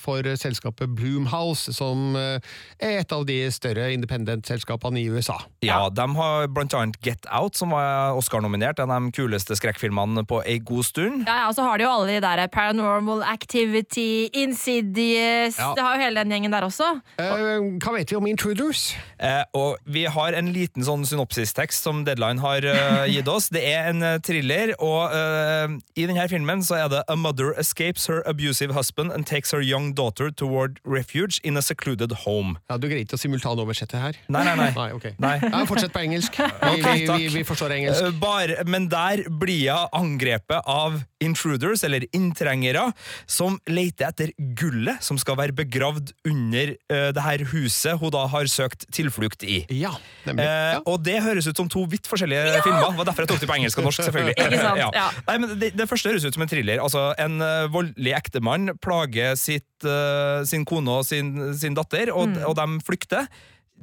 for 0.00 0.33
selskapet 0.40 0.92
Bloomhouse, 0.96 1.72
som 1.76 2.16
eh, 2.18 2.38
er 2.78 3.00
et 3.02 3.14
av 3.14 3.24
de 3.28 3.38
større 3.54 3.90
independent-selskapene 3.94 5.00
i 5.02 5.08
USA. 5.12 5.38
Ja, 5.64 5.88
de 5.90 6.06
har 6.18 6.48
blant 6.52 6.74
annet 6.76 6.98
Get 7.04 7.26
Out, 7.30 7.56
som 7.58 7.74
var 7.74 8.16
Oscar-nominert. 8.18 8.82
En 8.82 8.92
av 8.92 9.02
de 9.04 9.14
kuleste 9.14 9.56
skrekkfilmene 9.58 10.26
på 10.28 10.40
ei 10.44 10.58
god 10.64 10.88
stund. 10.88 11.24
Ja, 11.28 11.44
ja, 11.44 11.48
og 11.50 11.56
så 11.56 11.66
har 11.66 11.78
de 11.78 11.86
jo 11.86 11.92
alle 11.92 12.16
de 12.16 12.20
der 12.24 12.46
Paranormal 12.52 13.24
Activity, 13.26 14.28
Insidious 14.32 15.58
Ja. 15.58 15.72
Det 15.74 15.82
har 15.84 15.96
jo 15.96 16.04
hele 16.04 16.22
den 16.22 16.34
gjengen 16.34 16.54
der 16.54 16.66
også. 16.66 16.90
Eh, 17.20 17.68
hva 17.82 17.94
vet 17.96 18.10
vi 18.10 18.18
om 18.18 18.26
Intruders? 18.28 18.94
Eh, 19.18 19.42
og 19.56 19.78
vi 19.84 20.04
har 20.10 20.36
en 20.36 20.50
liten 20.54 20.84
sånn 20.86 21.04
synopsistekst 21.08 21.84
som 21.84 22.04
Deadline 22.06 22.42
har 22.42 22.64
uh, 22.66 23.04
gitt 23.10 23.28
oss. 23.30 23.50
Det 23.54 23.62
er 23.68 23.90
en 23.90 24.02
eh, 24.04 24.18
thriller, 24.24 24.74
og 24.82 25.14
uh, 25.14 25.76
i 25.96 26.06
denne 26.08 26.26
filmen 26.30 26.62
så 26.64 26.78
er 26.82 26.90
det 26.92 27.02
A 27.10 27.16
mother 27.18 27.52
escapes 27.60 28.08
her 28.10 28.22
abusive 28.28 28.74
husband 28.76 29.12
and 29.12 29.26
takes 29.28 29.52
her 29.54 29.62
young 29.62 29.92
daughter 29.94 30.23
toward 30.30 30.78
refuge 30.84 31.40
in 31.44 31.56
a 31.56 31.62
secluded 31.62 32.12
home. 32.24 32.56
Ja, 32.70 32.76
Du 32.78 32.86
greier 32.88 33.04
ikke 33.04 33.18
å 33.18 33.20
simultanoversette 33.20 33.98
her? 34.00 34.16
Nei, 34.28 34.44
nei, 34.44 34.54
nei. 34.56 34.70
nei, 34.76 34.88
okay. 34.96 35.14
Nei. 35.20 35.36
Ja, 35.42 35.64
fortsett 35.68 35.92
på 35.94 36.02
engelsk. 36.04 36.38
Vi, 36.38 36.44
Ok, 36.74 36.86
vi, 36.86 37.06
vi, 37.10 37.28
vi 37.38 37.44
forstår 37.44 37.74
engelsk. 37.76 38.02
Eh, 38.08 38.18
Bare, 38.22 38.62
men 38.68 38.88
der 38.92 39.24
blir 39.28 39.72
hun 39.74 39.88
angrepet 39.94 40.62
av 40.68 41.00
intruders, 41.24 41.82
eller 41.86 42.04
inntrengere, 42.12 42.90
som 43.26 43.56
leter 43.70 44.10
etter 44.10 44.32
gullet 44.58 45.00
som 45.04 45.16
skal 45.20 45.38
være 45.40 45.54
begravd 45.56 46.12
under 46.28 46.74
uh, 46.92 47.08
det 47.16 47.22
her 47.24 47.44
huset 47.54 47.96
hun 48.00 48.12
da 48.12 48.26
har 48.28 48.48
søkt 48.50 48.84
tilflukt 48.94 49.42
i. 49.48 49.62
Ja, 49.72 49.94
nemlig. 50.28 50.44
Eh, 50.44 50.80
Og 50.90 51.00
det 51.04 51.16
høres 51.24 51.48
ut 51.48 51.56
som 51.56 51.68
to 51.72 51.84
vidt 51.88 52.06
forskjellige 52.10 52.60
filmer. 52.64 52.84
Det 52.90 52.98
var 52.98 53.08
derfor 53.08 53.24
jeg 53.24 53.32
tok 53.32 53.40
det 53.42 53.48
på 53.48 53.56
engelsk 53.56 53.80
og 53.80 53.88
norsk, 53.88 54.04
selvfølgelig. 54.04 54.36
Ikke 54.44 54.60
sant, 54.60 54.82
ja. 54.94 55.06
Nei, 55.30 55.36
men 55.40 55.54
det, 55.60 55.70
det 55.78 55.88
første 55.90 56.12
høres 56.12 56.26
ut 56.28 56.36
som 56.36 56.44
en 56.44 56.50
thriller. 56.52 56.82
Altså, 56.84 57.06
En 57.24 57.40
uh, 57.40 57.64
voldelig 57.72 58.12
ektemann 58.18 58.74
plager 58.84 59.34
sitt, 59.40 59.64
sin 60.46 60.64
kone 60.64 60.90
og 61.00 61.04
sin, 61.08 61.34
sin 61.54 61.74
datter, 61.74 62.12
og, 62.14 62.28
Mm. 62.28 62.44
og 62.48 62.56
de 62.56 62.80
flykter. 62.86 63.26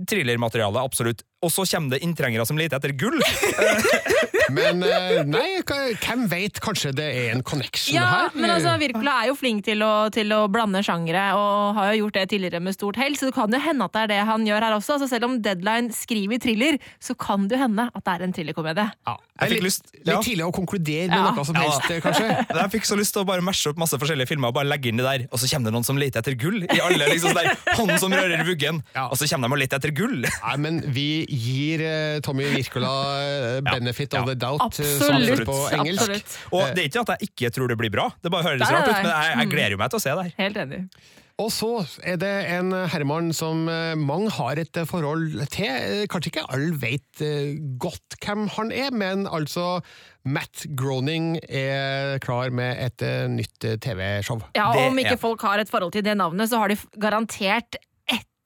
Thrillermateriale, 0.08 0.80
absolutt. 0.82 1.24
Og 1.42 1.50
så 1.50 1.64
kommer 1.66 1.96
det 1.96 2.04
inntrengere 2.06 2.46
som 2.46 2.58
leter 2.60 2.78
etter 2.78 2.94
gull. 2.94 3.18
Men 4.52 4.82
eh, 4.84 5.22
nei, 5.26 5.62
hvem 5.64 6.26
vet? 6.32 6.60
Kanskje 6.64 6.92
det 6.96 7.06
er 7.08 7.30
en 7.36 7.44
connection 7.48 7.96
Ja, 7.96 8.08
her? 8.26 8.34
men 8.36 8.52
altså, 8.52 8.74
Wirkola 8.82 9.14
er 9.24 9.30
jo 9.30 9.36
flink 9.40 9.64
til 9.64 9.80
å, 9.86 10.10
til 10.12 10.28
å 10.36 10.42
blande 10.52 10.82
sjangere, 10.84 11.22
og 11.40 11.78
har 11.78 11.94
jo 11.94 12.02
gjort 12.04 12.18
det 12.20 12.26
tidligere 12.34 12.60
med 12.64 12.76
stort 12.76 13.00
hell, 13.00 13.16
så 13.16 13.30
det 13.30 13.36
kan 13.38 13.54
jo 13.56 13.62
hende 13.64 13.88
at 13.88 13.96
det 13.96 14.02
er 14.04 14.12
det 14.12 14.18
han 14.28 14.44
gjør 14.48 14.66
her 14.68 14.76
også. 14.76 14.98
Altså, 14.98 15.08
selv 15.14 15.30
om 15.30 15.38
Deadline 15.46 15.94
skriver 15.96 16.42
thriller, 16.44 16.78
så 17.00 17.16
kan 17.16 17.48
det 17.48 17.56
jo 17.58 17.62
hende 17.64 17.88
at 17.96 18.04
det 18.10 18.16
er 18.18 18.26
en 18.28 18.36
thrillerkomedie. 18.36 18.88
Ja. 19.08 19.16
Litt, 19.50 19.64
lyst- 19.66 19.88
litt 20.06 20.20
tidlig 20.28 20.44
å 20.46 20.52
konkludere 20.54 21.08
med 21.10 21.18
Ja. 21.18 21.32
noe 21.34 21.46
som 21.48 21.56
helst, 21.58 21.88
eh, 21.90 22.02
kanskje? 22.04 22.28
Jeg 22.62 22.74
fikk 22.76 22.86
så 22.92 23.00
lyst 23.00 23.16
til 23.16 23.24
å 23.24 23.30
bare 23.32 23.42
mashe 23.46 23.72
opp 23.72 23.80
masse 23.82 23.98
forskjellige 23.98 24.30
filmer 24.34 24.52
og 24.52 24.58
bare 24.60 24.70
legge 24.70 24.92
inn 24.92 25.00
det 25.02 25.08
der, 25.08 25.24
og 25.32 25.40
så 25.42 25.48
kommer 25.50 25.72
det 25.72 25.76
noen 25.78 25.88
som 25.88 25.98
leter 25.98 26.22
etter 26.22 26.36
gull. 26.38 26.60
I 26.68 26.82
alle 26.84 27.08
liksom 27.14 27.32
sånn 27.32 27.40
der, 27.40 27.56
Hånden 27.80 28.04
som 28.04 28.14
rører 28.14 28.44
vuggen, 28.46 28.84
og 29.08 29.16
så 29.18 29.32
kommer 29.32 29.48
de 29.48 29.56
og 29.58 29.64
leter 29.64 29.80
etter 29.82 29.96
gull. 29.98 30.20
Nei, 30.28 30.58
men 30.62 30.82
vi 30.94 31.08
gir 31.32 31.84
eh, 31.86 32.20
Tommy 32.26 32.50
Wirkola 32.52 32.92
eh, 33.22 33.62
benefit 33.66 34.14
of 34.20 34.28
the 34.30 34.36
doubt, 34.36 34.62
absolutt, 34.68 35.08
som 35.08 35.22
det 35.24 35.40
på 35.48 35.58
engelsk. 35.80 36.04
absolutt. 36.04 36.38
Og 36.52 36.68
det 36.76 36.84
er 36.86 36.92
ikke 36.92 37.06
at 37.08 37.16
jeg 37.16 37.32
ikke 37.32 37.54
tror 37.56 37.72
det 37.72 37.80
blir 37.82 37.94
bra, 37.94 38.10
det 38.22 38.34
bare 38.34 38.52
høres 38.52 38.68
rart 38.68 38.92
ut, 38.92 39.00
men 39.02 39.12
jeg, 39.14 39.34
jeg 39.44 39.52
gleder 39.56 39.78
jo 39.78 39.82
meg 39.82 39.92
til 39.96 40.02
å 40.02 40.06
se 40.06 40.16
det 40.20 40.28
her. 40.30 40.38
Helt 40.44 40.62
enig. 40.66 40.86
Og 41.42 41.48
så 41.50 41.68
er 42.06 42.20
det 42.22 42.30
en 42.54 42.70
herremann 42.92 43.32
som 43.34 43.64
eh, 43.72 43.96
mange 43.98 44.30
har 44.36 44.60
et 44.62 44.78
eh, 44.78 44.86
forhold 44.86 45.40
til. 45.50 45.72
Eh, 45.72 46.04
Kanskje 46.12 46.30
ikke 46.36 46.44
alle 46.54 46.76
vet 46.78 47.24
eh, 47.26 47.56
godt 47.82 48.20
hvem 48.22 48.44
han 48.60 48.70
er, 48.76 48.92
men 48.94 49.24
altså 49.26 49.80
Matt 50.30 50.68
Groening 50.78 51.40
er 51.50 52.20
klar 52.22 52.52
med 52.54 52.78
et 52.84 53.02
eh, 53.08 53.24
nytt 53.32 53.66
eh, 53.66 53.80
TV-show. 53.82 54.44
Ja, 54.60 54.68
og 54.76 54.92
Om 54.92 55.02
ikke 55.02 55.18
folk 55.24 55.42
har 55.48 55.64
et 55.64 55.72
forhold 55.72 55.96
til 55.96 56.06
det 56.06 56.14
navnet, 56.20 56.52
så 56.52 56.62
har 56.62 56.70
de 56.70 56.78
garantert 57.02 57.80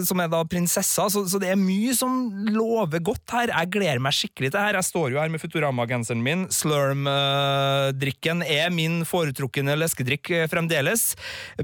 som 0.06 0.22
er 0.22 0.30
da 0.32 0.42
prinsessa. 0.48 1.07
Så, 1.08 1.24
så 1.30 1.38
det 1.42 1.48
er 1.52 1.58
mye 1.60 1.94
som 1.96 2.18
lover 2.52 3.00
godt 3.04 3.34
her. 3.34 3.52
Jeg 3.52 3.70
gleder 3.74 4.00
meg 4.04 4.12
skikkelig 4.16 4.50
til 4.50 4.58
det 4.58 4.64
her. 4.66 4.78
Jeg 4.80 4.86
står 4.88 5.10
jo 5.14 5.20
her 5.22 5.28
med 5.32 5.40
Futurama-genseren 5.42 6.22
min. 6.24 6.46
Slurm-drikken 6.52 8.42
er 8.46 8.70
min 8.74 9.00
foretrukne 9.08 9.76
leskedrikk 9.78 10.30
eh, 10.36 10.46
fremdeles. 10.50 11.14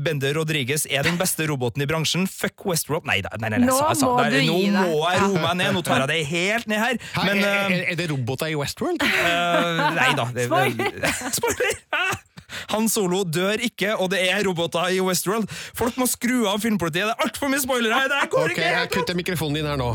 Bender 0.00 0.34
Rodriguez 0.38 0.86
er 0.90 1.06
den 1.06 1.18
beste 1.20 1.46
roboten 1.50 1.84
i 1.84 1.88
bransjen. 1.90 2.26
Fuck 2.30 2.64
Westworld 2.68 3.04
Nei, 3.08 3.20
da- 3.24 3.34
nei, 3.40 3.50
nei, 3.52 3.58
nei 3.64 3.68
Nå 3.68 3.76
sa- 3.78 3.92
må 4.06 4.16
der- 4.22 4.42
nå 4.48 4.58
må 4.72 5.00
jeg 5.10 5.20
roe 5.24 5.40
meg 5.44 5.56
ned. 5.60 5.72
Nå 5.76 5.82
tar 5.86 6.04
jeg 6.04 6.08
det 6.14 6.20
helt 6.32 6.66
ned 6.70 6.78
her. 6.84 6.98
Men, 7.24 7.38
er, 7.38 7.44
eh, 7.44 7.78
er, 7.78 7.84
er 7.92 7.96
det 8.00 8.10
roboter 8.10 8.46
i 8.52 8.54
Westworld? 8.58 9.02
Uh, 9.02 9.90
nei 9.98 10.12
da. 10.18 10.24
Det, 10.34 10.48
Spoiler! 10.48 12.22
Han 12.74 12.88
Solo 12.92 13.22
dør 13.24 13.60
ikke, 13.64 13.94
og 13.96 14.10
det 14.14 14.20
er 14.30 14.42
roboter 14.46 14.92
i 14.94 15.00
Westworld. 15.04 15.48
Folk 15.76 15.96
må 16.00 16.06
skru 16.10 16.44
av 16.50 16.60
Filmpolitiet. 16.64 17.08
Det 17.08 17.16
er 17.16 17.26
altfor 17.28 17.52
mye 17.52 17.62
spoilere 17.64 18.00
her! 18.02 18.10
Det 18.12 18.20
her 18.22 18.30
går 18.32 18.44
Ok, 18.50 18.56
ikke! 18.58 18.70
jeg 18.78 18.90
kutter 18.94 19.18
mikrofonen 19.18 19.60
din 19.60 19.68
her 19.70 19.80
nå. 19.80 19.92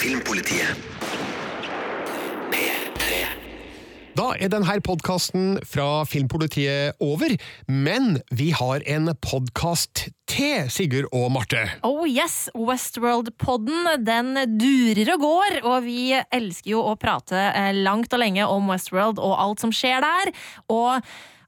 Filmpolitiet. 0.00 0.76
P3. 2.52 3.24
Da 4.20 4.34
er 4.36 4.50
denne 4.52 4.74
podkasten 4.84 5.54
fra 5.64 6.02
Filmpolitiet 6.04 6.98
over, 7.00 7.32
men 7.72 8.18
vi 8.36 8.50
har 8.52 8.84
en 8.92 9.08
podkast 9.16 10.10
til, 10.28 10.68
Sigurd 10.68 11.08
og 11.16 11.30
Marte. 11.32 11.62
Oh 11.88 12.04
yes, 12.04 12.50
Westworld-podden 12.52 14.04
den 14.04 14.34
durer 14.60 15.14
og 15.14 15.24
går, 15.24 15.58
og 15.64 15.88
vi 15.88 16.12
elsker 16.20 16.74
jo 16.74 16.84
å 16.84 16.98
prate 17.00 17.48
eh, 17.48 17.72
langt 17.80 18.12
og 18.12 18.20
lenge 18.20 18.44
om 18.44 18.68
Westworld 18.68 19.24
og 19.24 19.38
alt 19.40 19.64
som 19.64 19.72
skjer 19.72 20.04
der. 20.04 20.36
Og 20.68 21.00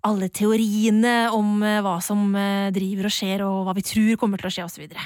alle 0.09 0.33
teoriene 0.33 1.17
om 1.37 1.59
eh, 1.61 1.83
hva 1.85 1.99
som 2.01 2.31
eh, 2.33 2.71
driver 2.73 3.11
og 3.11 3.19
skjer, 3.21 3.45
og 3.51 3.67
hva 3.69 3.77
vi 3.77 3.85
tror 3.85 4.17
kommer 4.23 4.41
til 4.41 4.49
å 4.49 4.57
skje, 4.57 4.71
osv. 4.71 5.03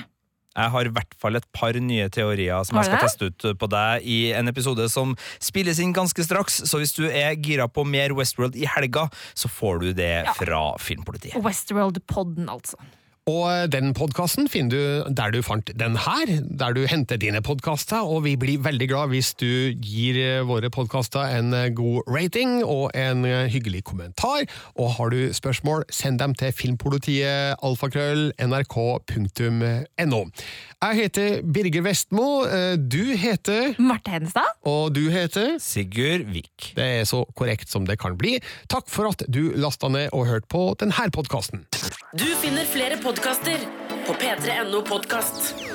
Jeg 0.57 0.73
har 0.73 0.89
i 0.89 0.93
hvert 0.97 1.17
fall 1.21 1.37
et 1.37 1.47
par 1.57 1.77
nye 1.77 2.09
teorier 2.13 2.65
som 2.67 2.79
jeg 2.81 2.89
skal 2.89 3.03
teste 3.05 3.29
ut 3.29 3.49
på 3.61 3.69
deg 3.73 4.07
i 4.09 4.19
en 4.37 4.49
episode 4.49 4.89
som 4.93 5.13
spilles 5.43 5.81
inn 5.83 5.93
ganske 5.97 6.25
straks, 6.25 6.63
så 6.65 6.81
hvis 6.81 6.97
du 6.97 7.05
er 7.11 7.37
gira 7.37 7.69
på 7.69 7.85
mer 7.85 8.17
Westworld 8.17 8.57
i 8.57 8.65
helga, 8.77 9.07
så 9.37 9.51
får 9.53 9.83
du 9.85 9.91
det 9.97 10.15
fra 10.39 10.63
Filmpolitiet. 10.81 11.37
Westworld-podden, 11.45 12.49
altså. 12.53 12.81
Og 13.27 13.73
den 13.73 13.91
podkasten 13.91 14.47
finner 14.47 14.71
du 14.71 15.15
der 15.19 15.33
du 15.35 15.41
fant 15.43 15.73
den 15.75 15.97
her, 15.99 16.31
der 16.47 16.77
du 16.77 16.85
henter 16.87 17.19
dine 17.19 17.41
podkaster, 17.43 18.07
og 18.07 18.21
vi 18.23 18.37
blir 18.39 18.61
veldig 18.63 18.87
glad 18.87 19.11
hvis 19.11 19.33
du 19.35 19.75
gir 19.83 20.45
våre 20.47 20.71
podkaster 20.71 21.35
en 21.35 21.51
god 21.75 22.07
rating 22.07 22.61
og 22.63 22.95
en 22.95 23.27
hyggelig 23.51 23.83
kommentar. 23.91 24.47
Og 24.79 24.95
har 24.95 25.11
du 25.11 25.35
spørsmål, 25.35 25.83
send 25.91 26.23
dem 26.23 26.39
til 26.39 26.55
filmpolitiet 26.55 27.59
alfakrøll 27.67 28.31
nrk.no. 28.47 30.23
Jeg 30.77 30.97
heter 30.99 31.39
Birger 31.41 31.83
Vestmo, 31.87 32.45
eh, 32.45 32.77
du 32.77 33.17
heter 33.17 33.73
Marte 33.81 34.13
Hedenstad. 34.13 34.45
Og 34.69 34.93
du 34.93 35.09
heter 35.09 35.57
Sigurd 35.59 36.27
Vik. 36.29 36.75
Det 36.77 36.85
er 37.01 37.09
så 37.09 37.23
korrekt 37.33 37.73
som 37.73 37.87
det 37.89 37.97
kan 37.99 38.19
bli. 38.21 38.35
Takk 38.69 38.91
for 38.93 39.09
at 39.09 39.25
du 39.25 39.57
lasta 39.57 39.89
ned 39.89 40.13
og 40.13 40.27
hørte 40.29 40.51
på 40.53 40.67
denne 40.77 41.09
podkasten. 41.17 41.65
Du 42.13 42.29
finner 42.43 42.69
flere 42.69 43.01
podkaster 43.01 43.57
på 44.05 44.21
p3.no 44.21 44.85
podkast. 44.85 45.66